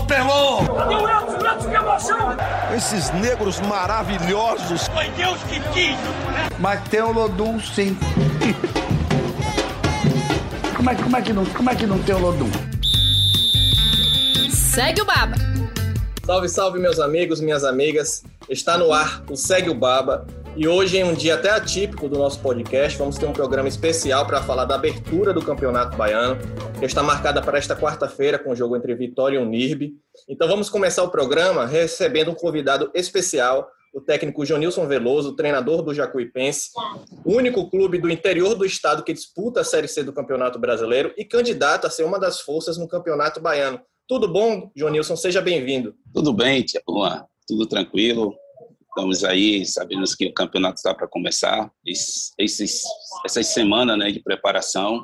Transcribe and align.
atropelou! 0.00 0.62
Esses 2.74 3.10
negros 3.12 3.60
maravilhosos. 3.60 4.88
Foi 4.88 5.08
Deus 5.10 5.38
que 5.44 5.60
quis! 5.72 5.96
Mas 6.58 6.80
tem 6.88 7.02
o 7.02 7.12
Lodum, 7.12 7.60
sim. 7.60 7.96
como, 10.76 10.90
é, 10.90 10.94
como, 10.94 11.16
é 11.16 11.22
que 11.22 11.32
não, 11.32 11.44
como 11.46 11.70
é 11.70 11.74
que 11.74 11.86
não 11.86 11.98
tem 12.02 12.14
o 12.14 12.18
Lodum? 12.18 12.50
Segue 14.50 15.02
o 15.02 15.04
Baba. 15.04 15.36
Salve, 16.24 16.48
salve, 16.48 16.78
meus 16.78 17.00
amigos, 17.00 17.40
minhas 17.40 17.64
amigas. 17.64 18.22
Está 18.48 18.78
no 18.78 18.92
ar 18.92 19.22
o 19.28 19.36
Segue 19.36 19.68
o 19.70 19.74
Baba. 19.74 20.26
E 20.56 20.66
hoje, 20.66 20.98
em 20.98 21.04
um 21.04 21.14
dia 21.14 21.36
até 21.36 21.50
atípico 21.50 22.08
do 22.08 22.18
nosso 22.18 22.40
podcast, 22.40 22.98
vamos 22.98 23.16
ter 23.16 23.24
um 23.24 23.32
programa 23.32 23.68
especial 23.68 24.26
para 24.26 24.42
falar 24.42 24.64
da 24.64 24.74
abertura 24.74 25.32
do 25.32 25.40
Campeonato 25.40 25.96
Baiano, 25.96 26.36
que 26.78 26.84
está 26.84 27.02
marcada 27.02 27.40
para 27.40 27.56
esta 27.56 27.76
quarta-feira 27.76 28.38
com 28.38 28.50
o 28.50 28.56
jogo 28.56 28.76
entre 28.76 28.94
Vitória 28.94 29.36
e 29.36 29.38
Unirbe. 29.38 29.94
Então 30.28 30.48
vamos 30.48 30.68
começar 30.68 31.04
o 31.04 31.10
programa 31.10 31.66
recebendo 31.66 32.32
um 32.32 32.34
convidado 32.34 32.90
especial, 32.94 33.68
o 33.94 34.00
técnico 34.00 34.44
Jonilson 34.44 34.86
Veloso, 34.86 35.36
treinador 35.36 35.82
do 35.82 35.94
Jacuipense, 35.94 36.70
único 37.24 37.70
clube 37.70 37.98
do 37.98 38.10
interior 38.10 38.54
do 38.54 38.64
estado 38.64 39.04
que 39.04 39.12
disputa 39.12 39.60
a 39.60 39.64
Série 39.64 39.88
C 39.88 40.02
do 40.02 40.12
Campeonato 40.12 40.58
Brasileiro 40.58 41.14
e 41.16 41.24
candidato 41.24 41.86
a 41.86 41.90
ser 41.90 42.04
uma 42.04 42.18
das 42.18 42.40
forças 42.40 42.76
no 42.76 42.88
Campeonato 42.88 43.40
Baiano. 43.40 43.80
Tudo 44.06 44.26
bom, 44.26 44.70
Jonilson? 44.74 45.14
Seja 45.14 45.40
bem-vindo. 45.40 45.94
Tudo 46.12 46.32
bem, 46.32 46.62
Tia 46.62 46.82
Juan. 46.88 47.24
Tudo 47.46 47.66
tranquilo. 47.66 48.34
Estamos 48.90 49.22
aí, 49.22 49.64
sabemos 49.64 50.16
que 50.16 50.26
o 50.26 50.34
campeonato 50.34 50.74
está 50.74 50.92
para 50.92 51.06
começar. 51.06 51.70
Esses, 51.86 52.82
essas 53.24 53.46
semanas 53.46 53.96
né, 53.96 54.10
de 54.10 54.20
preparação, 54.20 55.00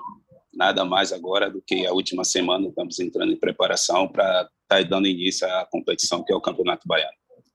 nada 0.53 0.85
mais 0.85 1.13
agora 1.13 1.49
do 1.49 1.63
que 1.65 1.87
a 1.87 1.93
última 1.93 2.25
semana, 2.25 2.67
estamos 2.67 2.99
entrando 2.99 3.33
em 3.33 3.37
preparação 3.37 4.09
para 4.09 4.41
estar 4.43 4.49
tá 4.69 4.83
dando 4.83 5.07
início 5.07 5.47
à 5.47 5.65
competição 5.71 6.25
que 6.25 6.33
é 6.33 6.37
o 6.37 6.41
Campeonato 6.41 6.83
Baiano. 6.85 7.13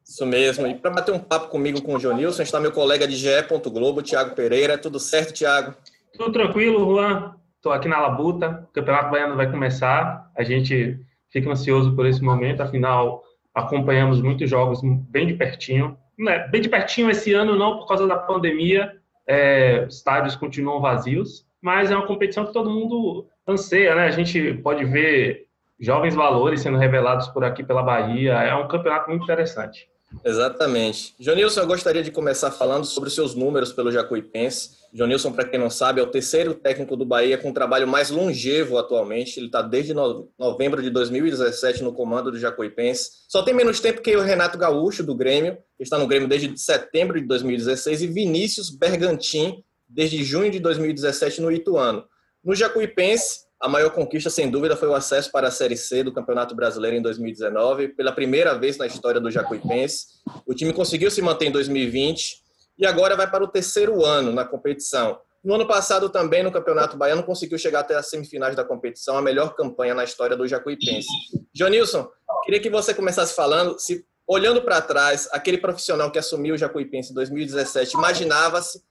Isso 0.07 0.25
mesmo. 0.25 0.65
E 0.67 0.73
para 0.73 0.91
bater 0.91 1.13
um 1.13 1.19
papo 1.19 1.49
comigo 1.49 1.81
com 1.81 1.95
o 1.95 1.99
Jonilson, 1.99 2.43
está 2.43 2.61
meu 2.61 2.71
colega 2.71 3.05
de 3.05 3.17
GE. 3.17 3.29
Globo, 3.65 4.01
Tiago 4.01 4.33
Pereira. 4.33 4.77
Tudo 4.77 4.99
certo, 5.01 5.33
Tiago? 5.33 5.75
Tudo 6.17 6.31
tranquilo, 6.31 6.79
Juan. 6.79 7.35
Estou 7.57 7.73
aqui 7.73 7.89
na 7.89 7.99
Labuta. 7.99 8.67
O 8.69 8.73
Campeonato 8.73 9.11
Baiano 9.11 9.35
vai 9.35 9.51
começar. 9.51 10.31
A 10.35 10.43
gente 10.43 10.97
fica 11.29 11.51
ansioso 11.51 11.93
por 11.93 12.05
esse 12.05 12.21
momento, 12.21 12.61
afinal, 12.61 13.21
acompanhamos 13.53 14.21
muitos 14.21 14.49
jogos 14.49 14.81
bem 14.81 15.27
de 15.27 15.33
pertinho 15.33 15.97
né, 16.21 16.47
bem 16.47 16.61
de 16.61 16.69
pertinho 16.69 17.09
esse 17.09 17.33
ano, 17.33 17.57
não 17.57 17.77
por 17.77 17.87
causa 17.87 18.07
da 18.07 18.15
pandemia, 18.15 18.95
é, 19.27 19.85
estádios 19.89 20.35
continuam 20.35 20.79
vazios, 20.79 21.45
mas 21.61 21.91
é 21.91 21.95
uma 21.95 22.07
competição 22.07 22.45
que 22.45 22.53
todo 22.53 22.69
mundo 22.69 23.27
anseia, 23.47 23.95
né? 23.95 24.05
A 24.05 24.11
gente 24.11 24.53
pode 24.55 24.85
ver 24.85 25.47
jovens 25.79 26.15
valores 26.15 26.61
sendo 26.61 26.77
revelados 26.77 27.27
por 27.27 27.43
aqui 27.43 27.63
pela 27.63 27.83
Bahia, 27.83 28.33
é 28.33 28.55
um 28.55 28.67
campeonato 28.67 29.09
muito 29.09 29.23
interessante. 29.23 29.89
Exatamente. 30.23 31.15
Jonilson, 31.19 31.61
eu 31.61 31.67
gostaria 31.67 32.03
de 32.03 32.11
começar 32.11 32.51
falando 32.51 32.85
sobre 32.85 33.07
os 33.07 33.15
seus 33.15 33.33
números 33.33 33.71
pelo 33.71 33.91
Jacuipense. 33.91 34.81
Jonilson, 34.93 35.31
para 35.31 35.45
quem 35.45 35.59
não 35.59 35.69
sabe, 35.69 36.01
é 36.01 36.03
o 36.03 36.07
terceiro 36.07 36.53
técnico 36.53 36.97
do 36.97 37.05
Bahia 37.05 37.37
com 37.37 37.49
o 37.49 37.53
trabalho 37.53 37.87
mais 37.87 38.09
longevo 38.09 38.77
atualmente. 38.77 39.39
Ele 39.39 39.45
está 39.45 39.61
desde 39.61 39.93
novembro 39.93 40.81
de 40.81 40.89
2017 40.89 41.81
no 41.81 41.93
comando 41.93 42.29
do 42.29 42.37
Jacuipense. 42.37 43.09
Só 43.27 43.41
tem 43.41 43.53
menos 43.53 43.79
tempo 43.79 44.01
que 44.01 44.15
o 44.15 44.21
Renato 44.21 44.57
Gaúcho, 44.57 45.01
do 45.01 45.15
Grêmio, 45.15 45.57
que 45.77 45.83
está 45.83 45.97
no 45.97 46.07
Grêmio 46.07 46.27
desde 46.27 46.57
setembro 46.57 47.19
de 47.19 47.25
2016, 47.25 48.01
e 48.01 48.07
Vinícius 48.07 48.69
Bergantin, 48.69 49.63
desde 49.87 50.23
junho 50.23 50.51
de 50.51 50.59
2017 50.59 51.41
no 51.41 51.51
Ituano. 51.51 52.03
No 52.43 52.53
Jacuipense, 52.53 53.45
a 53.61 53.69
maior 53.69 53.91
conquista, 53.91 54.29
sem 54.29 54.49
dúvida, 54.49 54.75
foi 54.75 54.87
o 54.87 54.95
acesso 54.95 55.31
para 55.31 55.47
a 55.47 55.51
Série 55.51 55.77
C 55.77 56.03
do 56.03 56.11
Campeonato 56.11 56.55
Brasileiro 56.55 56.97
em 56.97 57.01
2019, 57.01 57.89
pela 57.89 58.11
primeira 58.11 58.57
vez 58.57 58.75
na 58.77 58.87
história 58.87 59.21
do 59.21 59.29
Jacuipense. 59.29 60.07
O 60.47 60.55
time 60.55 60.73
conseguiu 60.73 61.11
se 61.11 61.21
manter 61.21 61.45
em 61.45 61.51
2020 61.51 62.41
e 62.79 62.85
agora 62.85 63.15
vai 63.15 63.29
para 63.29 63.43
o 63.43 63.47
terceiro 63.47 64.03
ano 64.03 64.31
na 64.31 64.43
competição. 64.43 65.19
No 65.43 65.53
ano 65.53 65.67
passado 65.67 66.09
também, 66.09 66.41
no 66.41 66.51
Campeonato 66.51 66.97
Baiano, 66.97 67.23
conseguiu 67.23 67.57
chegar 67.57 67.81
até 67.81 67.95
as 67.95 68.09
semifinais 68.09 68.55
da 68.55 68.63
competição, 68.63 69.17
a 69.17 69.21
melhor 69.21 69.55
campanha 69.55 69.93
na 69.93 70.03
história 70.03 70.35
do 70.35 70.47
Jacuipense. 70.47 71.07
Jonilson, 71.53 72.09
queria 72.43 72.59
que 72.59 72.69
você 72.69 72.93
começasse 72.95 73.35
falando 73.35 73.79
se 73.79 74.03
olhando 74.27 74.61
para 74.61 74.81
trás, 74.81 75.27
aquele 75.31 75.57
profissional 75.57 76.11
que 76.11 76.19
assumiu 76.19 76.55
o 76.55 76.57
Jacuipense 76.57 77.11
em 77.11 77.15
2017, 77.15 77.95
imaginava-se 77.95 78.81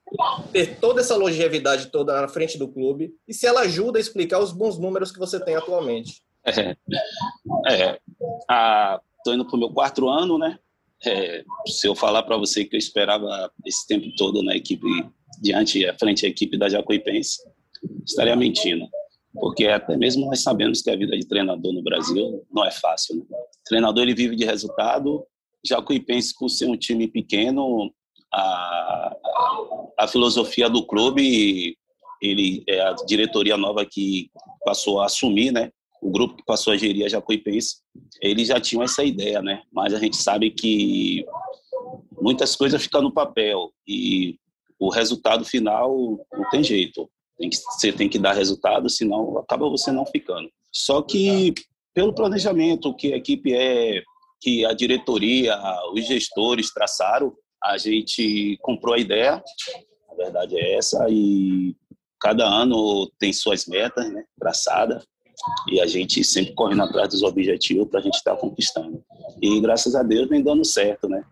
ter 0.53 0.79
toda 0.79 1.01
essa 1.01 1.17
longevidade 1.17 1.87
toda 1.87 2.21
na 2.21 2.29
frente 2.29 2.59
do 2.59 2.69
clube 2.69 3.15
e 3.27 3.33
se 3.33 3.47
ela 3.47 3.61
ajuda 3.61 3.99
a 3.99 4.01
explicar 4.01 4.39
os 4.39 4.53
bons 4.53 4.79
números 4.79 5.11
que 5.13 5.19
você 5.19 5.43
tem 5.43 5.57
atualmente. 5.57 6.23
É, 6.47 6.77
é 7.69 8.01
estou 9.21 9.35
indo 9.35 9.47
para 9.47 9.57
o 9.57 9.59
meu 9.59 9.71
quarto 9.71 10.09
ano, 10.09 10.39
né? 10.39 10.59
É, 11.05 11.45
se 11.67 11.87
eu 11.87 11.95
falar 11.95 12.23
para 12.23 12.37
você 12.37 12.65
que 12.65 12.77
eu 12.77 12.79
esperava 12.79 13.51
esse 13.65 13.87
tempo 13.87 14.07
todo 14.17 14.43
na 14.43 14.55
equipe, 14.55 14.87
diante, 15.41 15.87
à 15.87 15.97
frente 15.99 16.23
da 16.23 16.29
equipe 16.29 16.59
da 16.59 16.69
Jacuipense, 16.69 17.39
estaria 18.05 18.37
mentindo. 18.37 18.87
Porque 19.33 19.67
até 19.67 19.97
mesmo 19.97 20.27
nós 20.27 20.43
sabemos 20.43 20.83
que 20.83 20.91
a 20.91 20.97
vida 20.97 21.17
de 21.17 21.27
treinador 21.27 21.73
no 21.73 21.83
Brasil 21.83 22.45
não 22.53 22.65
é 22.65 22.71
fácil. 22.71 23.17
Né? 23.17 23.39
Treinador 23.65 24.03
ele 24.03 24.15
vive 24.15 24.35
de 24.35 24.45
resultado 24.45 25.25
Jacuipense, 25.65 26.35
por 26.39 26.49
ser 26.49 26.67
um 26.67 26.77
time 26.77 27.07
pequeno, 27.07 27.93
a, 28.33 29.17
a 29.99 30.09
filosofia 30.09 30.69
do 30.69 30.87
clube, 30.87 31.77
ele 32.21 32.63
é 32.67 32.81
a 32.81 32.93
diretoria 33.07 33.57
nova 33.57 33.85
que 33.85 34.31
passou 34.65 35.01
a 35.01 35.07
assumir, 35.07 35.53
né? 35.53 35.71
O 36.01 36.11
grupo 36.11 36.37
que 36.37 36.45
passou 36.45 36.73
a 36.73 36.77
gerir 36.77 37.05
a 37.05 37.09
Jacuipense, 37.09 37.77
eles 38.23 38.49
já 38.49 38.59
tinham 38.59 38.83
essa 38.83 39.05
ideia, 39.05 39.43
né? 39.43 39.63
Mas 39.71 39.93
a 39.93 39.99
gente 39.99 40.17
sabe 40.17 40.51
que 40.51 41.25
muitas 42.21 42.57
coisas 42.57 42.83
ficam 42.83 43.03
no 43.03 43.13
papel 43.13 43.71
e 43.87 44.39
o 44.79 44.89
resultado 44.89 45.45
final 45.45 45.95
não 46.33 46.49
tem 46.51 46.65
jeito. 46.65 47.11
Tem 47.41 47.49
que, 47.49 47.57
você 47.57 47.91
tem 47.91 48.07
que 48.07 48.19
dar 48.19 48.35
resultado, 48.35 48.91
senão 48.91 49.39
acaba 49.39 49.67
você 49.67 49.91
não 49.91 50.05
ficando. 50.05 50.51
Só 50.71 51.01
que 51.01 51.55
pelo 51.95 52.15
planejamento 52.15 52.95
que 52.95 53.15
a 53.15 53.17
equipe 53.17 53.55
é 53.55 54.03
que 54.43 54.65
a 54.67 54.75
diretoria, 54.75 55.59
os 55.93 56.07
gestores 56.07 56.73
traçaram, 56.73 57.35
a 57.63 57.79
gente 57.79 58.59
comprou 58.61 58.95
a 58.95 58.99
ideia, 58.99 59.43
a 60.11 60.15
verdade 60.15 60.59
é 60.59 60.77
essa, 60.77 61.07
e 61.09 61.75
cada 62.21 62.47
ano 62.47 63.11
tem 63.19 63.33
suas 63.33 63.67
metas 63.67 64.11
né, 64.13 64.23
traçadas, 64.39 65.05
e 65.71 65.81
a 65.81 65.87
gente 65.87 66.23
sempre 66.23 66.55
correndo 66.55 66.83
atrás 66.83 67.09
dos 67.09 67.23
objetivos 67.23 67.89
para 67.89 68.01
a 68.01 68.03
gente 68.03 68.17
estar 68.17 68.35
tá 68.35 68.41
conquistando. 68.41 69.03
E 69.41 69.61
graças 69.61 69.95
a 69.95 70.03
Deus 70.03 70.29
vem 70.29 70.43
dando 70.43 70.65
certo, 70.65 71.09
né? 71.09 71.25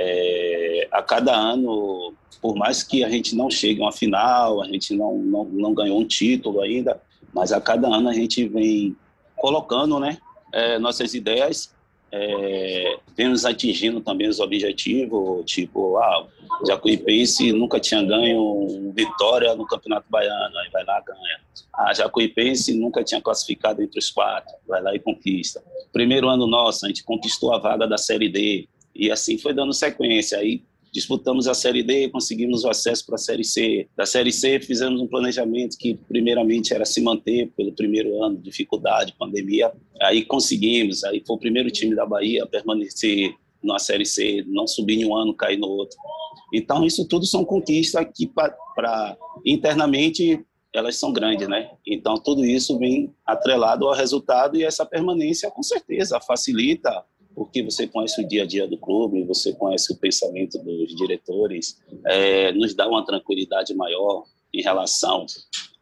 É, 0.00 0.88
a 0.92 1.02
cada 1.02 1.34
ano, 1.34 2.14
por 2.40 2.54
mais 2.54 2.82
que 2.82 3.02
a 3.02 3.08
gente 3.08 3.34
não 3.34 3.50
chegue 3.50 3.80
a 3.80 3.86
uma 3.86 3.92
final, 3.92 4.62
a 4.62 4.66
gente 4.66 4.94
não, 4.94 5.18
não, 5.18 5.44
não 5.44 5.74
ganhou 5.74 5.98
um 5.98 6.06
título 6.06 6.60
ainda, 6.60 7.00
mas 7.34 7.52
a 7.52 7.60
cada 7.60 7.88
ano 7.88 8.08
a 8.08 8.12
gente 8.14 8.46
vem 8.46 8.96
colocando 9.36 9.98
né, 9.98 10.18
é, 10.52 10.78
nossas 10.78 11.14
ideias 11.14 11.72
é, 12.10 12.98
vemos 13.16 13.44
atingindo 13.44 14.00
também 14.00 14.28
os 14.28 14.40
objetivos, 14.40 15.44
tipo, 15.44 15.98
ah, 15.98 16.26
Jacuipense 16.66 17.52
nunca 17.52 17.78
tinha 17.78 18.02
ganho 18.02 18.92
vitória 18.94 19.54
no 19.54 19.66
Campeonato 19.66 20.06
Baiano, 20.08 20.58
aí 20.58 20.70
vai 20.72 20.84
lá 20.84 21.00
ganha. 21.00 21.40
Ah, 21.74 21.92
Jacuipense 21.92 22.74
nunca 22.74 23.04
tinha 23.04 23.20
classificado 23.20 23.82
entre 23.82 23.98
os 23.98 24.10
quatro, 24.10 24.54
vai 24.66 24.82
lá 24.82 24.94
e 24.94 24.98
conquista. 24.98 25.62
Primeiro 25.92 26.28
ano 26.28 26.46
nosso, 26.46 26.86
a 26.86 26.88
gente 26.88 27.04
conquistou 27.04 27.54
a 27.54 27.58
vaga 27.58 27.86
da 27.86 27.98
Série 27.98 28.28
D, 28.28 28.68
e 28.98 29.10
assim 29.10 29.38
foi 29.38 29.54
dando 29.54 29.72
sequência. 29.72 30.38
Aí 30.38 30.62
disputamos 30.92 31.46
a 31.46 31.54
Série 31.54 31.82
D, 31.82 32.08
conseguimos 32.08 32.64
o 32.64 32.68
acesso 32.68 33.06
para 33.06 33.14
a 33.14 33.18
Série 33.18 33.44
C. 33.44 33.88
Da 33.96 34.04
Série 34.04 34.32
C, 34.32 34.58
fizemos 34.58 35.00
um 35.00 35.06
planejamento 35.06 35.76
que, 35.78 35.94
primeiramente, 35.94 36.74
era 36.74 36.84
se 36.84 37.00
manter 37.00 37.52
pelo 37.56 37.72
primeiro 37.72 38.22
ano, 38.22 38.38
dificuldade, 38.38 39.14
pandemia. 39.18 39.72
Aí 40.02 40.24
conseguimos, 40.24 41.04
aí 41.04 41.22
foi 41.26 41.36
o 41.36 41.38
primeiro 41.38 41.70
time 41.70 41.94
da 41.94 42.04
Bahia 42.04 42.42
a 42.42 42.46
permanecer 42.46 43.34
na 43.62 43.78
Série 43.78 44.06
C, 44.06 44.44
não 44.46 44.66
subir 44.66 45.00
em 45.00 45.04
um 45.04 45.16
ano, 45.16 45.34
cair 45.34 45.58
no 45.58 45.68
outro. 45.68 45.96
Então, 46.52 46.84
isso 46.84 47.06
tudo 47.06 47.26
são 47.26 47.44
conquistas 47.44 48.06
que, 48.14 48.26
para 48.26 49.16
internamente, 49.44 50.44
elas 50.72 50.96
são 50.96 51.12
grandes, 51.12 51.48
né? 51.48 51.70
Então, 51.86 52.14
tudo 52.14 52.44
isso 52.44 52.78
vem 52.78 53.12
atrelado 53.26 53.86
ao 53.86 53.94
resultado 53.94 54.56
e 54.56 54.64
essa 54.64 54.86
permanência, 54.86 55.50
com 55.50 55.62
certeza, 55.62 56.20
facilita 56.20 57.04
porque 57.38 57.62
você 57.62 57.86
conhece 57.86 58.20
o 58.20 58.26
dia 58.26 58.42
a 58.42 58.46
dia 58.46 58.66
do 58.66 58.76
clube, 58.76 59.22
você 59.22 59.52
conhece 59.52 59.92
o 59.92 59.96
pensamento 59.96 60.58
dos 60.58 60.92
diretores, 60.96 61.80
é, 62.04 62.50
nos 62.50 62.74
dá 62.74 62.88
uma 62.88 63.06
tranquilidade 63.06 63.72
maior 63.76 64.24
em 64.52 64.60
relação 64.60 65.24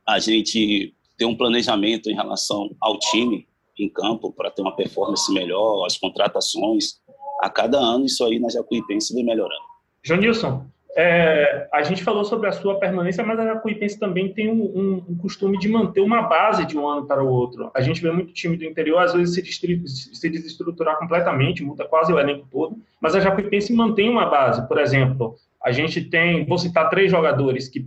a 0.07 0.19
gente 0.19 0.95
ter 1.17 1.25
um 1.25 1.35
planejamento 1.35 2.11
em 2.11 2.15
relação 2.15 2.77
ao 2.79 2.99
time 2.99 3.49
em 3.79 3.89
campo 3.89 4.31
para 4.31 4.51
ter 4.51 4.61
uma 4.61 4.77
performance 4.77 5.33
melhor, 5.33 5.87
as 5.87 5.97
contratações. 5.97 7.01
A 7.43 7.49
cada 7.49 7.79
ano, 7.79 8.05
isso 8.05 8.23
aí 8.23 8.39
na 8.39 8.51
Jacuipense 8.51 9.15
vem 9.15 9.25
melhorando. 9.25 9.65
João 10.03 10.21
Nilson, 10.21 10.67
é, 10.99 11.69
a 11.71 11.83
gente 11.83 12.03
falou 12.03 12.25
sobre 12.25 12.49
a 12.49 12.53
sua 12.53 12.79
permanência, 12.79 13.23
mas 13.23 13.39
a 13.39 13.45
Jacuipense 13.45 14.01
também 14.01 14.33
tem 14.33 14.51
um, 14.51 14.63
um, 14.63 15.05
um, 15.11 15.17
costume 15.19 15.59
de 15.59 15.69
manter 15.69 16.01
uma 16.01 16.23
base 16.23 16.65
de 16.65 16.79
um 16.79 16.89
ano 16.89 17.07
para 17.07 17.23
o 17.23 17.29
outro. 17.29 17.71
A 17.75 17.83
gente 17.83 18.01
vê 18.01 18.11
muito 18.11 18.33
time 18.33 18.57
do 18.57 18.65
interior, 18.65 19.01
às 19.01 19.13
vezes, 19.13 19.35
se, 19.35 20.15
se 20.15 20.31
desestruturar 20.31 20.99
completamente, 20.99 21.63
muda 21.63 21.85
quase 21.85 22.11
o 22.11 22.19
elenco 22.19 22.49
todo, 22.51 22.79
mas 22.99 23.15
a 23.15 23.21
Jacuipense 23.21 23.75
mantém 23.75 24.09
uma 24.09 24.25
base. 24.25 24.67
Por 24.67 24.79
exemplo, 24.79 25.37
a 25.63 25.71
gente 25.71 26.01
tem, 26.01 26.47
vou 26.47 26.57
citar 26.57 26.89
três 26.89 27.11
jogadores 27.11 27.69
que 27.69 27.85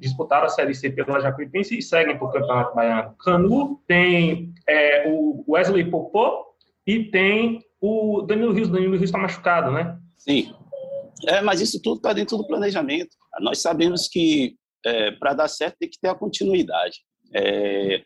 disputaram 0.00 0.46
a 0.46 0.48
Série 0.48 0.74
C 0.74 0.88
pela 0.88 1.20
Jacuipense 1.20 1.76
e 1.76 1.82
seguem 1.82 2.16
para 2.16 2.26
o 2.26 2.32
Campeonato 2.32 2.74
Baiano. 2.74 3.14
Canu, 3.22 3.80
tem 3.86 4.54
é, 4.66 5.04
o 5.08 5.44
Wesley 5.46 5.84
Popó 5.84 6.46
e 6.86 7.04
tem 7.04 7.62
o 7.82 8.22
Danilo 8.22 8.52
Rios. 8.52 8.70
Danilo 8.70 8.92
Rios 8.92 9.02
está 9.02 9.18
machucado, 9.18 9.70
né? 9.70 9.98
Sim. 10.16 10.54
É, 11.24 11.40
mas 11.40 11.60
isso 11.60 11.80
tudo 11.82 11.96
está 11.96 12.12
dentro 12.12 12.36
do 12.36 12.46
planejamento. 12.46 13.16
Nós 13.40 13.58
sabemos 13.58 14.08
que 14.08 14.56
é, 14.84 15.10
para 15.12 15.34
dar 15.34 15.48
certo 15.48 15.76
tem 15.78 15.88
que 15.88 15.98
ter 16.00 16.08
a 16.08 16.14
continuidade. 16.14 17.00
É, 17.34 18.04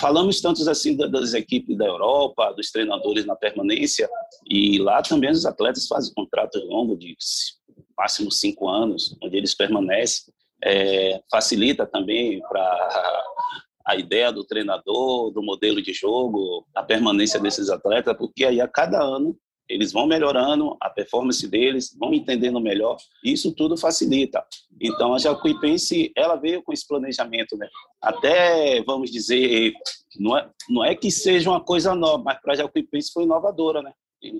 falamos 0.00 0.40
tantos 0.40 0.68
assim 0.68 0.96
das 0.96 1.34
equipes 1.34 1.76
da 1.76 1.86
Europa, 1.86 2.52
dos 2.52 2.70
treinadores 2.70 3.26
na 3.26 3.34
permanência, 3.34 4.08
e 4.48 4.78
lá 4.78 5.02
também 5.02 5.30
os 5.30 5.44
atletas 5.44 5.86
fazem 5.88 6.14
contratos 6.14 6.62
longos 6.64 6.98
de 6.98 7.16
máximo 7.98 8.30
cinco 8.30 8.68
anos, 8.68 9.16
onde 9.22 9.36
eles 9.36 9.54
permanecem. 9.54 10.32
É, 10.62 11.20
facilita 11.30 11.86
também 11.86 12.40
para 12.40 13.24
a 13.86 13.96
ideia 13.96 14.30
do 14.30 14.44
treinador, 14.44 15.30
do 15.32 15.42
modelo 15.42 15.82
de 15.82 15.92
jogo, 15.92 16.66
a 16.74 16.82
permanência 16.82 17.40
desses 17.40 17.70
atletas, 17.70 18.16
porque 18.16 18.44
aí 18.44 18.60
a 18.60 18.68
cada 18.68 19.02
ano 19.02 19.36
eles 19.70 19.92
vão 19.92 20.06
melhorando 20.06 20.76
a 20.80 20.90
performance 20.90 21.46
deles, 21.46 21.96
vão 21.96 22.12
entendendo 22.12 22.60
melhor, 22.60 22.96
isso 23.24 23.52
tudo 23.52 23.76
facilita. 23.76 24.44
Então, 24.80 25.14
a 25.14 25.18
Jacuipense, 25.18 26.10
ela 26.16 26.34
veio 26.34 26.60
com 26.60 26.72
esse 26.72 26.86
planejamento, 26.86 27.56
né? 27.56 27.68
Até, 28.02 28.82
vamos 28.82 29.10
dizer, 29.10 29.72
não 30.18 30.36
é, 30.36 30.50
não 30.68 30.84
é 30.84 30.96
que 30.96 31.10
seja 31.10 31.48
uma 31.48 31.60
coisa 31.60 31.94
nova, 31.94 32.22
mas 32.24 32.40
para 32.40 32.54
a 32.54 32.56
Jacuipense 32.56 33.12
foi 33.12 33.22
inovadora, 33.22 33.80
né? 33.80 33.92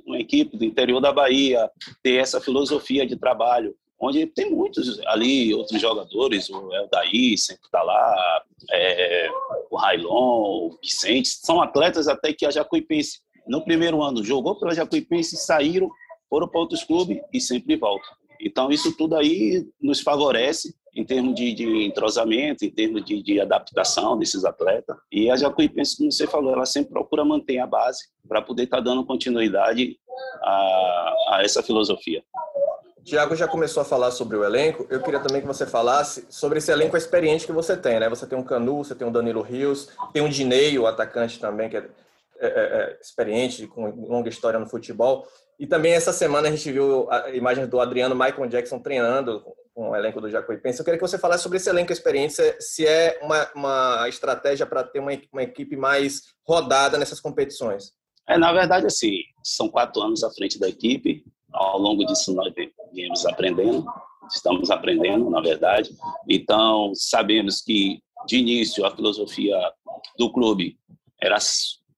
Uma 0.04 0.18
equipe 0.18 0.56
do 0.56 0.64
interior 0.64 1.00
da 1.00 1.12
Bahia 1.12 1.70
ter 2.02 2.16
essa 2.16 2.40
filosofia 2.40 3.06
de 3.06 3.16
trabalho, 3.16 3.74
onde 4.00 4.26
tem 4.26 4.50
muitos 4.50 4.98
ali, 5.06 5.54
outros 5.54 5.80
jogadores, 5.80 6.50
o 6.50 6.74
Eldaí 6.74 7.38
sempre 7.38 7.64
está 7.66 7.82
lá, 7.82 8.42
é, 8.72 9.28
o 9.70 9.76
Railon, 9.76 10.68
o 10.68 10.78
Vicente, 10.82 11.28
são 11.28 11.62
atletas 11.62 12.08
até 12.08 12.32
que 12.32 12.44
a 12.44 12.50
Jacuipense 12.50 13.20
no 13.50 13.64
primeiro 13.64 14.00
ano 14.00 14.22
jogou 14.22 14.54
pela 14.54 14.72
Jacuipense, 14.72 15.36
saíram, 15.36 15.90
foram 16.28 16.46
para 16.46 16.60
outros 16.60 16.84
clubes 16.84 17.20
e 17.32 17.40
sempre 17.40 17.74
voltam. 17.74 18.08
Então, 18.40 18.70
isso 18.70 18.96
tudo 18.96 19.16
aí 19.16 19.66
nos 19.82 20.00
favorece 20.00 20.72
em 20.94 21.04
termos 21.04 21.34
de, 21.34 21.52
de 21.52 21.84
entrosamento, 21.84 22.64
em 22.64 22.70
termos 22.70 23.04
de, 23.04 23.20
de, 23.22 23.40
adaptação 23.40 24.16
desses 24.16 24.44
atletas. 24.44 24.96
E 25.10 25.30
a 25.30 25.36
Jacuipense, 25.36 25.96
como 25.96 26.12
você 26.12 26.26
falou, 26.26 26.52
ela 26.52 26.64
sempre 26.64 26.92
procura 26.92 27.24
manter 27.24 27.58
a 27.58 27.66
base 27.66 28.04
para 28.28 28.40
poder 28.40 28.64
estar 28.64 28.78
tá 28.78 28.82
dando 28.84 29.04
continuidade 29.04 29.98
a, 30.42 31.14
a 31.28 31.40
essa 31.42 31.62
filosofia. 31.62 32.22
Tiago 33.04 33.34
já 33.34 33.48
começou 33.48 33.80
a 33.80 33.84
falar 33.84 34.12
sobre 34.12 34.36
o 34.36 34.44
elenco. 34.44 34.86
Eu 34.88 35.02
queria 35.02 35.20
também 35.20 35.40
que 35.40 35.46
você 35.46 35.66
falasse 35.66 36.24
sobre 36.30 36.58
esse 36.58 36.70
elenco 36.70 36.96
experiente 36.96 37.46
que 37.46 37.52
você 37.52 37.76
tem, 37.76 37.98
né? 37.98 38.08
Você 38.08 38.26
tem 38.26 38.38
um 38.38 38.44
Canu, 38.44 38.84
você 38.84 38.94
tem 38.94 39.06
um 39.06 39.12
Danilo 39.12 39.42
Rios, 39.42 39.88
tem 40.12 40.22
um 40.22 40.28
Dinei, 40.28 40.78
o 40.78 40.86
atacante 40.86 41.40
também, 41.40 41.68
que 41.68 41.76
é 41.76 41.88
é, 42.40 42.46
é, 42.46 42.50
é, 42.50 42.98
experiente, 43.00 43.66
com 43.66 43.86
longa 43.90 44.28
história 44.28 44.58
no 44.58 44.68
futebol. 44.68 45.26
E 45.58 45.66
também 45.66 45.92
essa 45.92 46.12
semana 46.12 46.48
a 46.48 46.50
gente 46.50 46.72
viu 46.72 47.06
imagens 47.34 47.68
do 47.68 47.78
Adriano 47.78 48.14
Michael 48.14 48.48
Jackson 48.48 48.78
treinando 48.78 49.44
com 49.74 49.90
o 49.90 49.96
elenco 49.96 50.20
do 50.20 50.30
Jacuipense. 50.30 50.78
Eu 50.78 50.84
queria 50.84 50.98
que 50.98 51.06
você 51.06 51.18
falasse 51.18 51.42
sobre 51.42 51.58
esse 51.58 51.68
elenco 51.68 51.92
experiente, 51.92 52.34
se 52.58 52.86
é 52.86 53.20
uma, 53.22 53.50
uma 53.54 54.08
estratégia 54.08 54.64
para 54.64 54.82
ter 54.82 55.00
uma, 55.00 55.12
uma 55.32 55.42
equipe 55.42 55.76
mais 55.76 56.22
rodada 56.46 56.96
nessas 56.96 57.20
competições. 57.20 57.92
É, 58.26 58.38
na 58.38 58.52
verdade, 58.52 58.86
assim, 58.86 59.18
são 59.44 59.68
quatro 59.68 60.00
anos 60.00 60.24
à 60.24 60.30
frente 60.30 60.58
da 60.58 60.68
equipe. 60.68 61.24
Ao 61.52 61.78
longo 61.78 62.06
disso, 62.06 62.32
nós 62.34 62.52
viemos 62.92 63.26
aprendendo, 63.26 63.84
estamos 64.32 64.70
aprendendo, 64.70 65.28
na 65.28 65.40
verdade. 65.40 65.90
Então, 66.28 66.92
sabemos 66.94 67.60
que, 67.60 68.00
de 68.26 68.38
início, 68.38 68.86
a 68.86 68.94
filosofia 68.96 69.58
do 70.16 70.32
clube 70.32 70.78
era 71.20 71.38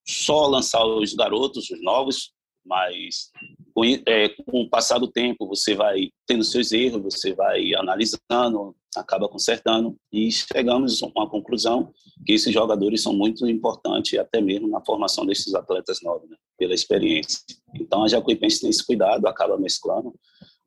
só 0.06 0.46
lançar 0.46 0.84
os 0.84 1.14
garotos, 1.14 1.70
os 1.70 1.82
novos, 1.82 2.32
mas 2.64 3.30
com, 3.74 3.84
é, 3.84 4.28
com 4.28 4.62
o 4.62 4.68
passar 4.68 4.98
do 4.98 5.08
tempo 5.08 5.46
você 5.46 5.74
vai 5.74 6.10
tendo 6.26 6.44
seus 6.44 6.72
erros, 6.72 7.02
você 7.02 7.34
vai 7.34 7.74
analisando, 7.74 8.76
acaba 8.96 9.28
consertando 9.28 9.96
e 10.12 10.30
chegamos 10.30 11.02
a 11.02 11.06
uma 11.06 11.28
conclusão 11.28 11.92
que 12.24 12.32
esses 12.32 12.52
jogadores 12.52 13.02
são 13.02 13.12
muito 13.12 13.48
importantes 13.48 14.18
até 14.18 14.40
mesmo 14.40 14.68
na 14.68 14.84
formação 14.84 15.26
desses 15.26 15.54
atletas 15.54 15.98
novos, 16.02 16.28
né? 16.28 16.36
pela 16.58 16.74
experiência. 16.74 17.40
Então 17.74 18.04
a 18.04 18.08
Jacuipense 18.08 18.60
tem 18.60 18.70
esse 18.70 18.84
cuidado, 18.84 19.26
acaba 19.26 19.58
mesclando. 19.58 20.14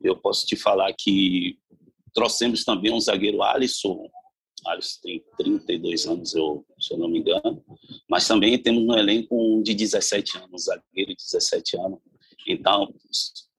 Eu 0.02 0.16
posso 0.16 0.44
te 0.44 0.56
falar 0.56 0.92
que 0.98 1.56
trouxemos 2.12 2.64
também 2.64 2.92
um 2.92 3.00
zagueiro 3.00 3.42
Alisson, 3.42 4.08
Alisson 4.66 5.00
tem 5.02 5.24
32 5.38 6.06
anos, 6.06 6.34
eu, 6.34 6.64
se 6.78 6.94
eu 6.94 6.98
não 6.98 7.08
me 7.08 7.20
engano. 7.20 7.62
Mas 8.08 8.26
também 8.26 8.58
temos 8.58 8.84
no 8.84 8.96
elenco 8.96 9.36
um 9.36 9.62
de 9.62 9.74
17 9.74 10.38
anos, 10.38 10.64
zagueiro 10.64 11.10
de 11.10 11.16
17 11.16 11.78
anos. 11.78 11.98
Então, 12.46 12.94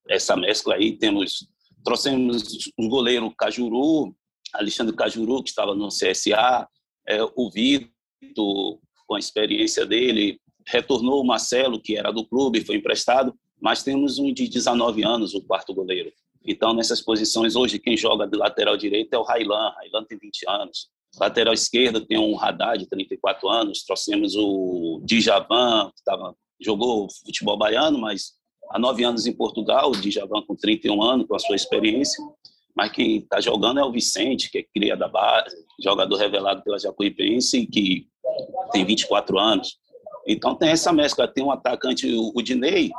essa 0.09 0.35
mescla 0.35 0.75
aí, 0.75 0.97
temos 0.97 1.47
trouxemos 1.83 2.43
um 2.77 2.89
goleiro 2.89 3.33
Cajuru, 3.33 4.13
Alexandre 4.53 4.93
Cajuru, 4.93 5.41
que 5.41 5.49
estava 5.49 5.73
no 5.73 5.87
CSA, 5.87 6.67
é, 7.07 7.23
o 7.23 7.49
Vitor, 7.49 8.79
com 9.05 9.15
a 9.15 9.19
experiência 9.19 9.85
dele, 9.85 10.37
retornou 10.67 11.21
o 11.21 11.25
Marcelo, 11.25 11.81
que 11.81 11.95
era 11.95 12.11
do 12.11 12.25
clube, 12.25 12.65
foi 12.65 12.75
emprestado, 12.75 13.33
mas 13.61 13.83
temos 13.83 14.19
um 14.19 14.33
de 14.33 14.49
19 14.49 15.03
anos, 15.05 15.33
o 15.33 15.41
quarto 15.41 15.73
goleiro. 15.73 16.11
Então, 16.47 16.73
nessas 16.73 17.01
posições, 17.01 17.55
hoje, 17.55 17.77
quem 17.77 17.97
joga 17.97 18.25
de 18.25 18.37
lateral 18.37 18.77
direito 18.77 19.13
é 19.13 19.17
o 19.17 19.23
Railan. 19.23 19.69
Railan 19.75 20.05
tem 20.05 20.17
20 20.17 20.45
anos. 20.47 20.87
Lateral 21.19 21.53
esquerda 21.53 21.99
tem 21.99 22.17
um 22.17 22.39
Haddad, 22.39 22.79
de 22.79 22.89
34 22.89 23.49
anos. 23.49 23.83
Trouxemos 23.83 24.33
o 24.35 25.01
Djavan, 25.03 25.91
que 25.95 26.03
tava, 26.05 26.35
jogou 26.59 27.07
futebol 27.25 27.57
baiano, 27.57 27.99
mas 27.99 28.33
há 28.69 28.79
nove 28.79 29.03
anos 29.03 29.25
em 29.25 29.33
Portugal. 29.33 29.91
O 29.91 29.97
Djavan 29.97 30.41
com 30.47 30.55
31 30.55 31.01
anos, 31.01 31.27
com 31.27 31.35
a 31.35 31.39
sua 31.39 31.55
experiência. 31.55 32.23
Mas 32.73 32.91
quem 32.91 33.17
está 33.17 33.41
jogando 33.41 33.79
é 33.79 33.83
o 33.83 33.91
Vicente, 33.91 34.49
que 34.49 34.59
é 34.59 34.63
cria 34.63 34.95
da 34.95 35.07
base, 35.07 35.55
jogador 35.83 36.15
revelado 36.15 36.63
pela 36.63 36.77
Jacuipense, 36.77 37.65
que 37.65 38.07
tem 38.71 38.85
24 38.85 39.37
anos. 39.37 39.79
Então 40.27 40.55
tem 40.55 40.69
essa 40.69 40.93
mescla. 40.93 41.27
Tem 41.27 41.43
um 41.43 41.51
atacante, 41.51 42.07
o 42.13 42.41
Dinei, 42.41 42.91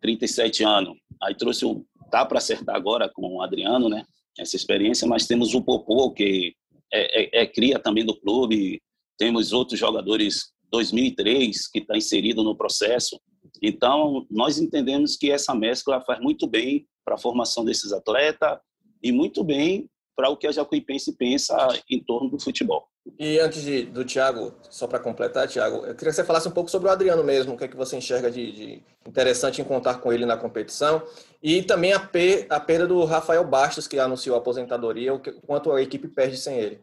37 0.00 0.64
anos. 0.64 0.96
Aí 1.22 1.34
trouxe 1.34 1.64
o. 1.64 1.84
Tá 2.10 2.24
para 2.24 2.38
acertar 2.38 2.76
agora 2.76 3.10
com 3.12 3.36
o 3.36 3.42
Adriano, 3.42 3.88
né? 3.88 4.04
Essa 4.38 4.56
experiência, 4.56 5.06
mas 5.06 5.26
temos 5.26 5.54
o 5.54 5.62
Popô, 5.62 6.12
que 6.12 6.54
é, 6.92 7.40
é, 7.40 7.42
é 7.42 7.46
cria 7.46 7.78
também 7.78 8.04
do 8.04 8.18
clube. 8.18 8.80
Temos 9.18 9.52
outros 9.52 9.78
jogadores 9.78 10.52
2003 10.70 11.68
que 11.68 11.78
está 11.78 11.96
inserido 11.96 12.42
no 12.42 12.56
processo. 12.56 13.20
Então, 13.62 14.26
nós 14.30 14.58
entendemos 14.58 15.16
que 15.16 15.30
essa 15.30 15.54
mescla 15.54 16.00
faz 16.02 16.20
muito 16.20 16.46
bem 16.46 16.86
para 17.04 17.14
a 17.14 17.18
formação 17.18 17.64
desses 17.64 17.92
atletas 17.92 18.58
e 19.02 19.10
muito 19.12 19.42
bem 19.42 19.88
para 20.14 20.28
o 20.28 20.36
que 20.36 20.46
a 20.46 20.52
Jacuipense 20.52 21.16
pensa 21.16 21.56
em 21.90 22.02
torno 22.02 22.30
do 22.30 22.40
futebol. 22.40 22.88
E 23.18 23.38
antes 23.38 23.62
de, 23.62 23.84
do 23.84 24.04
Thiago, 24.04 24.52
só 24.68 24.86
para 24.86 24.98
completar, 24.98 25.46
Thiago, 25.46 25.76
eu 25.76 25.94
queria 25.94 26.10
que 26.10 26.12
você 26.12 26.24
falasse 26.24 26.48
um 26.48 26.52
pouco 26.52 26.70
sobre 26.70 26.88
o 26.88 26.90
Adriano 26.90 27.22
mesmo, 27.22 27.54
o 27.54 27.56
que 27.56 27.64
é 27.64 27.68
que 27.68 27.76
você 27.76 27.96
enxerga 27.96 28.30
de, 28.30 28.52
de 28.52 28.82
interessante 29.06 29.60
em 29.60 29.64
contar 29.64 30.00
com 30.00 30.12
ele 30.12 30.26
na 30.26 30.36
competição, 30.36 31.02
e 31.42 31.62
também 31.62 31.92
a, 31.92 32.00
per, 32.00 32.46
a 32.50 32.58
perda 32.58 32.86
do 32.86 33.04
Rafael 33.04 33.44
Bastos, 33.44 33.86
que 33.86 33.98
anunciou 33.98 34.34
a 34.34 34.40
aposentadoria, 34.40 35.14
o 35.14 35.20
que, 35.20 35.32
quanto 35.32 35.70
a 35.72 35.80
equipe 35.80 36.08
perde 36.08 36.36
sem 36.36 36.58
ele. 36.58 36.80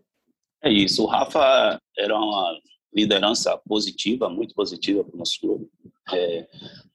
É 0.64 0.72
isso, 0.72 1.04
o 1.04 1.08
Rafa 1.08 1.78
era 1.98 2.16
uma 2.16 2.58
liderança 2.96 3.58
positiva, 3.68 4.30
muito 4.30 4.56
positiva 4.56 5.04
para 5.04 5.16
o 5.16 5.20
nosso 5.20 5.40
clube. 5.42 5.68
É, 6.14 6.48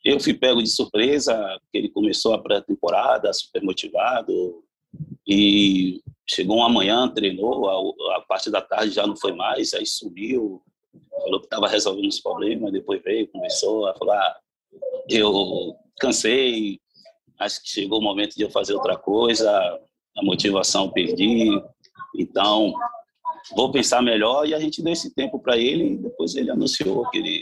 eu 0.05 0.19
fui 0.19 0.33
pego 0.33 0.63
de 0.63 0.71
surpresa, 0.71 1.37
que 1.71 1.79
ele 1.79 1.91
começou 1.91 2.33
a 2.33 2.43
pré-temporada 2.43 3.31
super 3.33 3.63
motivado, 3.63 4.65
e 5.27 6.01
chegou 6.31 6.59
uma 6.59 6.69
manhã, 6.69 7.09
treinou, 7.09 7.69
a, 7.69 8.17
a, 8.17 8.21
parte 8.23 8.51
da 8.51 8.61
tarde 8.61 8.95
já 8.95 9.07
não 9.07 9.17
foi 9.17 9.33
mais, 9.33 9.73
aí 9.73 9.87
sumiu, 9.87 10.63
falou 11.11 11.41
que 11.41 11.47
estava 11.47 11.69
resolvendo 11.69 12.09
os 12.09 12.21
problemas, 12.21 12.73
depois 12.73 13.03
veio, 13.03 13.29
começou 13.29 13.87
a 13.87 13.95
falar, 13.95 14.37
eu 15.09 15.75
cansei, 15.99 16.79
acho 17.39 17.63
que 17.63 17.71
chegou 17.71 17.99
o 17.99 18.03
momento 18.03 18.35
de 18.37 18.43
eu 18.43 18.51
fazer 18.51 18.75
outra 18.75 18.97
coisa, 18.97 19.51
a 19.51 20.23
motivação 20.23 20.91
perdi, 20.91 21.51
então 22.17 22.73
vou 23.57 23.71
pensar 23.71 24.03
melhor 24.03 24.47
e 24.47 24.55
a 24.55 24.61
gente 24.61 24.83
deu 24.83 24.93
esse 24.93 25.15
tempo 25.15 25.39
para 25.39 25.57
ele 25.57 25.93
e 25.93 25.97
depois 25.97 26.35
ele 26.35 26.51
anunciou 26.51 27.09
que 27.11 27.19
ele 27.19 27.41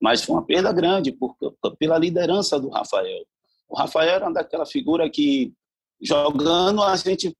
mas 0.00 0.22
foi 0.22 0.36
uma 0.36 0.44
perda 0.44 0.72
grande 0.72 1.10
por, 1.10 1.34
pela 1.78 1.98
liderança 1.98 2.60
do 2.60 2.68
Rafael. 2.68 3.24
O 3.66 3.76
Rafael 3.76 4.10
era 4.10 4.30
daquela 4.30 4.66
figura 4.66 5.08
que 5.08 5.54
jogando 6.00 6.82
a 6.82 6.94
gente 6.96 7.34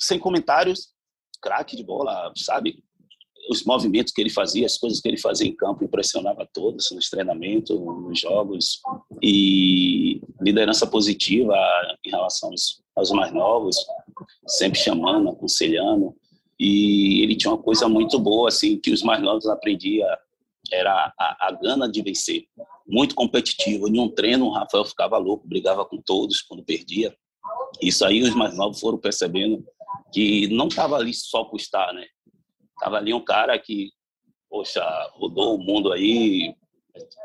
sem 0.00 0.18
comentários, 0.18 0.88
craque 1.40 1.76
de 1.76 1.84
bola, 1.84 2.32
sabe? 2.36 2.82
Os 3.50 3.64
movimentos 3.64 4.12
que 4.12 4.20
ele 4.20 4.30
fazia, 4.30 4.66
as 4.66 4.78
coisas 4.78 5.00
que 5.00 5.08
ele 5.08 5.18
fazia 5.18 5.46
em 5.46 5.54
campo 5.54 5.84
impressionava 5.84 6.48
todos 6.52 6.90
nos 6.92 7.08
treinamentos, 7.08 7.78
nos 7.78 8.18
jogos 8.18 8.80
e 9.22 10.20
liderança 10.40 10.86
positiva 10.86 11.54
em 12.04 12.10
relação 12.10 12.50
aos, 12.94 13.10
mais 13.10 13.32
novos, 13.32 13.76
sempre 14.46 14.78
chamando, 14.78 15.30
aconselhando. 15.30 16.14
E 16.58 17.22
ele 17.22 17.36
tinha 17.36 17.52
uma 17.52 17.62
coisa 17.62 17.88
muito 17.88 18.18
boa 18.18 18.48
assim 18.48 18.78
que 18.78 18.90
os 18.90 19.02
mais 19.02 19.22
novos 19.22 19.46
aprendia 19.46 20.06
era 20.70 21.12
a, 21.18 21.48
a 21.48 21.52
gana 21.52 21.90
de 21.90 22.02
vencer, 22.02 22.44
muito 22.86 23.14
competitivo. 23.14 23.88
Em 23.88 23.98
um 23.98 24.08
treino, 24.08 24.46
o 24.46 24.52
Rafael 24.52 24.84
ficava 24.84 25.16
louco, 25.16 25.48
brigava 25.48 25.84
com 25.84 25.96
todos 26.00 26.42
quando 26.42 26.62
perdia. 26.62 27.14
Isso 27.80 28.04
aí 28.04 28.22
os 28.22 28.34
mais 28.34 28.56
novos 28.56 28.78
foram 28.78 28.98
percebendo 28.98 29.64
que 30.12 30.48
não 30.48 30.68
estava 30.68 30.96
ali 30.96 31.14
só 31.14 31.44
por 31.44 31.56
estar, 31.56 31.92
né? 31.92 32.06
Tava 32.80 32.96
ali 32.96 33.12
um 33.12 33.24
cara 33.24 33.58
que, 33.58 33.90
poxa, 34.48 34.82
rodou 35.14 35.56
o 35.56 35.62
mundo 35.62 35.92
aí, 35.92 36.54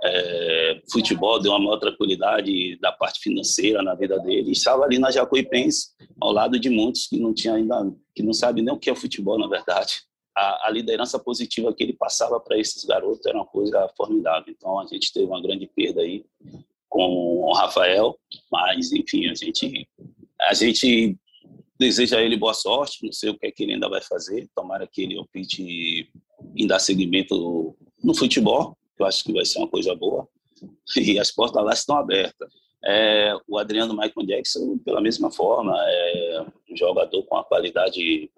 é, 0.03 0.81
futebol 0.91 1.39
deu 1.39 1.51
uma 1.51 1.59
maior 1.59 1.77
tranquilidade 1.77 2.77
da 2.79 2.91
parte 2.91 3.19
financeira 3.19 3.81
na 3.81 3.95
vida 3.95 4.19
dele. 4.19 4.51
Estava 4.51 4.83
ali 4.83 4.99
na 4.99 5.11
Jacuipense, 5.11 5.89
ao 6.19 6.31
lado 6.31 6.59
de 6.59 6.69
muitos 6.69 7.07
que 7.07 7.19
não 7.19 7.33
tinha 7.33 7.55
ainda, 7.55 7.91
que 8.13 8.21
não 8.21 8.33
sabem 8.33 8.63
nem 8.63 8.73
o 8.73 8.79
que 8.79 8.89
é 8.89 8.95
futebol, 8.95 9.39
na 9.39 9.47
verdade. 9.47 10.01
A, 10.37 10.67
a 10.67 10.69
liderança 10.69 11.17
positiva 11.17 11.73
que 11.73 11.83
ele 11.83 11.93
passava 11.93 12.39
para 12.39 12.57
esses 12.57 12.83
garotos 12.83 13.25
era 13.25 13.37
uma 13.37 13.45
coisa 13.45 13.89
formidável. 13.95 14.53
Então 14.55 14.79
a 14.79 14.85
gente 14.85 15.11
teve 15.13 15.25
uma 15.25 15.41
grande 15.41 15.67
perda 15.67 16.01
aí 16.01 16.25
com 16.89 17.41
o 17.43 17.53
Rafael, 17.53 18.17
mas 18.51 18.91
enfim, 18.91 19.27
a 19.27 19.33
gente 19.33 19.87
a 20.41 20.53
gente 20.53 21.17
deseja 21.79 22.17
a 22.17 22.21
ele 22.21 22.37
boa 22.37 22.53
sorte, 22.53 23.03
não 23.03 23.11
sei 23.11 23.29
o 23.29 23.37
que 23.37 23.47
é 23.47 23.51
que 23.51 23.63
ele 23.63 23.73
ainda 23.73 23.89
vai 23.89 24.01
fazer, 24.01 24.47
tomara 24.55 24.87
que 24.87 25.01
ele 25.01 25.17
opte 25.17 26.09
em 26.55 26.67
dar 26.67 26.79
seguimento 26.79 27.75
no 28.03 28.15
futebol, 28.15 28.77
que 28.95 29.03
eu 29.03 29.07
acho 29.07 29.23
que 29.23 29.33
vai 29.33 29.45
ser 29.45 29.59
uma 29.59 29.67
coisa 29.67 29.93
boa, 29.95 30.27
e 30.95 31.19
as 31.19 31.31
portas 31.31 31.63
lá 31.63 31.73
estão 31.73 31.97
abertas. 31.97 32.49
É, 32.83 33.35
o 33.47 33.57
Adriano 33.57 33.93
Michael 33.93 34.27
Jackson, 34.27 34.77
pela 34.77 35.01
mesma 35.01 35.31
forma, 35.31 35.73
é 35.75 36.45
um 36.69 36.77
jogador 36.77 37.23
com 37.23 37.35
uma 37.35 37.43
qualidade 37.43 38.29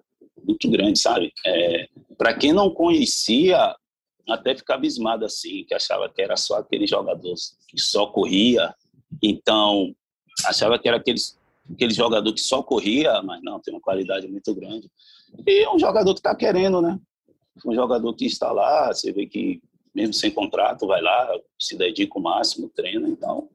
muito 0.43 0.69
grande, 0.69 0.99
sabe? 0.99 1.33
É, 1.45 1.87
Para 2.17 2.33
quem 2.33 2.53
não 2.53 2.69
conhecia, 2.69 3.75
até 4.29 4.55
ficava 4.55 4.79
abismado 4.79 5.25
assim, 5.25 5.65
que 5.65 5.73
achava 5.73 6.09
que 6.09 6.21
era 6.21 6.37
só 6.37 6.55
aquele 6.55 6.87
jogador 6.87 7.33
que 7.67 7.77
só 7.77 8.07
corria, 8.07 8.73
então 9.21 9.93
achava 10.45 10.79
que 10.79 10.87
era 10.87 10.97
aqueles 10.97 11.36
aquele 11.73 11.93
jogador 11.93 12.33
que 12.33 12.41
só 12.41 12.61
corria, 12.63 13.21
mas 13.21 13.41
não, 13.43 13.59
tem 13.59 13.73
uma 13.73 13.81
qualidade 13.81 14.27
muito 14.27 14.53
grande. 14.55 14.89
E 15.45 15.63
é 15.63 15.69
um 15.69 15.79
jogador 15.79 16.13
que 16.13 16.19
está 16.19 16.35
querendo, 16.35 16.81
né? 16.81 16.99
Um 17.65 17.73
jogador 17.73 18.13
que 18.13 18.25
está 18.25 18.51
lá, 18.51 18.93
você 18.93 19.11
vê 19.11 19.25
que 19.25 19.61
mesmo 19.97 20.13
sem 20.13 20.29
contrato, 20.29 20.85
vai 20.85 21.01
lá, 21.01 21.27
se 21.59 21.75
dedica 21.75 22.19
o 22.19 22.21
máximo, 22.21 22.69
treina. 22.69 23.09
Então, 23.09 23.49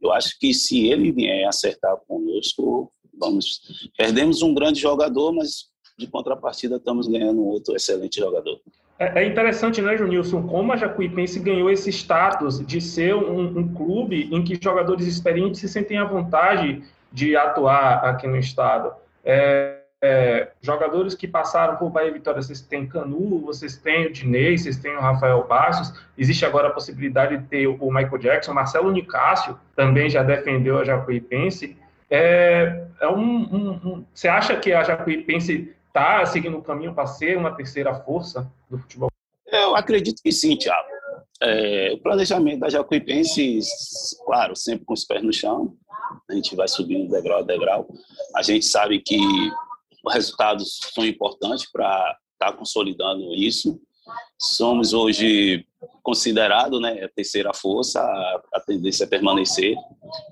eu 0.00 0.12
acho 0.12 0.38
que 0.38 0.54
se 0.54 0.86
ele 0.86 1.10
vier 1.10 1.48
acertar 1.48 1.96
conosco, 2.06 2.92
vamos. 3.18 3.90
Perdemos 3.96 4.40
um 4.40 4.54
grande 4.54 4.80
jogador, 4.80 5.32
mas 5.32 5.66
de 5.98 6.06
contrapartida 6.06 6.76
estamos 6.76 7.08
ganhando 7.08 7.44
outro 7.44 7.74
excelente 7.74 8.20
jogador. 8.20 8.60
É, 8.96 9.24
é 9.24 9.26
interessante, 9.26 9.82
né, 9.82 9.96
Junilson, 9.96 10.46
como 10.46 10.72
a 10.72 10.76
Jacuipense 10.76 11.40
ganhou 11.40 11.68
esse 11.68 11.90
status 11.90 12.64
de 12.64 12.80
ser 12.80 13.16
um, 13.16 13.58
um 13.58 13.74
clube 13.74 14.28
em 14.32 14.44
que 14.44 14.58
jogadores 14.62 15.06
experientes 15.06 15.60
se 15.60 15.68
sentem 15.68 15.98
à 15.98 16.04
vontade 16.04 16.82
de 17.12 17.36
atuar 17.36 18.04
aqui 18.04 18.26
no 18.26 18.36
estado. 18.36 18.92
É, 19.24 19.78
é, 20.00 20.48
jogadores 20.60 21.14
que 21.14 21.26
passaram 21.26 21.76
por 21.76 21.90
Bahia 21.90 22.12
Vitória, 22.12 22.40
vocês 22.40 22.60
têm 22.60 22.86
Canu, 22.86 23.40
vocês 23.40 23.76
têm 23.76 24.06
o 24.06 24.12
Dinei, 24.12 24.56
vocês 24.56 24.76
têm 24.76 24.96
o 24.96 25.00
Rafael 25.00 25.44
Bastos, 25.44 26.00
existe 26.16 26.44
agora 26.44 26.68
a 26.68 26.72
possibilidade 26.72 27.36
de 27.36 27.44
ter 27.44 27.66
o 27.66 27.90
Michael 27.90 28.18
Jackson, 28.18 28.52
Marcelo 28.52 28.92
Nicásio 28.92 29.58
também 29.74 30.08
já 30.08 30.22
defendeu 30.22 30.78
a 30.78 30.84
Jacuipense. 30.84 31.76
É, 32.10 32.84
é 33.00 33.08
um, 33.08 33.20
um, 33.20 33.70
um, 33.84 34.04
você 34.14 34.28
acha 34.28 34.56
que 34.56 34.72
a 34.72 34.84
Jacuipense 34.84 35.74
está 35.88 36.24
seguindo 36.26 36.56
o 36.56 36.62
caminho 36.62 36.94
para 36.94 37.06
ser 37.06 37.36
uma 37.36 37.50
terceira 37.50 37.92
força 37.94 38.50
do 38.70 38.78
futebol? 38.78 39.10
Eu 39.50 39.74
acredito 39.74 40.22
que 40.22 40.30
sim, 40.30 40.56
Thiago. 40.56 40.97
É, 41.40 41.92
o 41.92 41.98
planejamento 41.98 42.60
da 42.60 42.68
Jacuipense, 42.68 43.60
claro, 44.24 44.56
sempre 44.56 44.84
com 44.84 44.92
os 44.92 45.04
pés 45.04 45.22
no 45.22 45.32
chão, 45.32 45.76
a 46.28 46.34
gente 46.34 46.56
vai 46.56 46.66
subindo 46.66 47.10
degrau 47.10 47.40
a 47.40 47.42
degrau. 47.42 47.88
A 48.34 48.42
gente 48.42 48.64
sabe 48.64 49.00
que 49.00 49.18
os 50.04 50.12
resultados 50.12 50.80
são 50.94 51.06
importantes 51.06 51.70
para 51.70 52.16
estar 52.32 52.52
tá 52.52 52.52
consolidando 52.52 53.34
isso. 53.34 53.80
Somos 54.38 54.92
hoje 54.92 55.66
considerado 56.02 56.80
né, 56.80 57.04
a 57.04 57.08
terceira 57.08 57.52
força, 57.52 58.00
a, 58.52 58.60
tendência 58.60 59.04
é 59.04 59.06
permanecer. 59.06 59.76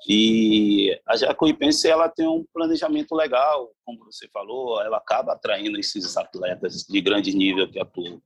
E 0.09 0.99
a 1.07 1.17
Jacuipense 1.17 1.89
ela 1.89 2.09
tem 2.09 2.27
um 2.27 2.45
planejamento 2.53 3.15
legal, 3.15 3.71
como 3.85 4.05
você 4.05 4.29
falou, 4.29 4.81
ela 4.83 4.97
acaba 4.97 5.33
atraindo 5.33 5.79
esses 5.79 6.17
atletas 6.17 6.85
de 6.89 7.01
grande 7.01 7.37
nível 7.37 7.71
que 7.71 7.79
atuam 7.79 8.21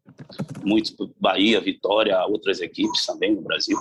muito 0.62 1.12
Bahia, 1.18 1.60
Vitória, 1.60 2.24
outras 2.26 2.60
equipes 2.60 3.04
também 3.04 3.34
no 3.34 3.42
Brasil 3.42 3.78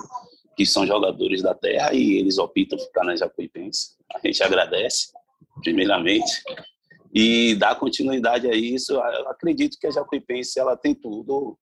que 0.60 0.66
são 0.66 0.86
jogadores 0.86 1.40
da 1.40 1.54
terra 1.54 1.94
e 1.94 2.18
eles 2.18 2.36
optam 2.36 2.78
ficar 2.78 3.02
na 3.02 3.16
Jacuipense. 3.16 3.96
A 4.14 4.18
gente 4.18 4.42
agradece, 4.42 5.10
primeiramente, 5.62 6.42
e 7.12 7.54
dá 7.56 7.74
continuidade 7.74 8.46
a 8.46 8.54
isso. 8.54 8.92
Eu 8.92 9.28
acredito 9.28 9.78
que 9.78 9.86
a 9.86 9.90
Jacuipense 9.90 10.58
ela 10.58 10.76
tem 10.76 10.94
tudo 10.94 11.58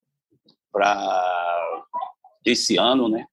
para 0.70 1.84
esse 2.44 2.76
ano, 2.76 3.08
né? 3.08 3.26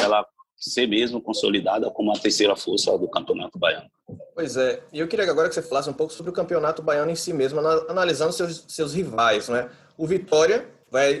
Ela 0.00 0.26
ser 0.56 0.86
mesmo 0.86 1.20
consolidada 1.20 1.90
como 1.90 2.12
a 2.12 2.18
terceira 2.18 2.54
força 2.54 2.96
do 2.96 3.08
Campeonato 3.08 3.58
Baiano. 3.58 3.90
Pois 4.34 4.56
é, 4.56 4.80
e 4.92 5.00
eu 5.00 5.08
queria 5.08 5.28
agora 5.28 5.48
que 5.48 5.54
você 5.54 5.62
falasse 5.62 5.90
um 5.90 5.94
pouco 5.94 6.12
sobre 6.12 6.30
o 6.30 6.34
Campeonato 6.34 6.82
Baiano 6.82 7.10
em 7.10 7.16
si 7.16 7.32
mesmo, 7.32 7.58
analisando 7.88 8.32
seus, 8.32 8.64
seus 8.68 8.94
rivais, 8.94 9.48
né? 9.48 9.68
O 9.98 10.06
Vitória 10.06 10.70
vai 10.88 11.20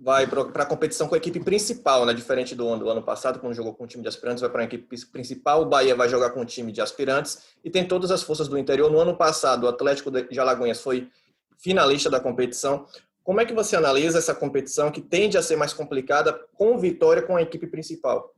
vai 0.00 0.26
para 0.26 0.62
a 0.62 0.66
competição 0.66 1.06
com 1.06 1.14
a 1.14 1.18
equipe 1.18 1.40
principal, 1.40 2.06
né? 2.06 2.14
Diferente 2.14 2.54
do 2.54 2.66
ano, 2.66 2.84
do 2.84 2.90
ano 2.90 3.02
passado, 3.02 3.38
quando 3.38 3.54
jogou 3.54 3.74
com 3.74 3.84
o 3.84 3.86
time 3.86 4.02
de 4.02 4.08
aspirantes, 4.08 4.40
vai 4.40 4.48
para 4.48 4.62
a 4.62 4.64
equipe 4.64 5.06
principal. 5.06 5.62
O 5.62 5.66
Bahia 5.66 5.94
vai 5.94 6.08
jogar 6.08 6.30
com 6.30 6.40
o 6.40 6.44
time 6.44 6.72
de 6.72 6.80
aspirantes 6.80 7.42
e 7.62 7.70
tem 7.70 7.86
todas 7.86 8.10
as 8.10 8.22
forças 8.22 8.48
do 8.48 8.56
interior. 8.56 8.90
No 8.90 8.98
ano 8.98 9.14
passado, 9.14 9.64
o 9.64 9.68
Atlético 9.68 10.10
de 10.10 10.40
Alagoinhas 10.40 10.80
foi 10.80 11.08
finalista 11.58 12.08
da 12.08 12.18
competição. 12.18 12.86
Como 13.22 13.40
é 13.40 13.44
que 13.44 13.52
você 13.52 13.76
analisa 13.76 14.18
essa 14.18 14.34
competição 14.34 14.90
que 14.90 15.02
tende 15.02 15.36
a 15.36 15.42
ser 15.42 15.56
mais 15.56 15.74
complicada 15.74 16.32
com 16.54 16.78
vitória 16.78 17.22
com 17.22 17.36
a 17.36 17.42
equipe 17.42 17.66
principal? 17.66 18.34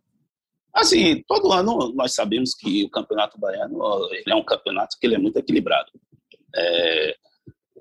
Assim, 0.74 1.22
todo 1.28 1.52
ano 1.52 1.92
nós 1.94 2.14
sabemos 2.14 2.54
que 2.54 2.84
o 2.84 2.90
Campeonato 2.90 3.38
Baiano 3.38 3.78
é 4.26 4.34
um 4.34 4.44
campeonato 4.44 4.96
que 4.98 5.06
ele 5.06 5.14
é 5.14 5.18
muito 5.18 5.36
equilibrado. 5.36 5.92
É, 6.54 7.16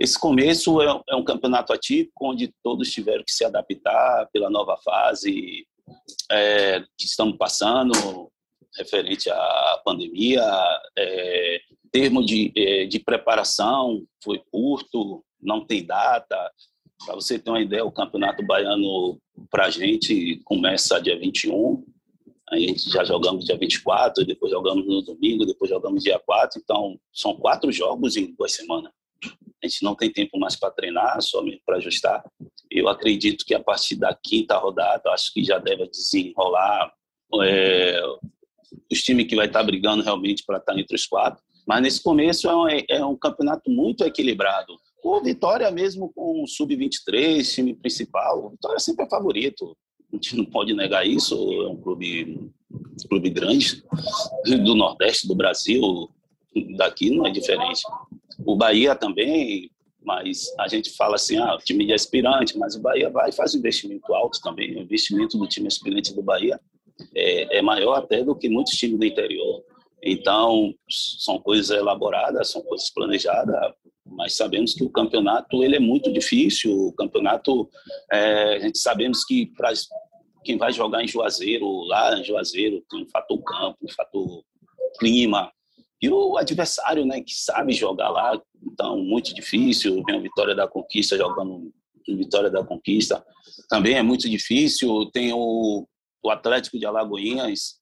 esse 0.01 0.19
começo 0.19 0.81
é, 0.81 1.01
é, 1.09 1.15
um 1.15 1.23
campeonato 1.23 1.71
atípico, 1.71 2.27
onde 2.27 2.51
todos 2.63 2.89
tiveram 2.89 3.23
que 3.23 3.31
se 3.31 3.45
adaptar 3.45 4.27
pela 4.33 4.49
nova 4.49 4.75
fase 4.77 5.67
é, 6.31 6.79
que 6.97 7.05
estamos 7.05 7.37
passando, 7.37 8.31
referente 8.75 9.29
à 9.29 9.81
pandemia. 9.85 10.43
É, 10.97 11.61
termo 11.91 12.25
de, 12.25 12.51
é, 12.57 12.85
de 12.85 12.99
preparação 12.99 14.03
foi 14.23 14.41
curto, 14.51 15.23
não 15.39 15.63
tem 15.63 15.85
data. 15.85 16.51
Para 17.05 17.13
você 17.13 17.37
ter 17.37 17.51
uma 17.51 17.61
ideia, 17.61 17.85
o 17.85 17.91
Campeonato 17.91 18.43
Baiano, 18.43 19.19
para 19.51 19.65
a 19.65 19.69
gente, 19.69 20.41
começa 20.45 20.99
dia 20.99 21.17
21, 21.17 21.85
a 22.49 22.57
gente 22.57 22.89
já 22.89 23.03
jogamos 23.03 23.45
dia 23.45 23.57
24, 23.57 24.25
depois 24.25 24.51
jogamos 24.51 24.85
no 24.87 25.01
domingo, 25.03 25.45
depois 25.45 25.69
jogamos 25.69 26.03
dia 26.03 26.19
4, 26.19 26.59
então 26.59 26.99
são 27.13 27.35
quatro 27.35 27.71
jogos 27.71 28.17
em 28.17 28.33
duas 28.33 28.53
semanas 28.53 28.91
a 29.63 29.67
gente 29.67 29.83
não 29.83 29.95
tem 29.95 30.11
tempo 30.11 30.39
mais 30.39 30.55
para 30.55 30.71
treinar, 30.71 31.21
somente 31.21 31.61
para 31.65 31.77
ajustar. 31.77 32.23
Eu 32.69 32.87
acredito 32.87 33.45
que 33.45 33.53
a 33.53 33.61
partir 33.61 33.95
da 33.95 34.13
quinta 34.15 34.57
rodada, 34.57 35.11
acho 35.11 35.31
que 35.33 35.43
já 35.43 35.59
deve 35.59 35.87
desenrolar 35.87 36.91
é, 37.43 38.01
os 38.91 39.01
times 39.01 39.27
que 39.27 39.35
vai 39.35 39.47
estar 39.47 39.59
tá 39.59 39.65
brigando 39.65 40.03
realmente 40.03 40.43
para 40.45 40.57
estar 40.57 40.73
tá 40.73 40.79
entre 40.79 40.95
os 40.95 41.05
quatro. 41.05 41.41
Mas 41.67 41.81
nesse 41.81 42.01
começo 42.01 42.49
é 42.49 42.55
um, 42.55 42.67
é 42.89 43.05
um 43.05 43.15
campeonato 43.15 43.69
muito 43.69 44.03
equilibrado. 44.03 44.75
O 45.03 45.21
Vitória 45.21 45.69
mesmo 45.71 46.11
com 46.13 46.43
o 46.43 46.47
sub-23, 46.47 47.43
time 47.53 47.73
principal, 47.73 48.45
o 48.45 48.49
Vitória 48.51 48.79
sempre 48.79 49.05
é 49.05 49.09
favorito. 49.09 49.75
A 50.11 50.15
gente 50.15 50.35
não 50.35 50.45
pode 50.45 50.73
negar 50.73 51.07
isso. 51.07 51.35
É 51.35 51.67
um 51.67 51.77
clube, 51.77 52.51
um 52.71 53.07
clube 53.07 53.29
grande 53.29 53.83
do 54.45 54.75
Nordeste 54.75 55.27
do 55.27 55.35
Brasil. 55.35 56.09
Daqui 56.75 57.09
não 57.09 57.25
é 57.25 57.31
diferente. 57.31 57.81
O 58.45 58.55
Bahia 58.55 58.95
também, 58.95 59.69
mas 60.03 60.53
a 60.59 60.67
gente 60.67 60.91
fala 60.91 61.15
assim, 61.15 61.37
ah, 61.37 61.55
o 61.55 61.59
time 61.59 61.85
de 61.85 61.93
aspirante, 61.93 62.57
mas 62.57 62.75
o 62.75 62.81
Bahia 62.81 63.09
vai 63.09 63.29
e 63.29 63.33
faz 63.33 63.53
investimento 63.53 64.13
alto 64.13 64.41
também. 64.41 64.75
O 64.75 64.81
investimento 64.81 65.37
do 65.37 65.47
time 65.47 65.67
aspirante 65.67 66.13
do 66.13 66.23
Bahia 66.23 66.59
é, 67.15 67.57
é 67.57 67.61
maior 67.61 67.95
até 67.95 68.23
do 68.23 68.35
que 68.35 68.49
muitos 68.49 68.73
times 68.73 68.99
do 68.99 69.05
interior. 69.05 69.63
Então, 70.03 70.73
são 70.89 71.39
coisas 71.39 71.69
elaboradas, 71.69 72.49
são 72.49 72.61
coisas 72.63 72.89
planejadas, 72.89 73.73
mas 74.03 74.35
sabemos 74.35 74.73
que 74.73 74.83
o 74.83 74.89
campeonato 74.89 75.63
ele 75.63 75.75
é 75.75 75.79
muito 75.79 76.11
difícil. 76.11 76.87
O 76.87 76.93
campeonato, 76.93 77.69
é, 78.11 78.55
a 78.55 78.59
gente 78.59 78.79
sabemos 78.79 79.23
que 79.23 79.45
para 79.45 79.71
quem 80.43 80.57
vai 80.57 80.73
jogar 80.73 81.03
em 81.03 81.07
Juazeiro, 81.07 81.81
lá 81.83 82.17
em 82.17 82.23
Juazeiro, 82.23 82.83
tem 82.89 83.03
um 83.03 83.09
fator 83.09 83.41
campo, 83.43 83.77
um 83.83 83.89
fator 83.89 84.43
clima, 84.99 85.51
e 86.01 86.09
o 86.09 86.37
adversário, 86.37 87.05
né, 87.05 87.21
que 87.21 87.33
sabe 87.33 87.73
jogar 87.73 88.09
lá, 88.09 88.41
então 88.63 88.97
muito 88.97 89.33
difícil. 89.35 90.03
Tem 90.03 90.17
a 90.17 90.21
Vitória 90.21 90.55
da 90.55 90.67
Conquista 90.67 91.15
jogando 91.17 91.71
Vitória 92.07 92.49
da 92.49 92.63
Conquista, 92.63 93.23
também 93.69 93.93
é 93.93 94.01
muito 94.01 94.29
difícil. 94.29 95.09
Tem 95.11 95.31
o, 95.31 95.87
o 96.23 96.29
Atlético 96.29 96.79
de 96.79 96.85
Alagoinhas, 96.85 97.79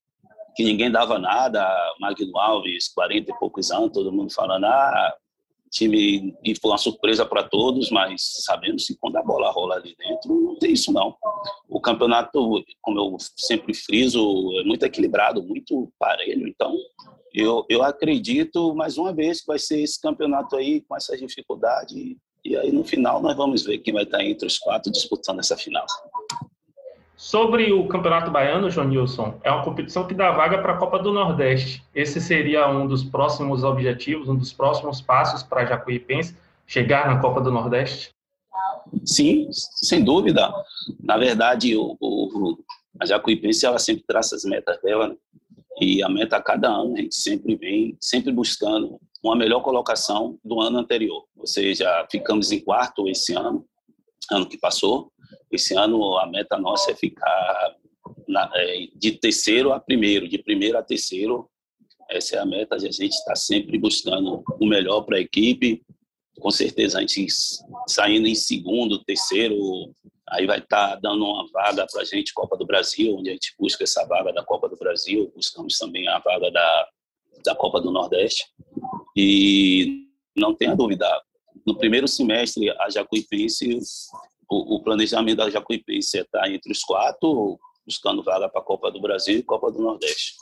que 0.56 0.64
ninguém 0.64 0.92
dava 0.92 1.18
nada, 1.18 1.66
Magno 2.00 2.38
Alves, 2.38 2.90
40 2.90 3.32
e 3.32 3.40
poucos 3.40 3.72
anos, 3.72 3.92
todo 3.94 4.12
mundo 4.12 4.34
falando, 4.34 4.66
ah, 4.66 5.14
time 5.72 6.36
e 6.44 6.56
foi 6.60 6.72
uma 6.72 6.78
surpresa 6.78 7.26
para 7.26 7.44
todos, 7.44 7.90
mas 7.92 8.22
sabemos 8.44 8.86
que 8.86 8.96
quando 8.96 9.16
a 9.18 9.24
bola 9.24 9.52
rola 9.52 9.76
ali 9.76 9.96
dentro, 9.98 10.34
não 10.34 10.56
tem 10.58 10.74
isso 10.74 10.92
não. 10.92 11.16
O 11.68 11.80
campeonato, 11.80 12.64
como 12.82 13.00
eu 13.00 13.18
sempre 13.38 13.74
friso, 13.74 14.20
é 14.60 14.64
muito 14.64 14.84
equilibrado, 14.84 15.44
muito 15.44 15.92
parelho, 15.98 16.48
então 16.48 16.76
eu, 17.34 17.66
eu 17.70 17.84
acredito, 17.84 18.74
mais 18.76 18.98
uma 18.98 19.14
vez, 19.14 19.42
que 19.42 19.48
vai 19.48 19.60
ser 19.60 19.82
esse 19.82 20.02
campeonato 20.02 20.56
aí 20.56 20.82
com 20.82 20.96
essa 20.96 21.18
dificuldade 21.18 22.18
e 22.44 22.56
aí 22.56 22.72
no 22.72 22.84
final 22.84 23.22
nós 23.22 23.36
vamos 23.36 23.64
ver 23.64 23.80
quem 23.80 23.94
vai 23.94 24.04
estar 24.04 24.24
entre 24.24 24.48
os 24.48 24.58
quatro 24.58 24.92
disputando 24.92 25.40
essa 25.40 25.58
final. 25.58 25.86
Sobre 27.16 27.74
o 27.74 27.86
Campeonato 27.86 28.32
Baiano, 28.32 28.70
João 28.70 28.88
Nilson, 28.88 29.38
é 29.44 29.52
uma 29.52 29.64
competição 29.64 30.08
que 30.08 30.14
dá 30.14 30.32
vaga 30.32 30.60
para 30.60 30.74
a 30.74 30.78
Copa 30.78 30.98
do 31.00 31.12
Nordeste. 31.12 31.84
Esse 31.94 32.22
seria 32.22 32.70
um 32.70 32.88
dos 32.88 33.04
próximos 33.04 33.62
objetivos, 33.62 34.30
um 34.30 34.38
dos 34.38 34.54
próximos 34.54 35.02
passos 35.02 35.44
para 35.44 35.64
a 35.64 35.66
Jacuipense 35.66 36.38
chegar 36.66 37.14
na 37.14 37.20
Copa 37.20 37.42
do 37.42 37.52
Nordeste? 37.52 38.12
Sim, 39.04 39.50
sem 39.52 40.02
dúvida. 40.02 40.50
Na 41.04 41.18
verdade, 41.18 41.76
o, 41.76 41.98
o, 42.00 42.58
a 42.98 43.06
Jacuipense 43.06 43.66
ela 43.66 43.80
sempre 43.80 44.06
traça 44.08 44.38
as 44.38 44.46
metas 44.46 44.82
dela, 44.82 45.10
né? 45.10 45.16
E 45.80 46.04
a 46.04 46.10
meta 46.10 46.38
a 46.38 46.42
cada 46.42 46.70
ano 46.70 46.96
a 46.96 47.02
gente 47.02 47.16
sempre 47.16 47.56
vem, 47.56 47.98
sempre 48.02 48.32
buscando 48.32 49.00
uma 49.24 49.36
melhor 49.36 49.62
colocação 49.62 50.38
do 50.44 50.60
ano 50.62 50.80
anterior. 50.80 51.26
Ou 51.36 51.48
seja, 51.48 52.08
ficamos 52.10 52.52
em 52.52 52.60
quarto 52.60 53.08
esse 53.08 53.34
ano, 53.34 53.66
ano 54.32 54.48
que 54.48 54.58
passou, 54.58 55.12
esse 55.52 55.76
ano 55.76 56.18
a 56.18 56.28
meta 56.28 56.58
nossa 56.58 56.92
é 56.92 56.96
ficar 56.96 57.76
na, 58.28 58.50
é, 58.56 58.88
de 58.96 59.14
terceiro 59.14 59.74
a 59.74 59.80
primeiro, 59.80 60.28
de 60.28 60.38
primeiro 60.38 60.78
a 60.78 60.84
terceiro. 60.84 61.50
Essa 62.10 62.38
é 62.38 62.40
a 62.40 62.46
meta, 62.46 62.76
a 62.76 62.80
gente 62.80 63.10
está 63.10 63.36
sempre 63.36 63.78
buscando 63.78 64.44
o 64.60 64.66
melhor 64.66 65.02
para 65.02 65.18
a 65.18 65.22
equipe. 65.22 65.82
Com 66.40 66.52
certeza 66.52 66.98
a 66.98 67.02
gente 67.02 67.28
saindo 67.88 68.28
em 68.28 68.36
segundo, 68.36 69.04
terceiro, 69.04 69.56
aí 70.32 70.46
vai 70.46 70.60
estar 70.60 70.92
tá 70.92 70.96
dando 70.96 71.26
uma 71.26 71.48
vaga 71.52 71.86
para 71.92 72.02
a 72.02 72.06
gente, 72.06 72.34
Copa 72.34 72.58
do 72.58 72.66
Brasil, 72.66 73.16
onde 73.18 73.30
a 73.30 73.34
gente 73.34 73.54
busca 73.60 73.84
essa 73.84 74.06
vaga 74.06 74.32
da 74.34 74.44
Copa 74.44 74.70
do 74.70 74.78
Brasil, 74.78 75.32
buscamos 75.36 75.78
também 75.78 76.08
a 76.08 76.20
vaga 76.20 76.52
da, 76.52 76.88
da 77.46 77.56
Copa 77.56 77.80
do 77.82 77.92
Nordeste. 77.92 78.46
E 79.16 80.06
não 80.36 80.56
tenha 80.56 80.76
dúvida, 80.76 81.08
no 81.66 81.78
primeiro 81.78 82.08
semestre 82.08 82.70
a 82.70 82.90
Jacuipense 82.90 83.80
o, 84.50 84.76
o 84.76 84.84
planejamento 84.84 85.38
da 85.38 85.50
Jacuipense 85.50 86.18
é 86.18 86.22
estar 86.22 86.50
entre 86.50 86.72
os 86.72 86.82
quatro, 86.84 87.60
buscando 87.86 88.24
vaga 88.24 88.50
para 88.50 88.62
a 88.62 88.64
Copa 88.64 88.92
do 88.92 89.00
Brasil 89.00 89.38
e 89.38 89.44
Copa 89.44 89.72
do 89.72 89.80
Nordeste. 89.80 90.34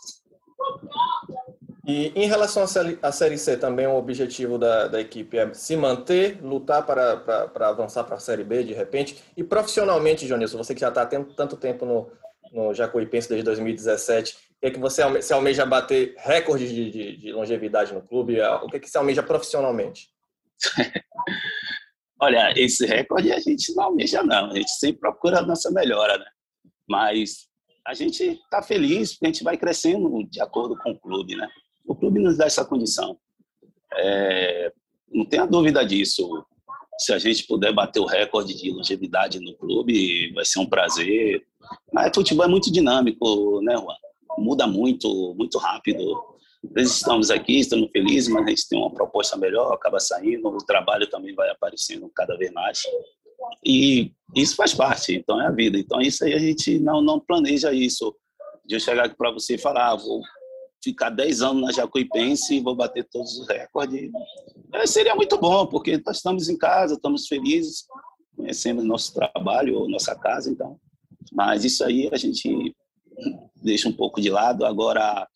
E 1.87 2.11
em 2.15 2.27
relação 2.27 2.63
à 3.01 3.11
Série 3.13 3.37
C, 3.37 3.55
também 3.55 3.87
o 3.87 3.95
objetivo 3.95 4.57
da, 4.57 4.89
da 4.89 4.99
equipe 4.99 5.37
é 5.37 5.53
se 5.53 5.73
manter, 5.77 6.37
lutar 6.43 6.85
para, 6.85 7.15
para, 7.15 7.47
para 7.47 7.69
avançar 7.69 8.03
para 8.03 8.17
a 8.17 8.19
Série 8.19 8.43
B 8.43 8.61
de 8.61 8.73
repente. 8.73 9.23
E 9.37 9.41
profissionalmente, 9.41 10.27
Jonilson, 10.27 10.57
você 10.57 10.75
que 10.75 10.81
já 10.81 10.89
está 10.89 11.05
tendo 11.05 11.33
tanto 11.33 11.55
tempo 11.55 11.85
no, 11.85 12.11
no 12.51 12.73
Jacuipense 12.73 13.29
desde 13.29 13.45
2017, 13.45 14.35
o 14.61 14.67
é 14.67 14.69
que 14.69 14.77
você 14.77 15.21
se 15.21 15.31
almeja 15.31 15.65
bater 15.65 16.13
recordes 16.17 16.69
de, 16.71 16.91
de, 16.91 17.17
de 17.17 17.31
longevidade 17.31 17.93
no 17.93 18.01
clube? 18.01 18.41
O 18.41 18.67
que, 18.67 18.75
é 18.75 18.79
que 18.81 18.89
se 18.89 18.97
almeja 18.97 19.23
profissionalmente? 19.23 20.09
Olha, 22.19 22.51
esse 22.57 22.85
recorde 22.85 23.31
a 23.31 23.39
gente 23.39 23.73
não 23.73 23.85
almeja, 23.85 24.21
não. 24.23 24.51
A 24.51 24.55
gente 24.55 24.71
sempre 24.71 24.99
procura 24.99 25.39
a 25.39 25.41
nossa 25.41 25.71
melhora, 25.71 26.17
né? 26.17 26.25
Mas 26.85 27.47
a 27.85 27.93
gente 27.93 28.23
está 28.23 28.61
feliz 28.61 29.13
porque 29.13 29.27
a 29.27 29.29
gente 29.29 29.43
vai 29.45 29.57
crescendo 29.57 30.27
de 30.27 30.41
acordo 30.41 30.77
com 30.77 30.91
o 30.91 30.99
clube, 30.99 31.33
né? 31.37 31.47
O 31.87 31.95
clube 31.95 32.19
nos 32.19 32.37
dá 32.37 32.45
essa 32.45 32.65
condição. 32.65 33.17
É, 33.95 34.73
não 35.09 35.25
tenha 35.25 35.45
dúvida 35.45 35.85
disso. 35.85 36.45
Se 36.99 37.13
a 37.13 37.17
gente 37.17 37.47
puder 37.47 37.73
bater 37.73 37.99
o 37.99 38.05
recorde 38.05 38.53
de 38.55 38.71
longevidade 38.71 39.39
no 39.39 39.55
clube, 39.55 40.33
vai 40.33 40.43
ser 40.43 40.59
um 40.59 40.65
prazer. 40.65 41.41
Mas 41.93 42.11
futebol 42.13 42.45
é 42.45 42.49
muito 42.49 42.71
dinâmico, 42.71 43.61
né, 43.61 43.75
Juan? 43.77 43.95
Muda 44.37 44.67
muito, 44.67 45.33
muito 45.35 45.57
rápido. 45.57 46.03
Nós 46.75 46.97
estamos 46.97 47.31
aqui, 47.31 47.59
estamos 47.59 47.89
felizes, 47.91 48.27
mas 48.29 48.45
a 48.45 48.49
gente 48.49 48.67
tem 48.67 48.77
uma 48.77 48.93
proposta 48.93 49.37
melhor, 49.37 49.71
acaba 49.71 49.99
saindo, 49.99 50.49
o 50.49 50.57
trabalho 50.57 51.09
também 51.09 51.33
vai 51.33 51.49
aparecendo 51.49 52.11
cada 52.13 52.35
vez 52.35 52.51
mais. 52.51 52.81
E 53.65 54.11
isso 54.35 54.55
faz 54.55 54.73
parte, 54.73 55.15
então 55.15 55.41
é 55.41 55.47
a 55.47 55.51
vida. 55.51 55.77
Então 55.77 56.01
isso 56.01 56.25
aí 56.25 56.33
a 56.33 56.39
gente 56.39 56.77
não, 56.79 57.01
não 57.01 57.19
planeja 57.19 57.71
isso. 57.71 58.13
De 58.65 58.75
eu 58.75 58.79
chegar 58.81 59.05
aqui 59.05 59.15
para 59.15 59.31
você 59.31 59.55
e 59.55 59.57
falar, 59.57 59.91
ah, 59.91 59.95
vou 59.95 60.21
ficar 60.87 61.09
10 61.09 61.41
anos 61.41 61.61
na 61.63 61.71
Jacuipense 61.71 62.55
e 62.55 62.61
vou 62.61 62.75
bater 62.75 63.05
todos 63.11 63.37
os 63.37 63.47
recordes. 63.47 64.09
É, 64.73 64.87
seria 64.87 65.15
muito 65.15 65.37
bom, 65.37 65.65
porque 65.65 66.01
nós 66.05 66.17
estamos 66.17 66.47
em 66.47 66.57
casa, 66.57 66.93
estamos 66.93 67.27
felizes, 67.27 67.85
conhecemos 68.35 68.85
nosso 68.85 69.13
trabalho, 69.13 69.87
nossa 69.89 70.15
casa, 70.15 70.49
então. 70.49 70.79
Mas 71.33 71.65
isso 71.65 71.83
aí 71.83 72.09
a 72.11 72.17
gente 72.17 72.73
deixa 73.55 73.89
um 73.89 73.93
pouco 73.93 74.21
de 74.21 74.29
lado. 74.29 74.65
Agora, 74.65 75.27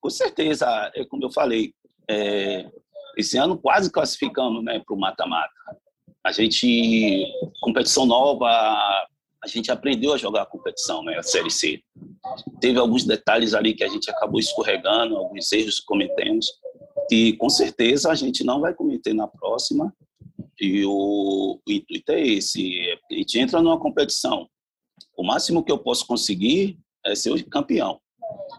com 0.00 0.08
certeza, 0.08 0.66
é 0.94 1.04
como 1.04 1.24
eu 1.24 1.32
falei, 1.32 1.74
é, 2.08 2.70
esse 3.16 3.36
ano 3.36 3.58
quase 3.58 3.90
classificamos 3.90 4.62
né, 4.62 4.80
para 4.86 4.94
o 4.94 4.98
mata-mata. 4.98 5.50
A 6.24 6.30
gente, 6.30 7.26
competição 7.60 8.06
nova, 8.06 8.48
a 9.42 9.48
gente 9.48 9.70
aprendeu 9.70 10.12
a 10.12 10.16
jogar 10.16 10.42
a 10.42 10.46
competição, 10.46 11.02
né, 11.02 11.18
a 11.18 11.22
Série 11.22 11.50
C. 11.50 11.82
Teve 12.60 12.78
alguns 12.78 13.04
detalhes 13.04 13.54
ali 13.54 13.74
que 13.74 13.82
a 13.82 13.88
gente 13.88 14.08
acabou 14.10 14.38
escorregando, 14.38 15.16
alguns 15.16 15.50
erros 15.52 15.80
que 15.80 15.86
cometemos, 15.86 16.46
e 17.10 17.32
com 17.34 17.50
certeza 17.50 18.10
a 18.10 18.14
gente 18.14 18.44
não 18.44 18.60
vai 18.60 18.72
cometer 18.72 19.12
na 19.12 19.26
próxima. 19.26 19.92
E 20.60 20.84
o, 20.84 21.58
o 21.66 21.72
intuito 21.72 22.12
é 22.12 22.20
esse: 22.20 22.80
a 23.10 23.14
gente 23.14 23.38
entra 23.38 23.60
numa 23.60 23.80
competição. 23.80 24.48
O 25.16 25.24
máximo 25.24 25.64
que 25.64 25.72
eu 25.72 25.78
posso 25.78 26.06
conseguir 26.06 26.78
é 27.04 27.14
ser 27.14 27.30
o 27.30 27.50
campeão. 27.50 28.00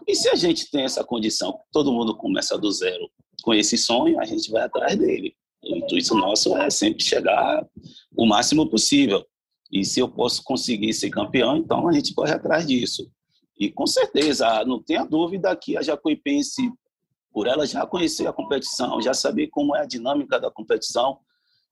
E 0.06 0.14
se 0.14 0.28
a 0.28 0.34
gente 0.34 0.70
tem 0.70 0.84
essa 0.84 1.02
condição, 1.02 1.58
todo 1.72 1.92
mundo 1.92 2.16
começa 2.16 2.58
do 2.58 2.70
zero 2.70 3.10
com 3.42 3.54
esse 3.54 3.76
sonho, 3.76 4.20
a 4.20 4.24
gente 4.24 4.50
vai 4.50 4.62
atrás 4.62 4.96
dele. 4.96 5.34
O 5.62 5.76
intuito 5.76 6.14
nosso 6.14 6.56
é 6.56 6.68
sempre 6.68 7.02
chegar 7.02 7.66
o 8.16 8.26
máximo 8.26 8.68
possível. 8.68 9.24
E 9.74 9.84
se 9.84 9.98
eu 9.98 10.08
posso 10.08 10.40
conseguir 10.44 10.92
ser 10.94 11.10
campeão, 11.10 11.56
então 11.56 11.88
a 11.88 11.92
gente 11.92 12.14
corre 12.14 12.32
atrás 12.32 12.64
disso. 12.64 13.10
E 13.58 13.68
com 13.72 13.88
certeza, 13.88 14.64
não 14.64 14.80
tenha 14.80 15.04
dúvida 15.04 15.54
que 15.56 15.76
a 15.76 15.82
Jacuipense, 15.82 16.72
por 17.32 17.48
ela 17.48 17.66
já 17.66 17.84
conhecer 17.84 18.28
a 18.28 18.32
competição, 18.32 19.02
já 19.02 19.12
saber 19.12 19.48
como 19.48 19.74
é 19.74 19.80
a 19.80 19.84
dinâmica 19.84 20.38
da 20.38 20.48
competição, 20.48 21.18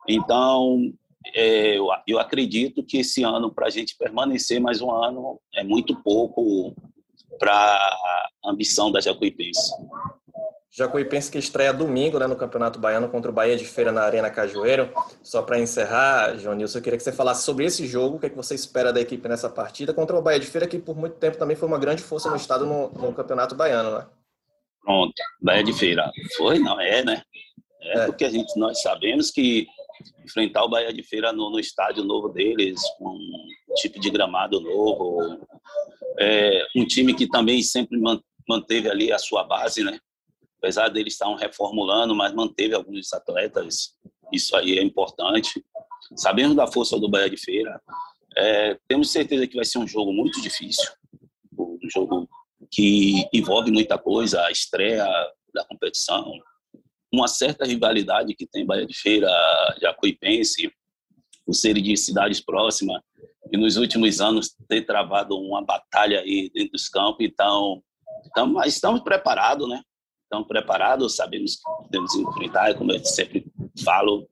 então 0.09 0.93
é, 1.33 1.79
eu, 1.79 1.87
eu 2.09 2.19
acredito 2.19 2.83
que 2.83 2.99
esse 2.99 3.23
ano, 3.23 3.55
para 3.55 3.69
a 3.69 3.71
gente 3.71 3.97
permanecer 3.97 4.61
mais 4.61 4.81
um 4.81 4.91
ano, 4.91 5.41
é 5.55 5.63
muito 5.63 5.95
pouco 6.03 6.75
para 7.39 7.55
a 7.55 8.51
ambição 8.51 8.91
da 8.91 9.01
Jacuipense. 9.01 9.71
Jacuipense 10.75 11.31
que 11.31 11.37
estreia 11.37 11.71
domingo 11.71 12.19
né, 12.19 12.27
no 12.27 12.35
Campeonato 12.35 12.79
Baiano 12.79 13.07
contra 13.11 13.31
o 13.31 13.35
Bahia 13.35 13.57
de 13.57 13.65
Feira 13.67 13.93
na 13.93 14.05
Arena 14.05 14.31
Cajueiro. 14.31 14.91
Só 15.23 15.43
para 15.43 15.61
encerrar, 15.61 16.39
João 16.39 16.55
Nilson, 16.55 16.79
eu 16.79 16.83
queria 16.83 16.97
que 16.97 17.05
você 17.05 17.13
falasse 17.13 17.45
sobre 17.45 17.67
esse 17.67 17.87
jogo, 17.87 18.17
o 18.17 18.19
que, 18.19 18.25
é 18.25 18.31
que 18.31 18.37
você 18.37 18.55
espera 18.55 18.91
da 18.91 18.99
equipe 18.99 19.29
nessa 19.29 19.51
partida 19.51 19.93
contra 19.93 20.17
o 20.17 20.23
Bahia 20.23 20.41
de 20.41 20.47
Feira, 20.47 20.67
que 20.67 20.79
por 20.79 20.97
muito 20.97 21.17
tempo 21.17 21.37
também 21.37 21.55
foi 21.55 21.69
uma 21.69 21.79
grande 21.79 22.03
força 22.03 22.31
no 22.31 22.37
estado 22.37 22.65
no, 22.65 22.89
no 22.89 23.13
Campeonato 23.13 23.55
Baiano, 23.55 23.99
né? 23.99 24.07
Pronto, 24.81 25.13
Bahia 25.43 25.63
de 25.63 25.75
Feira. 25.75 26.11
Foi, 26.39 26.59
não 26.59 26.81
é, 26.81 27.05
né? 27.05 27.23
É, 27.83 27.99
é. 27.99 28.07
porque 28.07 28.25
a 28.25 28.31
gente, 28.31 28.59
nós 28.59 28.81
sabemos 28.81 29.31
que 29.31 29.67
enfrentar 30.25 30.65
o 30.65 30.71
Bahia 30.71 30.93
de 30.93 31.03
Feira 31.03 31.35
no, 31.35 31.51
no 31.51 31.61
estádio 31.61 32.03
novo 32.03 32.31
deles, 32.31 32.81
com 32.99 33.11
um 33.11 33.75
tipo 33.75 34.01
de 34.01 34.09
gramado 34.09 34.59
novo, 34.59 35.39
é, 36.19 36.65
um 36.75 36.87
time 36.87 37.13
que 37.13 37.29
também 37.29 37.63
sempre 37.63 38.01
manteve 38.49 38.89
ali 38.89 39.13
a 39.13 39.19
sua 39.19 39.45
base, 39.45 39.85
né? 39.85 39.99
Apesar 40.63 40.89
deles 40.91 41.15
estar 41.15 41.35
reformulando, 41.35 42.15
mas 42.15 42.33
manteve 42.33 42.73
alguns 42.73 43.13
atletas. 43.13 43.97
Isso 44.33 44.55
aí 44.55 44.79
é 44.79 44.83
importante. 44.83 45.65
Sabendo 46.17 46.55
da 46.55 46.71
força 46.71 46.99
do 47.01 47.11
Bahia 47.11 47.29
de 47.29 47.37
Feira, 47.37 47.83
é, 48.37 48.79
temos 48.87 49.11
certeza 49.11 49.47
que 49.49 49.57
vai 49.57 49.65
ser 49.65 49.79
um 49.79 49.89
jogo 49.89 50.13
muito 50.13 50.41
difícil, 50.41 50.89
um 51.59 51.91
jogo 51.93 52.29
que 52.71 53.29
envolve 53.33 53.73
muita 53.73 53.99
coisa, 53.99 54.41
a 54.45 54.53
estreia 54.53 55.05
da 55.53 55.65
competição. 55.65 56.33
uma 57.13 57.29
certa 57.29 57.67
rivalidade 57.67 58.35
que 58.35 58.47
tem 58.47 58.65
Bahia 58.65 58.87
de 58.87 58.95
Feira, 58.95 59.29
Jacuipense, 59.81 60.73
por 61.45 61.55
serem 61.55 61.83
de 61.83 61.97
cidades 61.97 62.41
próximas, 62.41 63.03
e 63.53 63.57
nos 63.59 63.77
últimos 63.77 64.21
anos 64.21 64.55
ter 64.69 64.87
travado 64.87 65.37
uma 65.37 65.63
batalha 65.63 66.21
aí 66.21 66.51
dentro 66.55 66.73
dos 66.73 66.89
campos, 66.89 67.27
então 67.27 67.83
estamos, 68.25 68.67
estamos 68.67 69.01
preparados, 69.03 69.69
né? 69.69 69.83
Estamos 70.33 70.49
preparados, 70.49 71.15
sabemos 71.15 71.57
que 71.57 71.63
podemos 71.83 72.15
enfrentar, 72.15 72.75
como 72.75 72.91
eu 72.91 73.05
sempre 73.05 73.45
falo, 73.85 74.27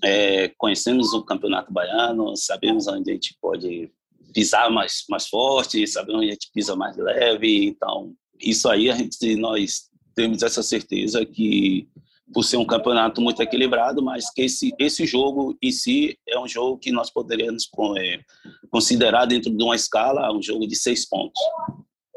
é, 0.00 0.46
conhecemos 0.56 1.12
o 1.12 1.24
Campeonato 1.24 1.72
Baiano, 1.72 2.36
sabemos 2.36 2.86
onde 2.86 3.10
a 3.10 3.14
gente 3.14 3.36
pode 3.42 3.90
pisar 4.32 4.70
mais, 4.70 5.02
mais 5.10 5.26
forte, 5.26 5.84
sabemos 5.88 6.20
onde 6.20 6.28
a 6.28 6.34
gente 6.34 6.52
pisa 6.54 6.76
mais 6.76 6.96
leve, 6.96 7.66
então 7.66 8.14
isso 8.38 8.68
aí 8.68 8.88
a 8.88 8.94
gente, 8.94 9.34
nós 9.34 9.90
temos 10.14 10.44
essa 10.44 10.62
certeza 10.62 11.26
que 11.26 11.88
por 12.32 12.44
ser 12.44 12.56
um 12.56 12.64
campeonato 12.64 13.20
muito 13.20 13.42
equilibrado, 13.42 14.00
mas 14.00 14.30
que 14.32 14.42
esse, 14.42 14.72
esse 14.78 15.04
jogo 15.04 15.58
em 15.60 15.72
si 15.72 16.16
é 16.28 16.38
um 16.38 16.46
jogo 16.46 16.78
que 16.78 16.92
nós 16.92 17.10
poderíamos 17.10 17.68
é, 17.98 18.20
considerar 18.70 19.26
dentro 19.26 19.50
de 19.50 19.64
uma 19.64 19.74
escala 19.74 20.32
um 20.32 20.40
jogo 20.40 20.64
de 20.64 20.76
seis 20.76 21.08
pontos, 21.08 21.42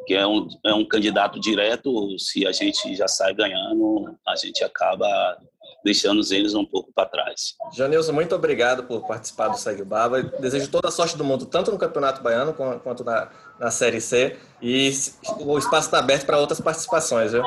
que 0.05 0.13
é 0.13 0.25
um, 0.25 0.47
é 0.65 0.73
um 0.73 0.85
candidato 0.85 1.39
direto, 1.39 2.17
se 2.19 2.45
a 2.45 2.51
gente 2.51 2.95
já 2.95 3.07
sai 3.07 3.33
ganhando, 3.33 4.15
a 4.27 4.35
gente 4.35 4.63
acaba 4.63 5.37
deixando 5.83 6.21
eles 6.31 6.53
um 6.53 6.65
pouco 6.65 6.91
para 6.93 7.07
trás. 7.07 7.55
Janilson, 7.75 8.13
muito 8.13 8.33
obrigado 8.33 8.83
por 8.83 9.05
participar 9.05 9.49
do 9.49 9.57
Segue 9.57 9.83
Baba. 9.83 10.23
Desejo 10.23 10.69
toda 10.69 10.87
a 10.87 10.91
sorte 10.91 11.17
do 11.17 11.23
mundo, 11.23 11.45
tanto 11.45 11.71
no 11.71 11.77
Campeonato 11.77 12.23
Baiano 12.23 12.53
quanto 12.53 13.03
na, 13.03 13.29
na 13.59 13.69
Série 13.69 13.99
C. 13.99 14.37
E 14.61 14.91
o 15.39 15.57
espaço 15.57 15.87
está 15.87 15.99
aberto 15.99 16.25
para 16.25 16.39
outras 16.39 16.61
participações, 16.61 17.33
viu? 17.33 17.43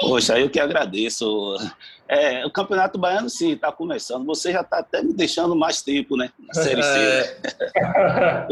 Poxa, 0.00 0.38
eu 0.38 0.48
que 0.48 0.60
agradeço. 0.60 1.56
É, 2.08 2.46
o 2.46 2.50
Campeonato 2.50 2.98
Baiano, 2.98 3.28
sim, 3.28 3.52
está 3.52 3.72
começando. 3.72 4.24
Você 4.26 4.52
já 4.52 4.60
está 4.60 4.78
até 4.78 5.02
me 5.02 5.12
deixando 5.12 5.56
mais 5.56 5.82
tempo, 5.82 6.16
né? 6.16 6.30
Na 6.38 6.54
Série 6.54 6.82
C. 6.82 7.36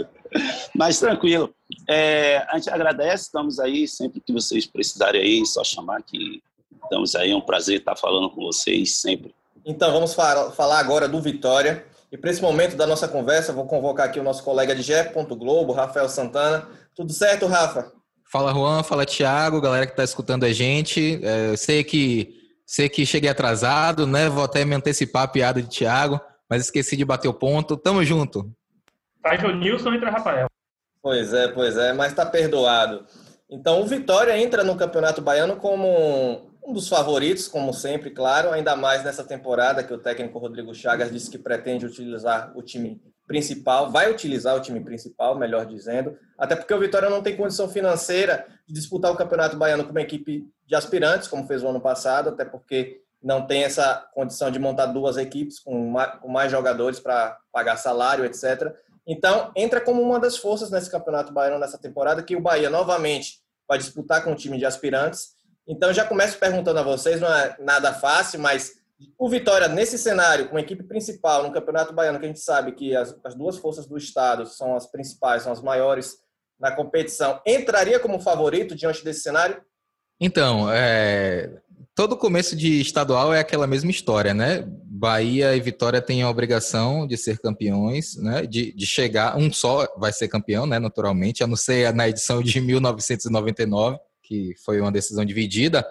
Mas 0.75 0.99
tranquilo. 0.99 1.55
É, 1.89 2.39
a 2.49 2.57
gente 2.57 2.71
agradece, 2.71 3.25
estamos 3.25 3.59
aí. 3.59 3.87
Sempre 3.87 4.21
que 4.21 4.33
vocês 4.33 4.67
precisarem 4.67 5.21
aí, 5.21 5.47
só 5.47 5.63
chamar 5.63 6.03
que 6.03 6.43
Estamos 6.93 7.15
aí, 7.15 7.31
é 7.31 7.37
um 7.37 7.41
prazer 7.41 7.79
estar 7.79 7.97
falando 7.97 8.29
com 8.29 8.43
vocês 8.43 8.97
sempre. 8.97 9.35
Então, 9.65 9.93
vamos 9.93 10.15
falar 10.15 10.79
agora 10.79 11.09
do 11.09 11.23
Vitória. 11.23 11.87
E 12.11 12.19
para 12.19 12.31
esse 12.31 12.43
momento 12.43 12.77
da 12.77 12.87
nossa 12.87 13.09
conversa, 13.09 13.53
vou 13.53 13.65
convocar 13.65 14.07
aqui 14.07 14.21
o 14.21 14.23
nosso 14.23 14.43
colega 14.43 14.75
de 14.75 14.83
GE. 14.83 14.93
Globo, 15.31 15.73
Rafael 15.73 16.09
Santana. 16.09 16.69
Tudo 16.95 17.13
certo, 17.13 17.47
Rafa? 17.47 17.91
Fala, 18.31 18.53
Juan. 18.53 18.83
Fala, 18.83 19.07
Thiago. 19.07 19.61
Galera 19.61 19.87
que 19.87 19.93
está 19.93 20.05
escutando 20.05 20.45
a 20.45 20.53
gente. 20.53 21.19
É, 21.23 21.57
sei 21.57 21.83
que 21.83 22.35
sei 22.67 22.89
que 22.89 23.07
cheguei 23.07 23.31
atrasado, 23.31 24.07
né? 24.07 24.29
Vou 24.29 24.45
até 24.45 24.65
me 24.65 24.75
antecipar 24.75 25.23
a 25.23 25.29
piada 25.29 25.63
de 25.63 25.69
Thiago, 25.69 26.21
mas 26.49 26.63
esqueci 26.63 26.97
de 26.97 27.05
bater 27.05 27.29
o 27.29 27.35
ponto. 27.35 27.77
Tamo 27.77 28.05
junto. 28.05 28.51
Tá 29.23 29.37
Nilson 29.53 29.95
entra 29.95 30.11
Rafael. 30.11 30.47
Pois 31.01 31.33
é, 31.33 31.49
pois 31.49 31.77
é, 31.77 31.93
mas 31.93 32.13
tá 32.13 32.27
perdoado. 32.27 33.07
Então, 33.51 33.81
o 33.81 33.87
Vitória 33.87 34.37
entra 34.39 34.65
no 34.65 34.77
Campeonato 34.77 35.21
Baiano 35.21 35.57
como 35.57 36.51
um 36.65 36.73
dos 36.73 36.89
favoritos, 36.89 37.49
como 37.49 37.73
sempre, 37.73 38.11
claro, 38.11 38.51
ainda 38.51 38.77
mais 38.77 39.05
nessa 39.05 39.25
temporada 39.25 39.83
que 39.83 39.93
o 39.93 39.99
técnico 39.99 40.39
Rodrigo 40.39 40.75
Chagas 40.75 41.11
disse 41.11 41.31
que 41.31 41.39
pretende 41.39 41.85
utilizar 41.85 42.53
o 42.57 42.63
time 42.63 43.01
principal, 43.27 43.91
vai 43.91 44.11
utilizar 44.11 44.57
o 44.57 44.61
time 44.61 44.81
principal, 44.81 45.37
melhor 45.37 45.67
dizendo, 45.67 46.17
até 46.39 46.55
porque 46.55 46.73
o 46.73 46.79
Vitória 46.79 47.11
não 47.11 47.23
tem 47.23 47.37
condição 47.37 47.69
financeira 47.69 48.47
de 48.67 48.75
disputar 48.75 49.11
o 49.11 49.17
Campeonato 49.17 49.57
Baiano 49.57 49.85
com 49.85 49.91
uma 49.91 50.03
equipe 50.03 50.47
de 50.67 50.75
aspirantes, 50.75 51.29
como 51.29 51.47
fez 51.47 51.63
o 51.63 51.69
ano 51.69 51.81
passado, 51.81 52.31
até 52.31 52.45
porque 52.45 53.03
não 53.23 53.47
tem 53.47 53.65
essa 53.65 54.07
condição 54.13 54.51
de 54.51 54.59
montar 54.59 54.87
duas 54.87 55.17
equipes 55.17 55.61
com 55.61 55.95
mais 56.29 56.51
jogadores 56.51 56.99
para 56.99 57.37
pagar 57.53 57.77
salário, 57.77 58.25
etc. 58.25 58.75
Então, 59.07 59.53
entra 59.57 59.81
como 59.81 60.01
uma 60.01 60.21
das 60.21 60.37
forças 60.37 60.71
nesse 60.71 60.91
Campeonato 60.91 61.33
Baiano 61.33 61.59
nessa 61.59 61.79
temporada, 61.79 62.23
que 62.23 62.37
o 62.37 62.41
Bahia 62.41 62.71
novamente 62.71 63.41
vai 63.69 63.79
disputar 63.79 64.23
com 64.23 64.33
o 64.33 64.37
time 64.37 64.59
de 64.59 64.65
aspirantes 64.65 65.33
então, 65.67 65.93
já 65.93 66.05
começo 66.05 66.39
perguntando 66.39 66.81
a 66.81 66.83
vocês, 66.83 67.21
não 67.21 67.33
é 67.33 67.57
nada 67.61 67.93
fácil, 67.93 68.41
mas 68.41 68.73
o 69.19 69.29
Vitória, 69.29 69.69
nesse 69.69 69.97
cenário, 69.97 70.49
com 70.49 70.57
a 70.57 70.61
equipe 70.61 70.83
principal 70.83 71.43
no 71.43 71.53
Campeonato 71.53 71.93
Baiano, 71.93 72.19
que 72.19 72.25
a 72.25 72.29
gente 72.29 72.41
sabe 72.41 72.73
que 72.73 72.97
as, 72.97 73.17
as 73.25 73.35
duas 73.35 73.59
forças 73.59 73.87
do 73.87 73.97
Estado 73.97 74.47
são 74.47 74.75
as 74.75 74.87
principais, 74.87 75.43
são 75.43 75.53
as 75.53 75.63
maiores 75.63 76.17
na 76.59 76.73
competição, 76.73 77.41
entraria 77.47 77.99
como 77.99 78.21
favorito 78.21 78.75
diante 78.75 79.05
desse 79.05 79.21
cenário? 79.21 79.61
Então, 80.21 80.71
é, 80.71 81.61
todo 81.95 82.17
começo 82.17 82.57
de 82.57 82.81
estadual 82.81 83.33
é 83.35 83.41
aquela 83.41 83.67
mesma 83.67 83.91
história, 83.91 84.33
né? 84.33 84.65
Bahia 84.85 85.55
e 85.57 85.61
Vitória 85.61 86.01
têm 86.01 86.23
a 86.23 86.31
obrigação 86.31 87.07
de 87.07 87.17
ser 87.17 87.39
campeões, 87.39 88.17
né? 88.17 88.47
De, 88.47 88.73
de 88.73 88.87
chegar, 88.87 89.37
um 89.37 89.53
só 89.53 89.87
vai 89.99 90.13
ser 90.13 90.29
campeão, 90.29 90.67
né? 90.67 90.79
Naturalmente, 90.79 91.43
a 91.43 91.47
não 91.47 91.57
ser 91.57 91.93
na 91.93 92.09
edição 92.09 92.43
de 92.43 92.61
1999 92.63 93.99
que 94.23 94.55
foi 94.65 94.81
uma 94.81 94.91
decisão 94.91 95.25
dividida, 95.25 95.87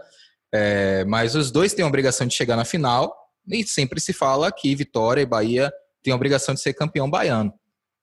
é, 0.51 1.05
mas 1.05 1.35
os 1.35 1.51
dois 1.51 1.73
têm 1.73 1.85
a 1.85 1.87
obrigação 1.87 2.25
de 2.25 2.33
chegar 2.33 2.55
na 2.55 2.65
final 2.65 3.15
e 3.47 3.63
sempre 3.63 3.99
se 3.99 4.13
fala 4.13 4.51
que 4.51 4.73
Vitória 4.73 5.21
e 5.21 5.25
Bahia 5.25 5.71
têm 6.01 6.11
a 6.11 6.15
obrigação 6.15 6.55
de 6.55 6.61
ser 6.61 6.73
campeão 6.73 7.09
baiano. 7.09 7.53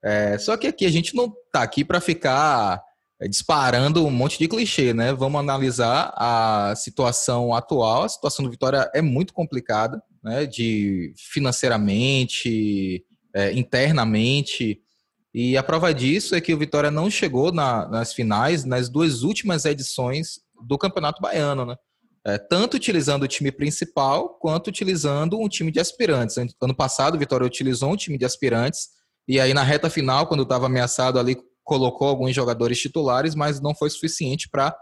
É, 0.03 0.39
só 0.39 0.57
que 0.57 0.67
aqui 0.69 0.87
a 0.87 0.91
gente 0.91 1.17
não 1.17 1.27
está 1.47 1.63
aqui 1.63 1.85
para 1.85 2.01
ficar 2.01 2.81
disparando 3.27 4.07
um 4.07 4.11
monte 4.11 4.39
de 4.39 4.47
clichê, 4.47 4.95
né? 4.95 5.13
Vamos 5.13 5.41
analisar 5.41 6.13
a 6.15 6.75
situação 6.77 7.53
atual. 7.53 8.05
A 8.05 8.09
situação 8.09 8.45
do 8.45 8.51
Vitória 8.51 8.89
é 8.95 9.03
muito 9.03 9.33
complicada, 9.33 10.01
né? 10.23 10.47
De 10.47 11.13
financeiramente, 11.17 13.05
é, 13.35 13.53
internamente. 13.53 14.81
E 15.35 15.57
a 15.57 15.63
prova 15.63 15.93
disso 15.93 16.35
é 16.35 16.41
que 16.41 16.55
o 16.55 16.59
Vitória 16.59 16.91
não 16.91 17.11
chegou 17.11 17.51
na, 17.51 17.89
nas 17.89 18.13
finais 18.13 18.65
nas 18.65 18.89
duas 18.89 19.23
últimas 19.23 19.65
edições 19.65 20.41
do 20.67 20.79
Campeonato 20.79 21.21
Baiano, 21.21 21.67
né? 21.67 21.77
É, 22.27 22.37
tanto 22.37 22.77
utilizando 22.77 23.23
o 23.23 23.29
time 23.29 23.51
principal 23.51 24.39
quanto 24.41 24.69
utilizando 24.69 25.41
um 25.41 25.49
time 25.49 25.73
de 25.73 25.81
aspirantes. 25.81 26.37
Ano 26.61 26.75
passado, 26.75 27.15
o 27.15 27.19
Vitória 27.19 27.47
utilizou 27.47 27.93
um 27.93 27.97
time 27.97 28.19
de 28.19 28.25
aspirantes 28.25 28.99
e 29.29 29.39
aí 29.39 29.53
na 29.53 29.63
reta 29.63 29.91
final, 29.91 30.27
quando 30.27 30.43
estava 30.43 30.67
ameaçado 30.67 31.19
ali, 31.19 31.37
colocou 31.69 32.09
alguns 32.09 32.35
jogadores 32.35 32.81
titulares, 32.81 33.35
mas 33.35 33.61
não 33.61 33.75
foi 33.75 33.91
suficiente 33.91 34.49
para 34.49 34.75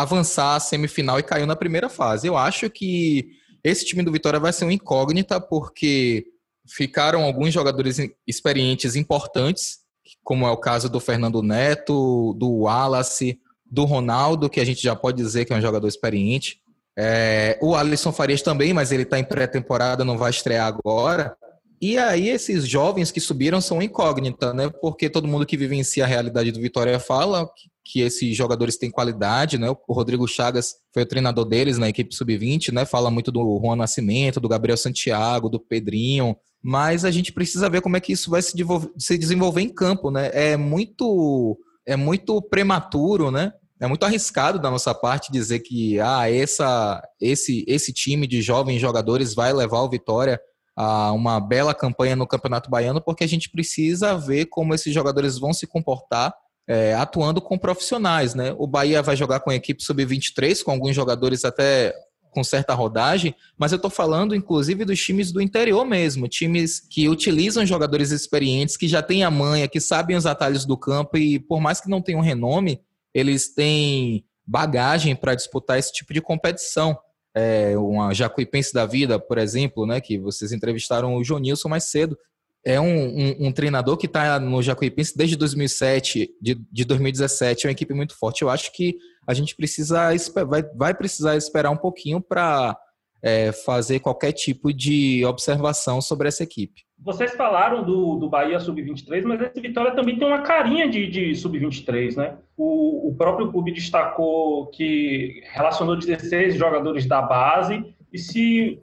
avançar 0.00 0.56
a 0.56 0.60
semifinal 0.60 1.20
e 1.20 1.22
caiu 1.22 1.46
na 1.46 1.54
primeira 1.54 1.88
fase. 1.88 2.26
Eu 2.26 2.36
acho 2.36 2.68
que 2.68 3.28
esse 3.62 3.84
time 3.86 4.02
do 4.02 4.10
Vitória 4.10 4.40
vai 4.40 4.52
ser 4.52 4.64
uma 4.64 4.72
incógnita 4.72 5.40
porque 5.40 6.26
ficaram 6.68 7.22
alguns 7.22 7.54
jogadores 7.54 7.98
experientes 8.26 8.96
importantes, 8.96 9.78
como 10.24 10.44
é 10.44 10.50
o 10.50 10.56
caso 10.56 10.90
do 10.90 10.98
Fernando 10.98 11.40
Neto, 11.40 12.34
do 12.34 12.62
Wallace, 12.62 13.38
do 13.64 13.84
Ronaldo, 13.84 14.50
que 14.50 14.58
a 14.60 14.64
gente 14.64 14.82
já 14.82 14.96
pode 14.96 15.16
dizer 15.16 15.44
que 15.44 15.52
é 15.52 15.56
um 15.56 15.62
jogador 15.62 15.86
experiente. 15.86 16.60
É, 16.98 17.56
o 17.62 17.76
Alisson 17.76 18.10
Farias 18.10 18.42
também, 18.42 18.72
mas 18.72 18.90
ele 18.90 19.04
está 19.04 19.20
em 19.20 19.24
pré-temporada, 19.24 20.04
não 20.04 20.18
vai 20.18 20.30
estrear 20.30 20.66
agora. 20.66 21.36
E 21.80 21.98
aí 21.98 22.28
esses 22.28 22.66
jovens 22.66 23.10
que 23.10 23.20
subiram 23.20 23.60
são 23.60 23.82
incógnita, 23.82 24.54
né? 24.54 24.70
Porque 24.80 25.10
todo 25.10 25.28
mundo 25.28 25.44
que 25.44 25.56
vivencia 25.56 26.04
a 26.04 26.06
realidade 26.06 26.50
do 26.50 26.60
Vitória 26.60 26.98
fala 26.98 27.48
que, 27.84 28.00
esses 28.00 28.36
jogadores 28.36 28.76
têm 28.76 28.90
qualidade, 28.90 29.58
né? 29.58 29.68
O 29.70 29.92
Rodrigo 29.92 30.26
Chagas 30.26 30.74
foi 30.92 31.02
o 31.02 31.06
treinador 31.06 31.44
deles 31.44 31.78
na 31.78 31.88
equipe 31.88 32.14
sub-20, 32.14 32.72
né? 32.72 32.84
Fala 32.84 33.10
muito 33.10 33.30
do 33.30 33.60
Juan 33.62 33.76
Nascimento, 33.76 34.40
do 34.40 34.48
Gabriel 34.48 34.76
Santiago, 34.76 35.48
do 35.48 35.60
Pedrinho, 35.60 36.36
mas 36.62 37.04
a 37.04 37.10
gente 37.10 37.32
precisa 37.32 37.68
ver 37.68 37.82
como 37.82 37.96
é 37.96 38.00
que 38.00 38.12
isso 38.12 38.30
vai 38.30 38.42
se 38.42 38.52
desenvolver, 38.52 38.90
se 38.98 39.18
desenvolver 39.18 39.60
em 39.60 39.68
campo, 39.68 40.10
né? 40.10 40.30
É 40.32 40.56
muito 40.56 41.58
é 41.86 41.94
muito 41.94 42.42
prematuro, 42.42 43.30
né? 43.30 43.52
É 43.78 43.86
muito 43.86 44.04
arriscado 44.04 44.58
da 44.58 44.70
nossa 44.70 44.94
parte 44.94 45.30
dizer 45.30 45.60
que 45.60 46.00
ah, 46.00 46.30
essa, 46.30 47.02
esse, 47.20 47.64
esse 47.68 47.92
time 47.92 48.26
de 48.26 48.40
jovens 48.40 48.80
jogadores 48.80 49.34
vai 49.34 49.52
levar 49.52 49.82
o 49.82 49.90
Vitória 49.90 50.40
uma 50.76 51.40
bela 51.40 51.74
campanha 51.74 52.14
no 52.14 52.26
Campeonato 52.26 52.70
Baiano, 52.70 53.00
porque 53.00 53.24
a 53.24 53.28
gente 53.28 53.48
precisa 53.48 54.16
ver 54.16 54.46
como 54.46 54.74
esses 54.74 54.92
jogadores 54.92 55.38
vão 55.38 55.52
se 55.52 55.66
comportar 55.66 56.34
é, 56.68 56.94
atuando 56.94 57.40
com 57.40 57.56
profissionais, 57.56 58.34
né? 58.34 58.54
O 58.58 58.66
Bahia 58.66 59.00
vai 59.00 59.16
jogar 59.16 59.40
com 59.40 59.50
a 59.50 59.54
equipe 59.54 59.82
sub-23, 59.82 60.62
com 60.62 60.72
alguns 60.72 60.94
jogadores 60.94 61.44
até 61.44 61.94
com 62.32 62.44
certa 62.44 62.74
rodagem, 62.74 63.34
mas 63.56 63.72
eu 63.72 63.76
estou 63.76 63.90
falando 63.90 64.34
inclusive 64.34 64.84
dos 64.84 65.02
times 65.02 65.32
do 65.32 65.40
interior 65.40 65.86
mesmo, 65.86 66.28
times 66.28 66.80
que 66.80 67.08
utilizam 67.08 67.64
jogadores 67.64 68.10
experientes, 68.10 68.76
que 68.76 68.86
já 68.86 69.00
têm 69.00 69.24
a 69.24 69.30
manha, 69.30 69.66
que 69.66 69.80
sabem 69.80 70.14
os 70.14 70.26
atalhos 70.26 70.66
do 70.66 70.76
campo 70.76 71.16
e 71.16 71.38
por 71.38 71.60
mais 71.60 71.80
que 71.80 71.88
não 71.88 72.02
tenham 72.02 72.20
renome, 72.20 72.78
eles 73.14 73.54
têm 73.54 74.22
bagagem 74.46 75.16
para 75.16 75.34
disputar 75.34 75.78
esse 75.78 75.90
tipo 75.90 76.12
de 76.12 76.20
competição. 76.20 76.98
É, 77.36 77.76
uma 77.76 78.14
Jacuipense 78.14 78.72
da 78.72 78.86
vida, 78.86 79.18
por 79.18 79.36
exemplo, 79.36 79.86
né, 79.86 80.00
que 80.00 80.18
vocês 80.18 80.52
entrevistaram 80.52 81.14
o 81.14 81.22
Jonilson 81.22 81.68
mais 81.68 81.84
cedo, 81.84 82.16
é 82.64 82.80
um, 82.80 82.86
um, 82.86 83.46
um 83.46 83.52
treinador 83.52 83.96
que 83.96 84.06
está 84.06 84.40
no 84.40 84.60
Jacuipense 84.62 85.16
desde 85.16 85.36
2007, 85.36 86.30
de, 86.40 86.54
de 86.72 86.84
2017, 86.84 87.64
é 87.64 87.68
uma 87.68 87.72
equipe 87.72 87.94
muito 87.94 88.18
forte. 88.18 88.42
Eu 88.42 88.50
acho 88.50 88.72
que 88.72 88.96
a 89.26 89.34
gente 89.34 89.54
precisa 89.54 90.10
vai, 90.48 90.62
vai 90.74 90.94
precisar 90.94 91.36
esperar 91.36 91.70
um 91.70 91.76
pouquinho 91.76 92.20
para 92.20 92.76
é, 93.22 93.52
fazer 93.52 94.00
qualquer 94.00 94.32
tipo 94.32 94.72
de 94.72 95.24
observação 95.24 96.00
sobre 96.00 96.28
essa 96.28 96.42
equipe. 96.42 96.85
Vocês 96.98 97.34
falaram 97.34 97.84
do, 97.84 98.16
do 98.16 98.28
Bahia 98.28 98.58
Sub-23, 98.58 99.22
mas 99.24 99.40
esse 99.40 99.60
Vitória 99.60 99.92
também 99.92 100.18
tem 100.18 100.26
uma 100.26 100.42
carinha 100.42 100.88
de, 100.88 101.06
de 101.08 101.34
Sub-23, 101.36 102.16
né? 102.16 102.38
O, 102.56 103.08
o 103.08 103.14
próprio 103.14 103.52
clube 103.52 103.70
destacou 103.70 104.66
que 104.68 105.42
relacionou 105.52 105.96
16 105.96 106.56
jogadores 106.56 107.06
da 107.06 107.22
base 107.22 107.94
e 108.12 108.18
se 108.18 108.80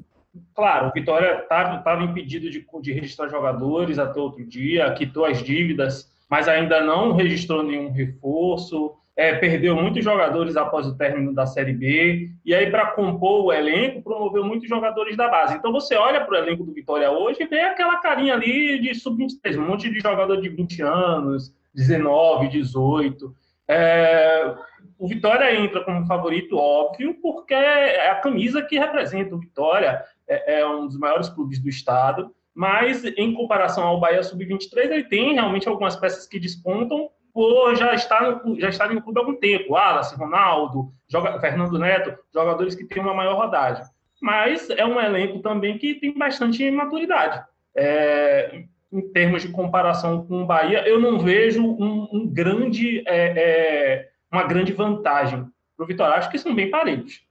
Claro, 0.56 0.88
o 0.88 0.92
Vitória 0.92 1.42
estava 1.42 2.04
impedido 2.04 2.50
de, 2.50 2.66
de, 2.82 2.92
registrar 2.92 3.30
jogadores 3.30 4.00
até 4.00 4.20
outro 4.20 4.44
dia, 4.44 4.92
quitou 4.94 5.26
as 5.26 5.44
dívidas, 5.44 6.12
mas 6.28 6.48
ainda 6.48 6.82
não 6.82 7.14
registrou 7.14 7.62
nenhum 7.62 7.92
reforço, 7.92 8.96
é, 9.16 9.36
perdeu 9.36 9.76
muitos 9.76 10.04
jogadores 10.04 10.58
após 10.58 10.88
o 10.88 10.98
término 10.98 11.34
da 11.34 11.46
Série 11.46 11.74
B, 11.74 12.32
e 12.44 12.54
aí, 12.54 12.70
para 12.72 12.92
compor 12.92 13.46
o 13.46 13.54
elenco, 13.54 14.02
promoveu 14.02 14.44
muitos 14.44 14.68
jogadores 14.68 15.16
da 15.16 15.28
base. 15.28 15.56
Então, 15.56 15.72
você 15.72 15.96
olha 15.96 16.22
para 16.22 16.34
o 16.34 16.38
elenco 16.38 16.64
do 16.64 16.74
Vitória 16.74 17.12
hoje 17.12 17.44
e 17.44 17.48
vê 17.48 17.62
aquela 17.62 17.98
carinha 17.98 18.34
ali 18.34 18.80
de 18.80 18.96
sub-23, 18.96 19.58
um 19.58 19.68
monte 19.68 19.90
de 19.92 20.00
jogador 20.00 20.42
de 20.42 20.50
20 20.50 20.82
anos, 20.82 21.54
19, 21.76 22.50
18. 22.50 23.36
É, 23.68 24.56
o 24.98 25.08
Vitória 25.08 25.56
entra 25.56 25.84
como 25.84 26.06
favorito, 26.08 26.58
óbvio, 26.58 27.16
porque 27.22 27.54
é 27.54 28.10
a 28.10 28.16
camisa 28.16 28.64
que 28.64 28.80
representa 28.80 29.36
o 29.36 29.40
Vitória 29.40 30.04
é, 30.28 30.62
é 30.62 30.68
um 30.68 30.88
dos 30.88 30.98
maiores 30.98 31.30
clubes 31.30 31.60
do 31.60 31.70
estado, 31.70 32.34
mas 32.54 33.04
em 33.06 33.34
comparação 33.34 33.84
ao 33.84 34.00
Bahia 34.00 34.24
Sub-23, 34.24 34.92
ele 34.92 35.04
tem 35.04 35.34
realmente 35.34 35.68
algumas 35.68 35.96
peças 35.96 36.28
que 36.28 36.40
despontam 36.40 37.10
por 37.34 37.76
já 37.76 37.94
estar 37.94 38.22
no, 38.22 38.60
já 38.60 38.70
estarem 38.70 38.96
no 38.96 39.02
clube 39.02 39.20
há 39.20 39.24
algum 39.24 39.36
tempo. 39.36 39.74
Wallace, 39.74 40.16
Ronaldo, 40.16 40.94
joga, 41.08 41.40
Fernando 41.40 41.80
Neto, 41.80 42.18
jogadores 42.34 42.76
que 42.76 42.86
têm 42.86 43.02
uma 43.02 43.14
maior 43.14 43.36
rodagem. 43.36 43.84
Mas 44.22 44.70
é 44.70 44.86
um 44.86 45.00
elenco 45.00 45.40
também 45.40 45.78
que 45.78 45.96
tem 45.96 46.18
bastante 46.18 46.70
maturidade. 46.72 47.44
É, 47.76 48.64
em 48.92 49.02
termos 49.12 49.42
de 49.42 49.50
comparação 49.50 50.26
com 50.26 50.44
o 50.44 50.46
Bahia, 50.46 50.88
eu 50.88 51.00
não 51.00 51.18
vejo 51.20 51.64
um, 51.64 52.08
um 52.14 52.28
grande, 52.32 53.04
é, 53.08 53.34
é, 53.36 54.10
uma 54.32 54.44
grande 54.44 54.72
vantagem 54.72 55.46
para 55.76 55.84
o 55.84 55.88
Vitória. 55.88 56.16
Acho 56.16 56.30
que 56.30 56.38
são 56.38 56.54
bem 56.54 56.70
parelhos. 56.70 57.22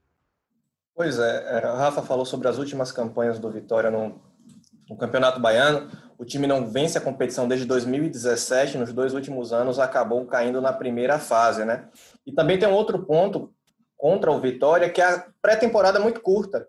Pois 0.94 1.18
é, 1.18 1.60
é, 1.60 1.64
a 1.64 1.74
Rafa 1.76 2.02
falou 2.02 2.26
sobre 2.26 2.48
as 2.48 2.58
últimas 2.58 2.92
campanhas 2.92 3.38
do 3.38 3.50
Vitória 3.50 3.90
no, 3.90 4.20
no, 4.90 4.96
Campeonato 4.96 5.40
Baiano. 5.40 5.88
O 6.22 6.24
time 6.24 6.46
não 6.46 6.70
vence 6.70 6.96
a 6.96 7.00
competição 7.00 7.48
desde 7.48 7.66
2017, 7.66 8.78
nos 8.78 8.92
dois 8.92 9.12
últimos 9.12 9.52
anos 9.52 9.80
acabou 9.80 10.24
caindo 10.24 10.60
na 10.60 10.72
primeira 10.72 11.18
fase, 11.18 11.64
né? 11.64 11.88
E 12.24 12.30
também 12.30 12.56
tem 12.56 12.68
um 12.68 12.74
outro 12.74 13.04
ponto 13.04 13.52
contra 13.96 14.30
o 14.30 14.38
Vitória, 14.38 14.88
que 14.88 15.02
é 15.02 15.04
a 15.04 15.26
pré-temporada 15.42 15.98
muito 15.98 16.20
curta. 16.20 16.64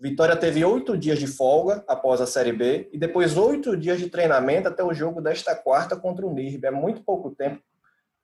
O 0.00 0.02
Vitória 0.02 0.34
teve 0.34 0.64
oito 0.64 0.96
dias 0.96 1.18
de 1.18 1.26
folga 1.26 1.84
após 1.86 2.18
a 2.22 2.26
Série 2.26 2.54
B 2.54 2.88
e 2.94 2.98
depois 2.98 3.36
oito 3.36 3.76
dias 3.76 3.98
de 3.98 4.08
treinamento 4.08 4.68
até 4.68 4.82
o 4.82 4.94
jogo 4.94 5.20
desta 5.20 5.54
quarta 5.54 5.96
contra 5.96 6.24
o 6.24 6.32
NIRB. 6.32 6.66
É 6.66 6.70
muito 6.70 7.02
pouco 7.02 7.30
tempo 7.30 7.60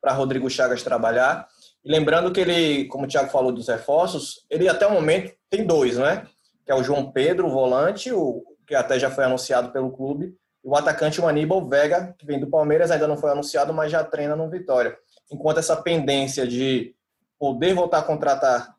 para 0.01 0.14
Rodrigo 0.14 0.49
Chagas 0.49 0.83
trabalhar. 0.83 1.47
E 1.85 1.93
lembrando 1.93 2.33
que 2.33 2.40
ele, 2.40 2.87
como 2.87 3.05
o 3.05 3.07
Thiago 3.07 3.29
falou 3.29 3.53
dos 3.53 3.69
reforços, 3.69 4.47
ele 4.49 4.66
até 4.66 4.87
o 4.87 4.95
momento 4.95 5.35
tem 5.51 5.62
dois, 5.62 5.99
né? 5.99 6.27
Que 6.64 6.73
é 6.73 6.75
o 6.75 6.83
João 6.83 7.12
Pedro, 7.12 7.49
o 7.49 7.51
volante, 7.51 8.11
o, 8.11 8.43
que 8.66 8.75
até 8.75 8.99
já 8.99 9.11
foi 9.11 9.25
anunciado 9.25 9.73
pelo 9.73 9.90
clube, 9.90 10.33
o 10.62 10.77
atacante 10.77 11.20
o 11.20 11.27
Aníbal 11.27 11.66
Vega, 11.68 12.14
que 12.18 12.27
vem 12.27 12.38
do 12.38 12.49
Palmeiras, 12.49 12.90
ainda 12.90 13.09
não 13.09 13.16
foi 13.16 13.31
anunciado, 13.31 13.73
mas 13.73 13.90
já 13.90 14.05
treina 14.05 14.37
no 14.37 14.51
Vitória. 14.51 14.96
Enquanto 15.31 15.59
essa 15.59 15.77
pendência 15.77 16.46
de 16.46 16.94
poder 17.38 17.75
voltar 17.75 17.99
a 17.99 18.03
contratar 18.03 18.75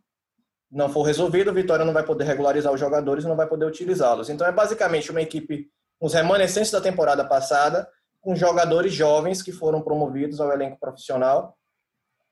não 0.72 0.88
for 0.88 1.04
resolvida, 1.04 1.52
o 1.52 1.54
Vitória 1.54 1.84
não 1.84 1.94
vai 1.94 2.04
poder 2.04 2.24
regularizar 2.24 2.72
os 2.72 2.80
jogadores 2.80 3.26
e 3.26 3.28
não 3.28 3.36
vai 3.36 3.48
poder 3.48 3.66
utilizá-los. 3.66 4.30
Então 4.30 4.48
é 4.48 4.52
basicamente 4.52 5.12
uma 5.12 5.22
equipe 5.22 5.70
os 6.00 6.14
remanescentes 6.14 6.72
da 6.72 6.82
temporada 6.82 7.24
passada, 7.24 7.88
com 8.22 8.36
jogadores 8.36 8.92
jovens 8.92 9.44
que 9.44 9.52
foram 9.52 9.82
promovidos 9.82 10.40
ao 10.40 10.52
elenco 10.52 10.80
profissional 10.80 11.56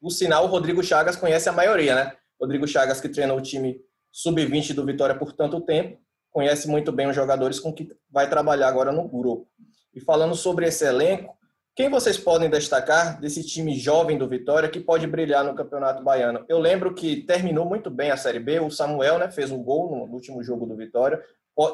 o 0.02 0.10
sinal, 0.10 0.46
o 0.46 0.48
Rodrigo 0.48 0.84
Chagas 0.84 1.16
conhece 1.16 1.50
a 1.50 1.54
maioria, 1.54 1.94
né? 1.94 2.16
Rodrigo 2.40 2.68
Chagas, 2.68 3.02
que 3.02 3.10
treinou 3.10 3.38
o 3.38 3.42
time 3.42 3.82
sub-20 4.12 4.74
do 4.74 4.86
Vitória 4.86 5.16
por 5.16 5.34
tanto 5.34 5.60
tempo, 5.62 6.00
conhece 6.32 6.68
muito 6.68 6.92
bem 6.92 7.08
os 7.08 7.15
jogadores 7.15 7.60
com 7.60 7.74
que 7.74 7.89
vai 8.10 8.30
trabalhar 8.30 8.68
agora 8.68 8.92
no 8.92 9.08
grupo. 9.08 9.48
E 9.94 10.00
falando 10.00 10.36
sobre 10.36 10.68
esse 10.68 10.86
elenco, 10.86 11.38
quem 11.76 11.89
vocês 11.89 12.18
podem 12.18 12.50
destacar 12.50 13.20
desse 13.20 13.46
time 13.46 13.78
jovem 13.78 14.18
do 14.18 14.28
Vitória 14.28 14.70
que 14.70 14.80
pode 14.80 15.08
brilhar 15.08 15.44
no 15.44 15.56
Campeonato 15.56 16.04
Baiano? 16.04 16.44
Eu 16.50 16.60
lembro 16.60 16.94
que 16.94 17.24
terminou 17.24 17.65
muito 17.65 17.89
bem 17.89 18.12
a 18.12 18.18
Série 18.18 18.39
B, 18.39 18.60
o 18.60 18.70
Samuel 18.70 19.18
né, 19.18 19.32
fez 19.32 19.50
um 19.50 19.63
gol 19.63 19.89
no 20.08 20.13
último 20.13 20.44
jogo 20.44 20.65
do 20.65 20.76
Vitória, 20.76 21.24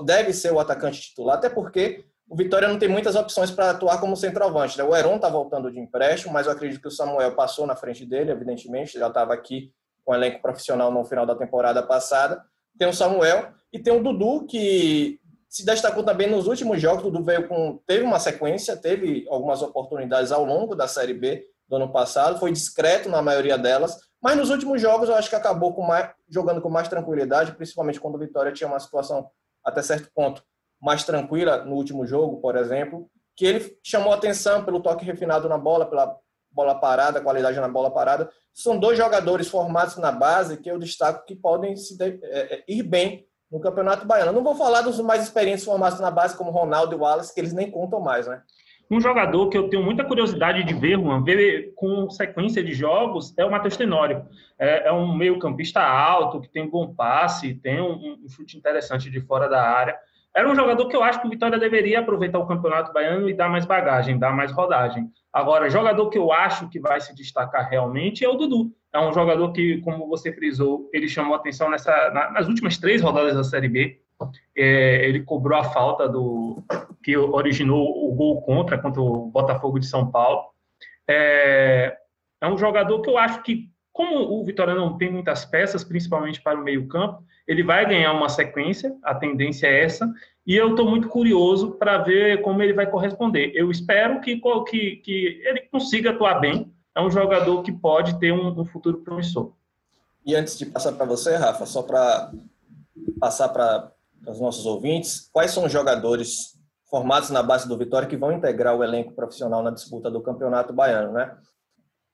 deve 0.03 0.31
ser 0.31 0.51
o 0.51 0.59
atacante 0.59 1.01
titular, 1.01 1.37
até 1.37 1.49
porque 1.49 2.05
o 2.29 2.35
Vitória 2.35 2.67
não 2.67 2.79
tem 2.79 2.89
muitas 2.89 3.15
opções 3.15 3.51
para 3.51 3.71
atuar 3.71 3.99
como 3.99 4.15
centroavante. 4.15 4.77
Né? 4.77 4.83
O 4.83 4.95
Heron 4.95 5.15
está 5.15 5.29
voltando 5.29 5.71
de 5.71 5.79
empréstimo, 5.79 6.33
mas 6.33 6.47
eu 6.47 6.53
acredito 6.53 6.81
que 6.81 6.87
o 6.87 6.91
Samuel 6.91 7.35
passou 7.35 7.67
na 7.67 7.75
frente 7.75 8.05
dele, 8.05 8.31
evidentemente, 8.31 8.97
já 8.97 9.07
estava 9.07 9.33
aqui 9.33 9.71
com 10.03 10.11
o 10.11 10.15
elenco 10.15 10.41
profissional 10.41 10.91
no 10.91 11.03
final 11.05 11.25
da 11.25 11.35
temporada 11.35 11.83
passada. 11.83 12.43
Tem 12.77 12.87
o 12.87 12.93
Samuel 12.93 13.53
e 13.71 13.79
tem 13.79 13.93
o 13.93 14.03
Dudu, 14.03 14.45
que 14.45 15.19
se 15.49 15.65
destacou 15.65 16.03
também 16.03 16.29
nos 16.29 16.47
últimos 16.47 16.81
jogos. 16.81 17.05
O 17.05 17.11
Dudu 17.11 17.23
veio 17.23 17.47
com, 17.47 17.79
teve 17.87 18.03
uma 18.03 18.19
sequência, 18.19 18.75
teve 18.75 19.25
algumas 19.29 19.61
oportunidades 19.61 20.31
ao 20.31 20.43
longo 20.43 20.75
da 20.75 20.87
Série 20.87 21.13
B 21.13 21.45
do 21.67 21.77
ano 21.77 21.91
passado, 21.91 22.39
foi 22.39 22.51
discreto 22.51 23.09
na 23.09 23.21
maioria 23.21 23.57
delas, 23.57 23.97
mas 24.21 24.37
nos 24.37 24.49
últimos 24.49 24.81
jogos 24.81 25.09
eu 25.09 25.15
acho 25.15 25.29
que 25.29 25.35
acabou 25.35 25.73
com 25.73 25.81
mais, 25.81 26.11
jogando 26.29 26.61
com 26.61 26.69
mais 26.69 26.87
tranquilidade, 26.87 27.53
principalmente 27.53 27.99
quando 27.99 28.15
o 28.15 28.19
Vitória 28.19 28.51
tinha 28.51 28.67
uma 28.67 28.79
situação 28.79 29.29
até 29.63 29.81
certo 29.81 30.11
ponto 30.13 30.43
mais 30.79 31.03
tranquila 31.03 31.63
no 31.63 31.75
último 31.75 32.05
jogo, 32.05 32.39
por 32.39 32.55
exemplo, 32.55 33.09
que 33.35 33.45
ele 33.45 33.77
chamou 33.83 34.13
atenção 34.13 34.63
pelo 34.63 34.79
toque 34.79 35.05
refinado 35.05 35.49
na 35.49 35.57
bola, 35.57 35.85
pela 35.85 36.15
bola 36.55 36.75
parada, 36.75 37.21
qualidade 37.21 37.59
na 37.59 37.67
bola 37.67 37.91
parada. 37.91 38.29
São 38.53 38.79
dois 38.79 38.97
jogadores 38.97 39.49
formados 39.49 39.97
na 39.97 40.11
base 40.11 40.57
que 40.57 40.71
eu 40.71 40.79
destaco 40.79 41.25
que 41.25 41.35
podem 41.35 41.75
se 41.75 41.97
de, 41.97 42.19
é, 42.23 42.55
é 42.55 42.63
ir 42.67 42.83
bem 42.83 43.27
no 43.51 43.59
Campeonato 43.59 44.07
Baiano. 44.07 44.31
não 44.31 44.43
vou 44.43 44.55
falar 44.55 44.81
dos 44.81 44.99
mais 45.01 45.23
experientes 45.23 45.65
formados 45.65 45.99
na 45.99 46.09
base, 46.09 46.37
como 46.37 46.51
Ronaldo 46.51 46.95
e 46.95 46.97
Wallace, 46.97 47.33
que 47.33 47.39
eles 47.39 47.53
nem 47.53 47.69
contam 47.69 47.99
mais, 47.99 48.25
né? 48.25 48.41
Um 48.89 49.01
jogador 49.01 49.49
que 49.49 49.57
eu 49.57 49.67
tenho 49.67 49.83
muita 49.83 50.03
curiosidade 50.03 50.63
de 50.63 50.73
ver, 50.73 50.99
Juan, 50.99 51.23
ver 51.23 51.73
com 51.75 52.09
sequência 52.09 52.63
de 52.63 52.73
jogos, 52.73 53.33
é 53.37 53.43
o 53.43 53.49
Matheus 53.49 53.75
Tenório. 53.75 54.25
É, 54.59 54.87
é 54.87 54.91
um 54.91 55.15
meio-campista 55.15 55.81
alto, 55.81 56.39
que 56.39 56.47
tem 56.47 56.63
um 56.63 56.69
bom 56.69 56.93
passe, 56.93 57.55
tem 57.55 57.81
um, 57.81 58.19
um 58.23 58.29
chute 58.29 58.57
interessante 58.57 59.09
de 59.09 59.19
fora 59.21 59.49
da 59.49 59.61
área. 59.61 59.97
Era 60.35 60.51
um 60.51 60.55
jogador 60.55 60.89
que 60.89 60.95
eu 60.95 61.01
acho 61.01 61.21
que 61.21 61.27
o 61.27 61.29
Vitória 61.29 61.57
deveria 61.57 62.01
aproveitar 62.01 62.39
o 62.39 62.45
Campeonato 62.45 62.91
Baiano 62.91 63.29
e 63.29 63.33
dar 63.33 63.47
mais 63.47 63.65
bagagem, 63.65 64.19
dar 64.19 64.35
mais 64.35 64.51
rodagem. 64.51 65.09
Agora, 65.31 65.69
jogador 65.69 66.09
que 66.09 66.17
eu 66.17 66.29
acho 66.33 66.67
que 66.67 66.77
vai 66.77 66.99
se 66.99 67.15
destacar 67.15 67.69
realmente 67.69 68.25
é 68.25 68.27
o 68.27 68.35
Dudu. 68.35 68.69
É 68.91 68.99
um 68.99 69.13
jogador 69.13 69.53
que, 69.53 69.79
como 69.79 70.09
você 70.09 70.33
frisou, 70.33 70.89
ele 70.91 71.07
chamou 71.07 71.35
atenção 71.35 71.69
nessa, 71.69 72.09
nas 72.33 72.49
últimas 72.49 72.77
três 72.77 73.01
rodadas 73.01 73.33
da 73.33 73.45
Série 73.45 73.69
B. 73.69 74.01
É, 74.57 75.07
ele 75.07 75.23
cobrou 75.23 75.57
a 75.57 75.63
falta 75.63 76.07
do 76.07 76.61
que 77.01 77.15
originou 77.15 78.05
o 78.05 78.13
gol 78.13 78.41
contra 78.41 78.77
contra 78.77 79.01
o 79.01 79.27
Botafogo 79.27 79.79
de 79.79 79.85
São 79.85 80.11
Paulo. 80.11 80.49
É, 81.07 81.95
é 82.41 82.47
um 82.47 82.57
jogador 82.57 83.01
que 83.01 83.09
eu 83.09 83.17
acho 83.17 83.41
que, 83.41 83.69
como 83.93 84.17
o 84.17 84.43
Vitória 84.43 84.75
não 84.75 84.97
tem 84.97 85.09
muitas 85.09 85.45
peças, 85.45 85.83
principalmente 85.83 86.41
para 86.41 86.59
o 86.59 86.63
meio 86.63 86.87
campo, 86.87 87.23
ele 87.47 87.63
vai 87.63 87.87
ganhar 87.87 88.13
uma 88.13 88.29
sequência, 88.29 88.95
a 89.03 89.13
tendência 89.13 89.67
é 89.67 89.83
essa, 89.83 90.11
e 90.45 90.55
eu 90.55 90.71
estou 90.71 90.89
muito 90.89 91.07
curioso 91.07 91.71
para 91.71 91.99
ver 91.99 92.41
como 92.41 92.61
ele 92.61 92.73
vai 92.73 92.89
corresponder. 92.89 93.51
Eu 93.55 93.71
espero 93.71 94.21
que, 94.21 94.39
que, 94.69 94.95
que, 94.97 95.41
ele 95.43 95.61
consiga 95.71 96.11
atuar 96.11 96.39
bem, 96.39 96.71
é 96.95 97.01
um 97.01 97.11
jogador 97.11 97.61
que 97.61 97.71
pode 97.71 98.19
ter 98.19 98.31
um, 98.31 98.59
um 98.59 98.65
futuro 98.65 98.99
promissor. 98.99 99.53
E 100.25 100.35
antes 100.35 100.57
de 100.57 100.65
passar 100.65 100.93
para 100.93 101.05
você, 101.05 101.35
Rafa, 101.35 101.65
só 101.65 101.83
para 101.83 102.31
passar 103.19 103.49
para 103.49 103.91
os 104.27 104.39
nossos 104.39 104.65
ouvintes, 104.65 105.29
quais 105.31 105.51
são 105.51 105.65
os 105.65 105.71
jogadores 105.71 106.55
formados 106.89 107.29
na 107.29 107.43
base 107.43 107.67
do 107.67 107.77
Vitória 107.77 108.07
que 108.07 108.17
vão 108.17 108.31
integrar 108.31 108.75
o 108.75 108.83
elenco 108.83 109.13
profissional 109.13 109.61
na 109.61 109.71
disputa 109.71 110.09
do 110.09 110.21
Campeonato 110.21 110.73
Baiano, 110.73 111.11
né? 111.11 111.35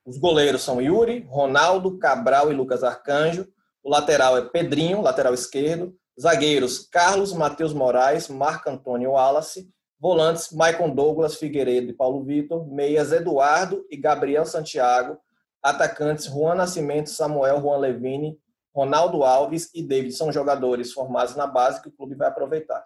Os 0.06 0.18
goleiros 0.18 0.64
são 0.64 0.82
Yuri, 0.82 1.26
Ronaldo, 1.30 1.98
Cabral 2.00 2.52
e 2.52 2.56
Lucas 2.56 2.84
Arcanjo. 2.84 3.48
O 3.84 3.90
lateral 3.90 4.38
é 4.38 4.42
Pedrinho, 4.42 5.02
lateral 5.02 5.34
esquerdo. 5.34 5.96
Zagueiros, 6.20 6.88
Carlos 6.92 7.34
Matheus 7.34 7.74
Moraes, 7.74 8.28
Marco 8.30 8.70
Antônio 8.70 9.12
Wallace. 9.12 9.70
Volantes, 10.00 10.52
Maicon 10.52 10.90
Douglas, 10.90 11.36
Figueiredo 11.36 11.92
e 11.92 11.94
Paulo 11.94 12.24
Vitor. 12.24 12.68
Meias, 12.68 13.12
Eduardo 13.12 13.86
e 13.90 13.98
Gabriel 13.98 14.46
Santiago. 14.46 15.18
Atacantes, 15.62 16.26
Juan 16.26 16.56
Nascimento, 16.56 17.10
Samuel 17.10 17.62
Juan 17.62 17.78
Levine, 17.78 18.40
Ronaldo 18.74 19.24
Alves 19.24 19.70
e 19.76 19.84
David 19.84 20.14
são 20.14 20.32
jogadores 20.32 20.92
formados 20.92 21.36
na 21.36 21.46
base 21.46 21.82
que 21.82 21.90
o 21.90 21.92
clube 21.92 22.16
vai 22.16 22.30
aproveitar. 22.30 22.84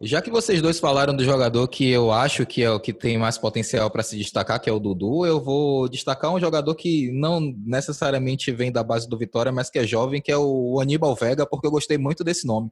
Já 0.00 0.20
que 0.20 0.30
vocês 0.30 0.60
dois 0.60 0.80
falaram 0.80 1.14
do 1.14 1.24
jogador 1.24 1.68
que 1.68 1.88
eu 1.88 2.10
acho 2.10 2.44
que 2.44 2.62
é 2.62 2.70
o 2.70 2.80
que 2.80 2.92
tem 2.92 3.16
mais 3.16 3.38
potencial 3.38 3.88
para 3.90 4.02
se 4.02 4.16
destacar, 4.16 4.60
que 4.60 4.68
é 4.68 4.72
o 4.72 4.80
Dudu, 4.80 5.24
eu 5.24 5.40
vou 5.40 5.88
destacar 5.88 6.32
um 6.32 6.40
jogador 6.40 6.74
que 6.74 7.12
não 7.12 7.40
necessariamente 7.40 8.50
vem 8.50 8.72
da 8.72 8.82
base 8.82 9.08
do 9.08 9.16
Vitória, 9.16 9.52
mas 9.52 9.70
que 9.70 9.78
é 9.78 9.86
jovem, 9.86 10.20
que 10.20 10.32
é 10.32 10.36
o 10.36 10.80
Aníbal 10.80 11.14
Vega, 11.14 11.46
porque 11.46 11.66
eu 11.66 11.70
gostei 11.70 11.98
muito 11.98 12.24
desse 12.24 12.46
nome. 12.46 12.70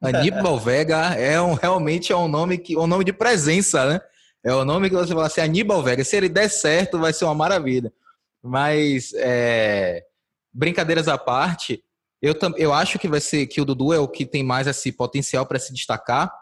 Aníbal 0.00 0.58
Vega 0.60 1.14
é 1.14 1.40
um, 1.40 1.54
realmente 1.54 2.12
é 2.12 2.16
um 2.16 2.28
nome 2.28 2.58
que 2.58 2.76
um 2.76 2.86
nome 2.86 3.04
de 3.04 3.12
presença, 3.12 3.84
né? 3.84 4.00
É 4.44 4.54
o 4.54 4.64
nome 4.64 4.88
que 4.88 4.94
você 4.94 5.12
fala 5.12 5.26
assim, 5.26 5.40
Aníbal 5.40 5.82
Vega. 5.82 6.04
Se 6.04 6.16
ele 6.16 6.28
der 6.28 6.48
certo, 6.48 6.98
vai 6.98 7.12
ser 7.12 7.24
uma 7.24 7.34
maravilha. 7.34 7.92
Mas 8.40 9.12
é, 9.16 10.04
brincadeiras 10.52 11.08
à 11.08 11.18
parte, 11.18 11.82
eu, 12.22 12.34
eu 12.56 12.72
acho 12.72 12.98
que 12.98 13.08
vai 13.08 13.20
ser 13.20 13.46
que 13.46 13.60
o 13.60 13.64
Dudu 13.64 13.92
é 13.92 13.98
o 13.98 14.08
que 14.08 14.24
tem 14.24 14.44
mais 14.44 14.66
esse 14.66 14.92
potencial 14.92 15.44
para 15.44 15.58
se 15.58 15.72
destacar. 15.72 16.32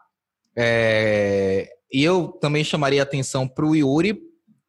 É, 0.57 1.69
e 1.93 2.03
eu 2.03 2.29
também 2.29 2.65
chamaria 2.65 3.03
atenção 3.03 3.47
para 3.47 3.65
o 3.65 3.75
Yuri 3.75 4.19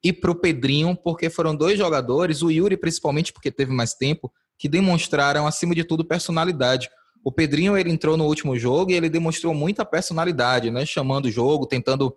e 0.04 0.14
para 0.14 0.32
o 0.32 0.36
Pedrinho, 0.36 0.96
porque 0.96 1.30
foram 1.30 1.56
dois 1.56 1.78
jogadores, 1.78 2.42
o 2.42 2.52
Yuri 2.52 2.78
principalmente 2.78 3.34
porque 3.34 3.52
teve 3.52 3.72
mais 3.72 3.94
tempo, 3.94 4.32
que 4.58 4.68
demonstraram, 4.68 5.48
acima 5.48 5.74
de 5.74 5.84
tudo, 5.84 6.06
personalidade. 6.06 6.90
O 7.24 7.32
Pedrinho 7.32 7.78
ele 7.78 7.92
entrou 7.92 8.16
no 8.16 8.26
último 8.26 8.58
jogo 8.58 8.92
e 8.92 8.96
ele 8.96 9.10
demonstrou 9.10 9.54
muita 9.54 9.86
personalidade, 9.86 10.72
né? 10.72 10.86
Chamando 10.86 11.26
o 11.26 11.32
jogo, 11.32 11.66
tentando, 11.66 12.16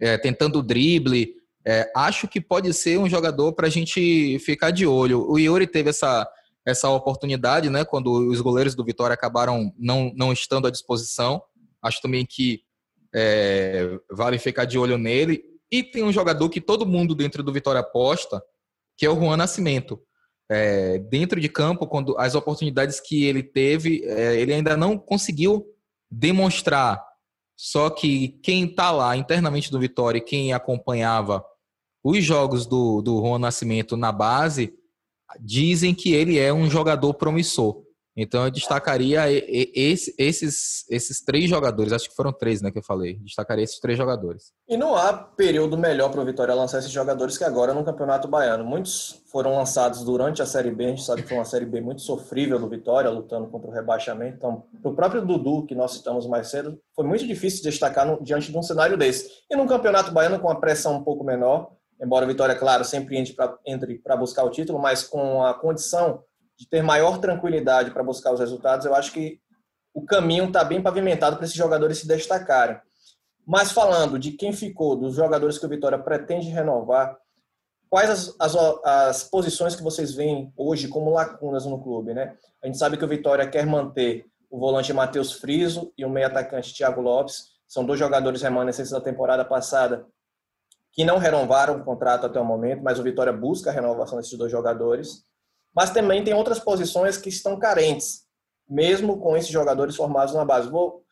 é, 0.00 0.18
tentando 0.18 0.62
drible. 0.62 1.34
É, 1.64 1.90
acho 1.94 2.26
que 2.26 2.40
pode 2.40 2.72
ser 2.74 2.98
um 2.98 3.08
jogador 3.08 3.52
para 3.52 3.66
a 3.66 3.70
gente 3.70 4.38
ficar 4.40 4.70
de 4.70 4.86
olho. 4.86 5.30
O 5.30 5.38
Yuri 5.38 5.66
teve 5.66 5.90
essa, 5.90 6.28
essa 6.66 6.90
oportunidade, 6.90 7.70
né? 7.70 7.84
Quando 7.84 8.10
os 8.28 8.40
goleiros 8.40 8.74
do 8.74 8.84
Vitória 8.84 9.14
acabaram 9.14 9.72
não, 9.78 10.12
não 10.16 10.32
estando 10.32 10.66
à 10.66 10.70
disposição. 10.70 11.42
Acho 11.80 12.02
também 12.02 12.26
que 12.26 12.62
é, 13.14 13.98
vale 14.10 14.38
ficar 14.38 14.64
de 14.64 14.78
olho 14.78 14.98
nele. 14.98 15.42
E 15.70 15.82
tem 15.82 16.02
um 16.02 16.12
jogador 16.12 16.48
que 16.48 16.60
todo 16.60 16.86
mundo 16.86 17.14
dentro 17.14 17.42
do 17.42 17.52
Vitória 17.52 17.80
aposta, 17.80 18.42
que 18.96 19.04
é 19.04 19.10
o 19.10 19.16
Juan 19.16 19.36
Nascimento. 19.36 20.00
É, 20.50 20.98
dentro 20.98 21.40
de 21.40 21.48
campo, 21.48 21.86
quando 21.86 22.16
as 22.18 22.34
oportunidades 22.34 23.00
que 23.00 23.24
ele 23.24 23.42
teve, 23.42 24.02
é, 24.04 24.40
ele 24.40 24.54
ainda 24.54 24.76
não 24.76 24.96
conseguiu 24.96 25.66
demonstrar. 26.10 27.04
Só 27.54 27.90
que 27.90 28.38
quem 28.42 28.64
está 28.64 28.90
lá 28.90 29.16
internamente 29.16 29.70
do 29.70 29.80
Vitória 29.80 30.18
e 30.18 30.24
quem 30.24 30.52
acompanhava 30.52 31.44
os 32.02 32.24
jogos 32.24 32.66
do, 32.66 33.02
do 33.02 33.20
Juan 33.20 33.38
Nascimento 33.38 33.96
na 33.96 34.12
base, 34.12 34.72
dizem 35.40 35.94
que 35.94 36.12
ele 36.12 36.38
é 36.38 36.52
um 36.52 36.70
jogador 36.70 37.12
promissor. 37.14 37.82
Então 38.20 38.44
eu 38.44 38.50
destacaria 38.50 39.30
esse, 39.30 40.12
esses, 40.18 40.84
esses 40.90 41.20
três 41.20 41.48
jogadores, 41.48 41.92
acho 41.92 42.08
que 42.10 42.16
foram 42.16 42.32
três, 42.32 42.60
né, 42.60 42.68
que 42.68 42.78
eu 42.78 42.82
falei. 42.82 43.14
Destacaria 43.20 43.62
esses 43.62 43.78
três 43.78 43.96
jogadores. 43.96 44.52
E 44.68 44.76
não 44.76 44.96
há 44.96 45.12
período 45.12 45.78
melhor 45.78 46.10
para 46.10 46.20
o 46.20 46.24
Vitória 46.24 46.52
lançar 46.52 46.80
esses 46.80 46.90
jogadores 46.90 47.38
que 47.38 47.44
agora 47.44 47.72
no 47.72 47.84
Campeonato 47.84 48.26
Baiano. 48.26 48.64
Muitos 48.64 49.22
foram 49.30 49.54
lançados 49.54 50.02
durante 50.02 50.42
a 50.42 50.46
Série 50.46 50.72
B, 50.72 50.86
a 50.86 50.88
gente 50.88 51.04
sabe 51.04 51.22
que 51.22 51.28
foi 51.28 51.38
uma 51.38 51.44
Série 51.44 51.64
B 51.64 51.80
muito 51.80 52.02
sofrível 52.02 52.58
do 52.58 52.68
Vitória, 52.68 53.08
lutando 53.08 53.46
contra 53.46 53.70
o 53.70 53.72
rebaixamento. 53.72 54.36
Então, 54.36 54.64
para 54.82 54.90
o 54.90 54.96
próprio 54.96 55.24
Dudu, 55.24 55.64
que 55.64 55.76
nós 55.76 55.92
citamos 55.92 56.26
mais 56.26 56.48
cedo, 56.48 56.76
foi 56.96 57.04
muito 57.04 57.24
difícil 57.24 57.62
destacar 57.62 58.04
no, 58.04 58.20
diante 58.20 58.50
de 58.50 58.58
um 58.58 58.62
cenário 58.62 58.96
desse. 58.96 59.30
E 59.48 59.54
no 59.54 59.64
Campeonato 59.66 60.10
Baiano, 60.10 60.40
com 60.40 60.50
a 60.50 60.56
pressão 60.56 60.96
um 60.96 61.04
pouco 61.04 61.22
menor, 61.22 61.70
embora 62.02 62.24
o 62.24 62.28
Vitória, 62.28 62.56
claro, 62.56 62.84
sempre 62.84 63.16
entre 63.64 63.98
para 63.98 64.16
buscar 64.16 64.42
o 64.42 64.50
título, 64.50 64.80
mas 64.80 65.04
com 65.04 65.44
a 65.44 65.54
condição 65.54 66.24
de 66.58 66.68
ter 66.68 66.82
maior 66.82 67.18
tranquilidade 67.18 67.92
para 67.92 68.02
buscar 68.02 68.32
os 68.32 68.40
resultados, 68.40 68.84
eu 68.84 68.94
acho 68.94 69.12
que 69.12 69.40
o 69.94 70.04
caminho 70.04 70.46
está 70.46 70.64
bem 70.64 70.82
pavimentado 70.82 71.36
para 71.36 71.44
esses 71.44 71.56
jogadores 71.56 71.98
se 71.98 72.08
destacarem. 72.08 72.80
Mas 73.46 73.72
falando 73.72 74.18
de 74.18 74.32
quem 74.32 74.52
ficou, 74.52 74.96
dos 74.96 75.14
jogadores 75.14 75.58
que 75.58 75.64
o 75.64 75.68
Vitória 75.68 75.98
pretende 75.98 76.50
renovar, 76.50 77.16
quais 77.88 78.10
as, 78.10 78.34
as, 78.38 78.54
as 78.84 79.24
posições 79.24 79.74
que 79.74 79.82
vocês 79.82 80.12
veem 80.12 80.52
hoje 80.56 80.88
como 80.88 81.12
lacunas 81.12 81.64
no 81.64 81.82
clube? 81.82 82.12
Né? 82.12 82.36
A 82.62 82.66
gente 82.66 82.76
sabe 82.76 82.96
que 82.96 83.04
o 83.04 83.08
Vitória 83.08 83.48
quer 83.48 83.64
manter 83.64 84.26
o 84.50 84.58
volante 84.58 84.92
Matheus 84.92 85.32
Friso 85.32 85.92
e 85.96 86.04
o 86.04 86.10
meio 86.10 86.26
atacante 86.26 86.74
Thiago 86.74 87.00
Lopes. 87.00 87.52
São 87.66 87.84
dois 87.84 87.98
jogadores 87.98 88.42
remanescentes 88.42 88.92
da 88.92 89.00
temporada 89.00 89.44
passada 89.44 90.06
que 90.92 91.04
não 91.04 91.18
renovaram 91.18 91.76
o 91.76 91.84
contrato 91.84 92.26
até 92.26 92.40
o 92.40 92.44
momento, 92.44 92.82
mas 92.82 92.98
o 92.98 93.02
Vitória 93.02 93.32
busca 93.32 93.70
a 93.70 93.72
renovação 93.72 94.18
desses 94.18 94.36
dois 94.36 94.50
jogadores. 94.50 95.24
Mas 95.78 95.90
também 95.90 96.24
tem 96.24 96.34
outras 96.34 96.58
posições 96.58 97.16
que 97.16 97.28
estão 97.28 97.56
carentes, 97.56 98.24
mesmo 98.68 99.20
com 99.20 99.36
esses 99.36 99.48
jogadores 99.48 99.94
formados 99.94 100.34
na 100.34 100.44
base. 100.44 100.68
Vou, 100.68 101.04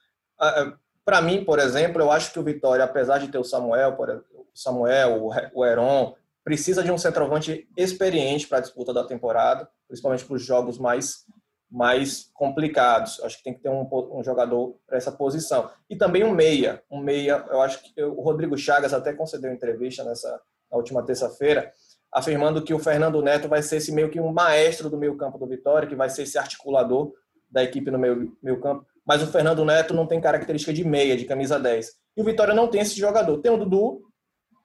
para 1.05 1.22
mim, 1.22 1.44
por 1.44 1.61
exemplo, 1.61 2.02
eu 2.02 2.11
acho 2.11 2.33
que 2.33 2.40
o 2.40 2.42
Vitória, 2.42 2.85
apesar 2.85 3.18
de 3.18 3.29
ter 3.29 3.38
o 3.38 3.44
Samuel, 3.44 3.96
o 4.35 4.44
Samuel, 4.52 5.31
o 5.55 5.64
Heron, 5.64 6.16
precisa 6.42 6.83
de 6.83 6.90
um 6.90 6.98
centroavante 6.98 7.68
experiente 7.76 8.48
para 8.48 8.59
a 8.59 8.61
disputa 8.61 8.92
da 8.92 9.05
temporada, 9.05 9.68
principalmente 9.87 10.24
para 10.24 10.35
os 10.35 10.44
jogos 10.44 10.79
mais 10.79 11.24
mais 11.70 12.29
complicados. 12.35 13.20
Acho 13.22 13.38
que 13.38 13.44
tem 13.44 13.55
que 13.55 13.61
ter 13.61 13.68
um, 13.68 13.88
um 14.18 14.24
jogador 14.24 14.81
para 14.85 14.96
essa 14.96 15.12
posição. 15.12 15.70
E 15.88 15.94
também 15.94 16.24
um 16.24 16.33
meia. 16.33 16.83
Um 16.90 16.98
meia, 16.98 17.44
eu 17.50 17.61
acho 17.61 17.83
que 17.85 18.02
o 18.02 18.20
Rodrigo 18.20 18.59
Chagas 18.59 18.92
até 18.92 19.12
concedeu 19.12 19.52
entrevista 19.52 20.02
nessa 20.02 20.40
na 20.68 20.76
última 20.76 21.05
terça-feira, 21.05 21.72
afirmando 22.12 22.62
que 22.62 22.73
o 22.73 22.79
Fernando 22.79 23.23
Neto 23.23 23.49
vai 23.49 23.62
ser 23.62 23.77
esse 23.77 23.92
meio 23.92 24.09
que 24.09 24.21
um 24.21 24.33
maestro 24.33 24.88
do 24.88 24.97
meio 24.97 25.16
campo 25.16 25.38
do 25.38 25.47
Vitória, 25.47 25.88
que 25.88 25.95
vai 25.95 26.09
ser 26.09 26.23
esse 26.23 26.38
articulador 26.38 27.12
da 27.51 27.62
equipe 27.62 27.90
no 27.90 27.99
meio, 27.99 28.37
meio 28.42 28.61
campo. 28.61 28.87
Mas 29.07 29.23
o 29.23 29.27
Fernando 29.27 29.64
Neto 29.64 29.95
não 29.95 30.07
tem 30.07 30.21
característica 30.21 30.73
de 30.73 30.85
meia, 30.85 31.16
de 31.16 31.25
camisa 31.25 31.59
10. 31.59 31.90
E 32.16 32.21
o 32.21 32.25
Vitória 32.25 32.55
não 32.55 32.69
tem 32.69 32.81
esse 32.81 32.99
jogador. 32.99 33.38
Tem 33.38 33.53
o 33.53 33.57
Dudu, 33.57 34.03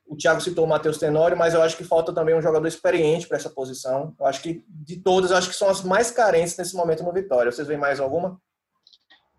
o 0.07 0.17
Thiago 0.17 0.41
citou 0.41 0.65
o 0.65 0.67
Matheus 0.67 0.97
Tenório, 0.97 1.37
mas 1.37 1.53
eu 1.53 1.61
acho 1.61 1.77
que 1.77 1.85
falta 1.85 2.13
também 2.13 2.35
um 2.35 2.41
jogador 2.41 2.67
experiente 2.67 3.27
para 3.27 3.37
essa 3.37 3.49
posição. 3.49 4.13
Eu 4.19 4.25
acho 4.25 4.41
que 4.41 4.61
de 4.67 4.99
todas, 4.99 5.31
acho 5.31 5.49
que 5.49 5.55
são 5.55 5.69
as 5.69 5.83
mais 5.83 6.11
carentes 6.11 6.57
nesse 6.57 6.75
momento 6.75 7.01
no 7.03 7.13
Vitória. 7.13 7.51
Vocês 7.51 7.67
veem 7.67 7.79
mais 7.79 7.99
alguma? 7.99 8.37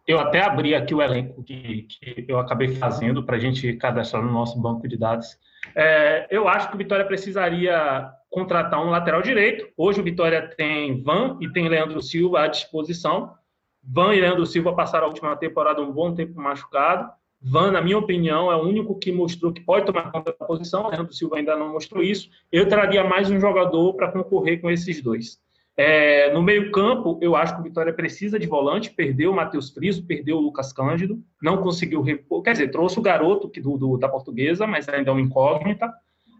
Eu 0.06 0.18
até 0.18 0.40
abri 0.40 0.74
aqui 0.74 0.94
o 0.94 1.02
elenco 1.02 1.44
que, 1.44 1.82
que 1.82 2.24
eu 2.26 2.38
acabei 2.38 2.74
fazendo 2.76 3.24
para 3.24 3.36
a 3.36 3.38
gente 3.38 3.70
cadastrar 3.74 4.22
no 4.22 4.32
nosso 4.32 4.58
banco 4.58 4.88
de 4.88 4.96
dados. 4.96 5.36
É, 5.74 6.26
eu 6.30 6.48
acho 6.48 6.68
que 6.68 6.74
o 6.74 6.78
Vitória 6.78 7.04
precisaria 7.04 8.10
contratar 8.30 8.84
um 8.84 8.90
lateral 8.90 9.22
direito. 9.22 9.68
Hoje 9.76 10.00
o 10.00 10.04
Vitória 10.04 10.48
tem 10.56 11.02
Van 11.02 11.38
e 11.40 11.50
tem 11.50 11.68
Leandro 11.68 12.02
Silva 12.02 12.42
à 12.42 12.46
disposição. 12.48 13.34
Van 13.82 14.14
e 14.14 14.20
Leandro 14.20 14.46
Silva 14.46 14.74
passaram 14.74 15.06
a 15.06 15.08
última 15.08 15.36
temporada 15.36 15.82
um 15.82 15.92
bom 15.92 16.14
tempo 16.14 16.40
machucado. 16.40 17.10
Van, 17.44 17.72
na 17.72 17.82
minha 17.82 17.98
opinião, 17.98 18.52
é 18.52 18.56
o 18.56 18.62
único 18.62 18.96
que 18.96 19.10
mostrou 19.10 19.52
que 19.52 19.60
pode 19.60 19.84
tomar 19.84 20.12
conta 20.12 20.34
da 20.38 20.46
posição. 20.46 20.88
Leandro 20.88 21.12
Silva 21.12 21.36
ainda 21.36 21.56
não 21.56 21.72
mostrou 21.72 22.02
isso. 22.02 22.30
Eu 22.52 22.68
traria 22.68 23.02
mais 23.02 23.28
um 23.30 23.40
jogador 23.40 23.94
para 23.94 24.12
concorrer 24.12 24.60
com 24.60 24.70
esses 24.70 25.02
dois. 25.02 25.40
É, 25.76 26.32
no 26.32 26.42
meio-campo, 26.42 27.18
eu 27.22 27.34
acho 27.34 27.54
que 27.54 27.60
o 27.60 27.64
Vitória 27.64 27.92
precisa 27.92 28.38
de 28.38 28.46
volante. 28.46 28.90
Perdeu 28.90 29.30
o 29.30 29.34
Matheus 29.34 29.70
Friso, 29.70 30.06
perdeu 30.06 30.36
o 30.36 30.40
Lucas 30.40 30.72
Cândido, 30.72 31.22
não 31.42 31.62
conseguiu 31.62 32.02
repor. 32.02 32.42
Quer 32.42 32.52
dizer, 32.52 32.68
trouxe 32.70 32.98
o 32.98 33.02
garoto 33.02 33.48
que, 33.48 33.60
do, 33.60 33.78
do, 33.78 33.96
da 33.96 34.08
portuguesa, 34.08 34.66
mas 34.66 34.88
ainda 34.88 35.10
é 35.10 35.12
uma 35.12 35.20
incógnita. 35.20 35.92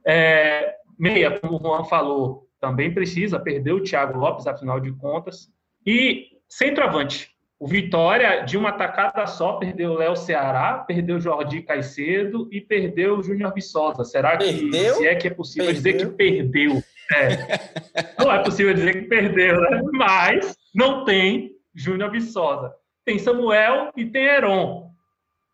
É, 0.06 0.74
meia, 0.98 1.38
como 1.40 1.56
o 1.56 1.60
Juan 1.60 1.84
falou, 1.84 2.48
também 2.60 2.92
precisa. 2.92 3.40
Perdeu 3.40 3.76
o 3.76 3.82
Thiago 3.82 4.18
Lopes, 4.18 4.46
afinal 4.46 4.78
de 4.78 4.92
contas. 4.92 5.48
E 5.86 6.26
centroavante. 6.48 7.31
O 7.62 7.66
Vitória, 7.68 8.40
de 8.40 8.58
uma 8.58 8.72
tacada 8.72 9.24
só, 9.24 9.52
perdeu 9.52 9.92
o 9.92 9.94
Léo 9.94 10.16
Ceará, 10.16 10.78
perdeu 10.84 11.14
o 11.14 11.20
Jordi 11.20 11.62
Caicedo 11.62 12.48
e 12.50 12.60
perdeu 12.60 13.16
o 13.16 13.22
Júnior 13.22 13.54
Viçosa. 13.54 14.02
Será 14.02 14.36
que 14.36 14.52
perdeu? 14.52 14.94
se 14.96 15.06
é 15.06 15.14
que 15.14 15.28
é 15.28 15.30
possível 15.30 15.66
perdeu? 15.66 15.92
dizer 15.92 16.10
que 16.10 16.16
perdeu? 16.16 16.82
É. 17.14 18.18
Não 18.18 18.32
é 18.32 18.42
possível 18.42 18.74
dizer 18.74 19.02
que 19.02 19.08
perdeu, 19.08 19.60
né? 19.60 19.80
Mas 19.92 20.56
não 20.74 21.04
tem 21.04 21.52
Júnior 21.72 22.10
Viçosa. 22.10 22.74
Tem 23.04 23.16
Samuel 23.20 23.92
e 23.96 24.06
tem 24.06 24.24
Heron. 24.24 24.90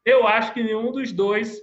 Eu 0.03 0.27
acho 0.27 0.55
que 0.55 0.63
nenhum 0.63 0.91
dos 0.91 1.13
dois 1.13 1.61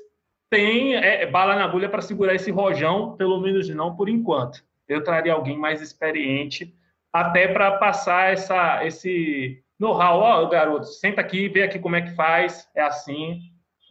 tem 0.48 0.96
é, 0.96 1.24
é 1.24 1.26
bala 1.26 1.56
na 1.56 1.66
agulha 1.66 1.90
para 1.90 2.04
segurar 2.04 2.36
esse 2.36 2.52
rojão, 2.52 3.18
pelo 3.18 3.42
menos 3.42 3.68
não 3.70 3.96
por 3.96 4.08
enquanto. 4.08 4.64
Eu 4.88 5.04
traria 5.04 5.34
alguém 5.34 5.58
mais 5.58 5.82
experiente, 5.82 6.72
até 7.12 7.48
para 7.48 7.80
passar 7.80 8.32
essa, 8.32 8.86
esse 8.86 9.65
know-how, 9.80 10.20
ó, 10.20 10.44
oh, 10.44 10.50
garoto, 10.50 10.86
senta 10.86 11.22
aqui, 11.22 11.50
vê 11.50 11.64
aqui 11.64 11.80
como 11.80 11.96
é 11.96 12.02
que 12.02 12.16
faz, 12.16 12.68
é 12.76 12.82
assim, 12.82 13.40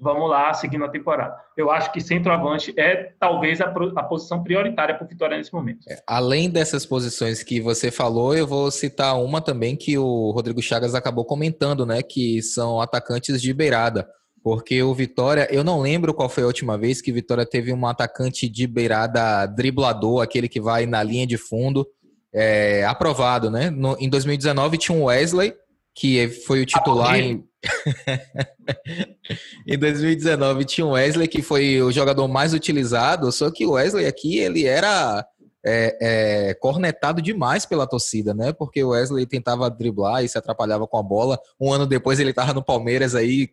vamos 0.01 0.29
lá, 0.29 0.53
seguindo 0.53 0.85
a 0.85 0.89
temporada. 0.89 1.37
Eu 1.57 1.70
acho 1.70 1.93
que 1.93 2.01
centroavante 2.01 2.74
é 2.76 3.12
talvez 3.18 3.61
a, 3.61 3.66
a 3.66 4.03
posição 4.03 4.43
prioritária 4.43 4.95
para 4.95 5.05
o 5.05 5.09
Vitória 5.09 5.37
nesse 5.37 5.53
momento. 5.53 5.80
É, 5.89 6.03
além 6.07 6.51
dessas 6.51 6.85
posições 6.85 7.43
que 7.43 7.61
você 7.61 7.91
falou, 7.91 8.35
eu 8.35 8.47
vou 8.47 8.70
citar 8.70 9.20
uma 9.22 9.41
também 9.41 9.76
que 9.76 9.97
o 9.97 10.30
Rodrigo 10.30 10.62
Chagas 10.62 10.95
acabou 10.95 11.24
comentando, 11.24 11.87
né, 11.87 12.03
que 12.03 12.43
são 12.43 12.80
atacantes 12.80 13.41
de 13.41 13.53
beirada. 13.53 14.09
Porque 14.43 14.82
o 14.82 14.93
Vitória, 14.93 15.49
eu 15.51 15.64
não 15.64 15.80
lembro 15.80 16.12
qual 16.12 16.28
foi 16.28 16.43
a 16.43 16.47
última 16.47 16.76
vez 16.76 17.01
que 17.01 17.11
o 17.11 17.14
Vitória 17.14 17.47
teve 17.47 17.72
um 17.72 17.87
atacante 17.87 18.47
de 18.47 18.66
beirada 18.66 19.47
driblador, 19.47 20.20
aquele 20.20 20.51
que 20.51 20.61
vai 20.61 20.85
na 20.85 21.03
linha 21.03 21.26
de 21.26 21.39
fundo, 21.39 21.87
é, 22.30 22.85
aprovado, 22.85 23.51
né? 23.51 23.70
No, 23.70 23.97
em 23.99 24.11
2019 24.11 24.76
tinha 24.76 24.99
um 24.99 25.05
Wesley, 25.05 25.55
que 25.95 26.28
foi 26.28 26.62
o 26.62 26.66
titular 26.66 27.18
em... 27.18 27.45
em 29.66 29.78
2019 29.78 30.64
tinha 30.64 30.86
o 30.86 30.90
Wesley 30.90 31.28
que 31.28 31.40
foi 31.40 31.80
o 31.80 31.90
jogador 31.90 32.28
mais 32.28 32.53
utilizado, 32.53 33.30
só 33.32 33.51
que 33.51 33.64
o 33.64 33.72
Wesley 33.72 34.07
aqui 34.07 34.38
ele 34.38 34.66
era 34.66 35.24
é, 35.64 35.97
é, 36.01 36.55
cornetado 36.55 37.22
demais 37.22 37.64
pela 37.64 37.86
torcida, 37.86 38.34
né? 38.34 38.53
Porque 38.53 38.84
o 38.84 38.90
Wesley 38.90 39.24
tentava 39.24 39.70
driblar 39.70 40.22
e 40.22 40.28
se 40.28 40.36
atrapalhava 40.36 40.86
com 40.86 40.99
a 40.99 41.03
bola. 41.03 41.40
Um 41.59 41.72
ano 41.72 41.86
depois 41.86 42.20
ele 42.20 42.30
estava 42.30 42.53
no 42.53 42.62
Palmeiras 42.62 43.14
aí, 43.14 43.49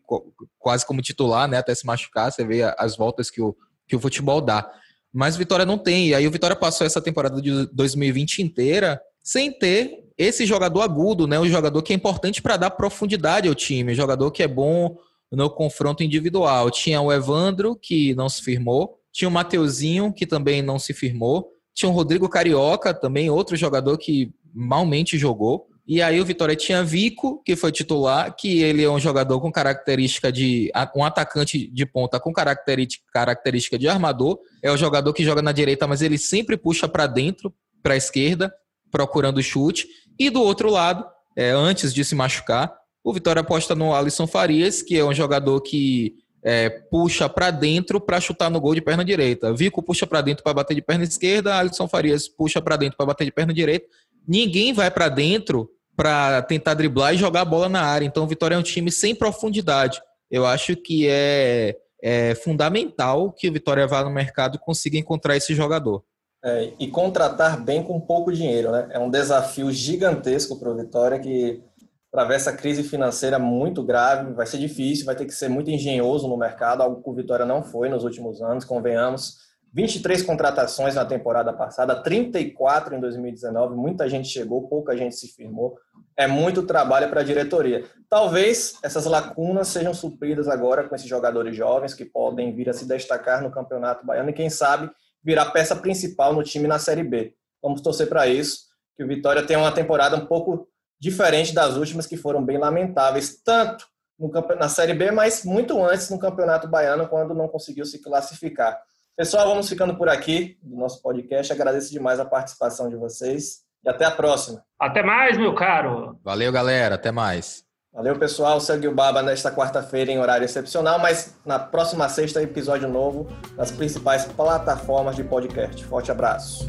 quase 0.59 0.85
como 0.85 1.01
titular, 1.01 1.47
né? 1.47 1.57
Até 1.57 1.73
se 1.73 1.85
machucar, 1.85 2.31
você 2.31 2.43
vê 2.43 2.63
as 2.77 2.97
voltas 2.97 3.31
que 3.31 3.41
o, 3.41 3.55
que 3.87 3.95
o 3.95 3.99
futebol 3.99 4.41
dá. 4.41 4.69
Mas 5.13 5.37
Vitória 5.37 5.65
não 5.65 5.77
tem. 5.77 6.09
E 6.09 6.15
aí 6.15 6.27
o 6.27 6.31
Vitória 6.31 6.55
passou 6.55 6.85
essa 6.85 7.01
temporada 7.01 7.41
de 7.41 7.65
2020 7.73 8.41
inteira 8.41 9.01
sem 9.23 9.57
ter 9.57 10.03
esse 10.23 10.45
jogador 10.45 10.81
agudo, 10.81 11.27
né? 11.27 11.39
O 11.39 11.47
jogador 11.47 11.81
que 11.81 11.93
é 11.93 11.95
importante 11.95 12.41
para 12.41 12.57
dar 12.57 12.71
profundidade 12.71 13.47
ao 13.47 13.55
time, 13.55 13.91
o 13.91 13.95
jogador 13.95 14.31
que 14.31 14.43
é 14.43 14.47
bom 14.47 14.97
no 15.31 15.49
confronto 15.49 16.03
individual. 16.03 16.69
Tinha 16.69 17.01
o 17.01 17.11
Evandro, 17.11 17.75
que 17.75 18.13
não 18.15 18.27
se 18.27 18.41
firmou, 18.41 18.97
tinha 19.11 19.29
o 19.29 19.31
Mateuzinho, 19.31 20.13
que 20.13 20.25
também 20.25 20.61
não 20.61 20.77
se 20.77 20.93
firmou, 20.93 21.49
tinha 21.73 21.89
o 21.89 21.93
Rodrigo 21.93 22.27
Carioca, 22.27 22.93
também 22.93 23.29
outro 23.29 23.55
jogador 23.55 23.97
que 23.97 24.31
malmente 24.53 25.17
jogou. 25.17 25.67
E 25.87 26.01
aí 26.01 26.21
o 26.21 26.25
Vitória 26.25 26.55
tinha 26.55 26.83
Vico, 26.83 27.41
que 27.43 27.55
foi 27.55 27.71
titular, 27.71 28.33
que 28.35 28.61
ele 28.61 28.83
é 28.83 28.89
um 28.89 28.99
jogador 28.99 29.41
com 29.41 29.51
característica 29.51 30.31
de. 30.31 30.71
um 30.95 31.03
atacante 31.03 31.67
de 31.67 31.85
ponta 31.85 32.19
com 32.19 32.31
característica 32.31 33.77
de 33.77 33.87
armador. 33.87 34.39
É 34.61 34.71
o 34.71 34.77
jogador 34.77 35.11
que 35.11 35.23
joga 35.23 35.41
na 35.41 35.51
direita, 35.51 35.87
mas 35.87 36.01
ele 36.01 36.17
sempre 36.17 36.55
puxa 36.55 36.87
para 36.87 37.07
dentro, 37.07 37.53
para 37.81 37.95
a 37.95 37.97
esquerda, 37.97 38.53
procurando 38.91 39.41
chute. 39.41 39.87
E 40.19 40.29
do 40.29 40.41
outro 40.41 40.69
lado, 40.69 41.05
é, 41.35 41.51
antes 41.51 41.93
de 41.93 42.03
se 42.03 42.15
machucar, 42.15 42.73
o 43.03 43.13
Vitória 43.13 43.41
aposta 43.41 43.73
no 43.73 43.93
Alisson 43.95 44.27
Farias, 44.27 44.81
que 44.81 44.97
é 44.97 45.03
um 45.03 45.13
jogador 45.13 45.61
que 45.61 46.15
é, 46.43 46.69
puxa 46.69 47.29
para 47.29 47.51
dentro 47.51 47.99
para 47.99 48.19
chutar 48.19 48.49
no 48.49 48.59
gol 48.59 48.75
de 48.75 48.81
perna 48.81 49.03
direita. 49.03 49.53
Vico 49.53 49.81
puxa 49.81 50.05
para 50.07 50.21
dentro 50.21 50.43
para 50.43 50.53
bater 50.53 50.75
de 50.75 50.81
perna 50.81 51.03
esquerda, 51.03 51.57
Alisson 51.57 51.87
Farias 51.87 52.27
puxa 52.27 52.61
para 52.61 52.77
dentro 52.77 52.97
para 52.97 53.05
bater 53.05 53.25
de 53.25 53.31
perna 53.31 53.53
direita. 53.53 53.87
Ninguém 54.27 54.73
vai 54.73 54.89
para 54.91 55.09
dentro 55.09 55.69
para 55.95 56.41
tentar 56.43 56.73
driblar 56.73 57.13
e 57.13 57.17
jogar 57.17 57.41
a 57.41 57.45
bola 57.45 57.69
na 57.69 57.81
área. 57.81 58.05
Então, 58.05 58.23
o 58.23 58.27
Vitória 58.27 58.55
é 58.55 58.57
um 58.57 58.63
time 58.63 58.91
sem 58.91 59.13
profundidade. 59.13 60.01
Eu 60.29 60.45
acho 60.45 60.75
que 60.75 61.07
é, 61.07 61.75
é 62.01 62.35
fundamental 62.35 63.31
que 63.31 63.49
o 63.49 63.53
Vitória 63.53 63.85
vá 63.85 64.03
no 64.03 64.09
mercado 64.09 64.55
e 64.55 64.59
consiga 64.59 64.97
encontrar 64.97 65.35
esse 65.35 65.53
jogador. 65.53 66.03
É, 66.43 66.73
e 66.79 66.87
contratar 66.87 67.61
bem 67.63 67.83
com 67.83 67.99
pouco 67.99 68.31
dinheiro, 68.31 68.71
né? 68.71 68.87
É 68.91 68.99
um 68.99 69.09
desafio 69.09 69.71
gigantesco 69.71 70.59
para 70.59 70.71
o 70.71 70.75
Vitória 70.75 71.19
que 71.19 71.63
atravessa 72.11 72.51
crise 72.51 72.83
financeira 72.83 73.39
muito 73.39 73.83
grave, 73.83 74.33
vai 74.33 74.45
ser 74.45 74.57
difícil, 74.57 75.05
vai 75.05 75.15
ter 75.15 75.25
que 75.25 75.33
ser 75.33 75.49
muito 75.49 75.69
engenhoso 75.69 76.27
no 76.27 76.35
mercado, 76.35 76.81
algo 76.81 77.01
que 77.01 77.09
o 77.09 77.13
Vitória 77.13 77.45
não 77.45 77.63
foi 77.63 77.89
nos 77.89 78.03
últimos 78.03 78.41
anos, 78.41 78.65
convenhamos. 78.65 79.49
23 79.73 80.21
contratações 80.23 80.95
na 80.95 81.05
temporada 81.05 81.53
passada, 81.53 81.95
34 81.95 82.93
em 82.93 82.99
2019, 82.99 83.75
muita 83.75 84.09
gente 84.09 84.27
chegou, 84.27 84.67
pouca 84.67 84.97
gente 84.97 85.15
se 85.15 85.29
firmou. 85.29 85.77
É 86.17 86.27
muito 86.27 86.63
trabalho 86.63 87.09
para 87.09 87.21
a 87.21 87.23
diretoria. 87.23 87.85
Talvez 88.09 88.77
essas 88.83 89.05
lacunas 89.05 89.69
sejam 89.69 89.93
supridas 89.93 90.49
agora 90.49 90.83
com 90.89 90.93
esses 90.93 91.07
jogadores 91.07 91.55
jovens 91.55 91.93
que 91.93 92.03
podem 92.03 92.53
vir 92.53 92.69
a 92.69 92.73
se 92.73 92.85
destacar 92.85 93.41
no 93.41 93.49
Campeonato 93.49 94.05
Baiano 94.05 94.29
e 94.29 94.33
quem 94.33 94.49
sabe 94.49 94.91
virar 95.23 95.51
peça 95.51 95.75
principal 95.75 96.33
no 96.33 96.43
time 96.43 96.67
na 96.67 96.79
Série 96.79 97.03
B. 97.03 97.33
Vamos 97.61 97.81
torcer 97.81 98.07
para 98.07 98.27
isso, 98.27 98.65
que 98.95 99.03
o 99.03 99.07
Vitória 99.07 99.45
tenha 99.45 99.59
uma 99.59 99.71
temporada 99.71 100.15
um 100.15 100.25
pouco 100.25 100.67
diferente 100.99 101.53
das 101.53 101.75
últimas, 101.75 102.05
que 102.05 102.17
foram 102.17 102.43
bem 102.43 102.57
lamentáveis, 102.57 103.41
tanto 103.43 103.85
no, 104.17 104.29
na 104.55 104.69
Série 104.69 104.93
B, 104.93 105.11
mas 105.11 105.43
muito 105.43 105.83
antes 105.83 106.09
no 106.09 106.19
Campeonato 106.19 106.67
Baiano, 106.67 107.07
quando 107.07 107.33
não 107.33 107.47
conseguiu 107.47 107.85
se 107.85 108.01
classificar. 108.01 108.79
Pessoal, 109.17 109.47
vamos 109.47 109.67
ficando 109.67 109.95
por 109.97 110.07
aqui 110.07 110.57
do 110.61 110.75
nosso 110.75 111.01
podcast. 111.01 111.51
Agradeço 111.51 111.91
demais 111.91 112.19
a 112.19 112.25
participação 112.25 112.89
de 112.89 112.95
vocês 112.95 113.61
e 113.83 113.89
até 113.89 114.05
a 114.05 114.11
próxima. 114.11 114.63
Até 114.79 115.03
mais, 115.03 115.37
meu 115.37 115.53
caro. 115.53 116.19
Valeu, 116.23 116.51
galera. 116.51 116.95
Até 116.95 117.11
mais. 117.11 117.70
Valeu, 117.93 118.17
pessoal. 118.17 118.61
Segue 118.61 118.87
o 118.87 118.95
Baba 118.95 119.21
nesta 119.21 119.51
quarta-feira 119.51 120.09
em 120.09 120.17
horário 120.17 120.45
excepcional, 120.45 120.97
mas 120.97 121.35
na 121.45 121.59
próxima 121.59 122.07
sexta, 122.07 122.41
episódio 122.41 122.87
novo 122.87 123.27
nas 123.57 123.69
principais 123.69 124.23
plataformas 124.23 125.17
de 125.17 125.25
podcast. 125.25 125.83
Forte 125.83 126.09
abraço. 126.09 126.65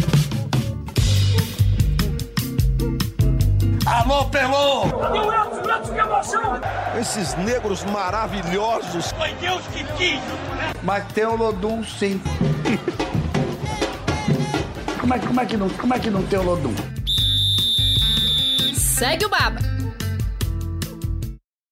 Alô, 3.86 4.24
Pelô! 4.30 4.86
Meu 4.86 5.62
Deus, 5.62 5.90
que 5.90 5.98
emoção! 5.98 6.60
Esses 7.00 7.34
negros 7.36 7.84
maravilhosos! 7.84 9.12
Foi 9.12 9.32
Deus 9.34 9.62
que 9.68 9.84
quis! 9.96 10.20
Mas 10.82 11.06
tem 11.12 11.24
o 11.24 11.36
Lodum, 11.36 11.84
sim. 11.84 12.20
como, 15.00 15.14
é, 15.14 15.18
como, 15.20 15.40
é 15.40 15.46
que 15.46 15.56
não, 15.56 15.68
como 15.70 15.94
é 15.94 16.00
que 16.00 16.10
não 16.10 16.24
tem 16.24 16.40
o 16.40 16.42
Lodum? 16.42 16.74
Segue 18.74 19.24
o 19.24 19.28
Baba! 19.28 19.72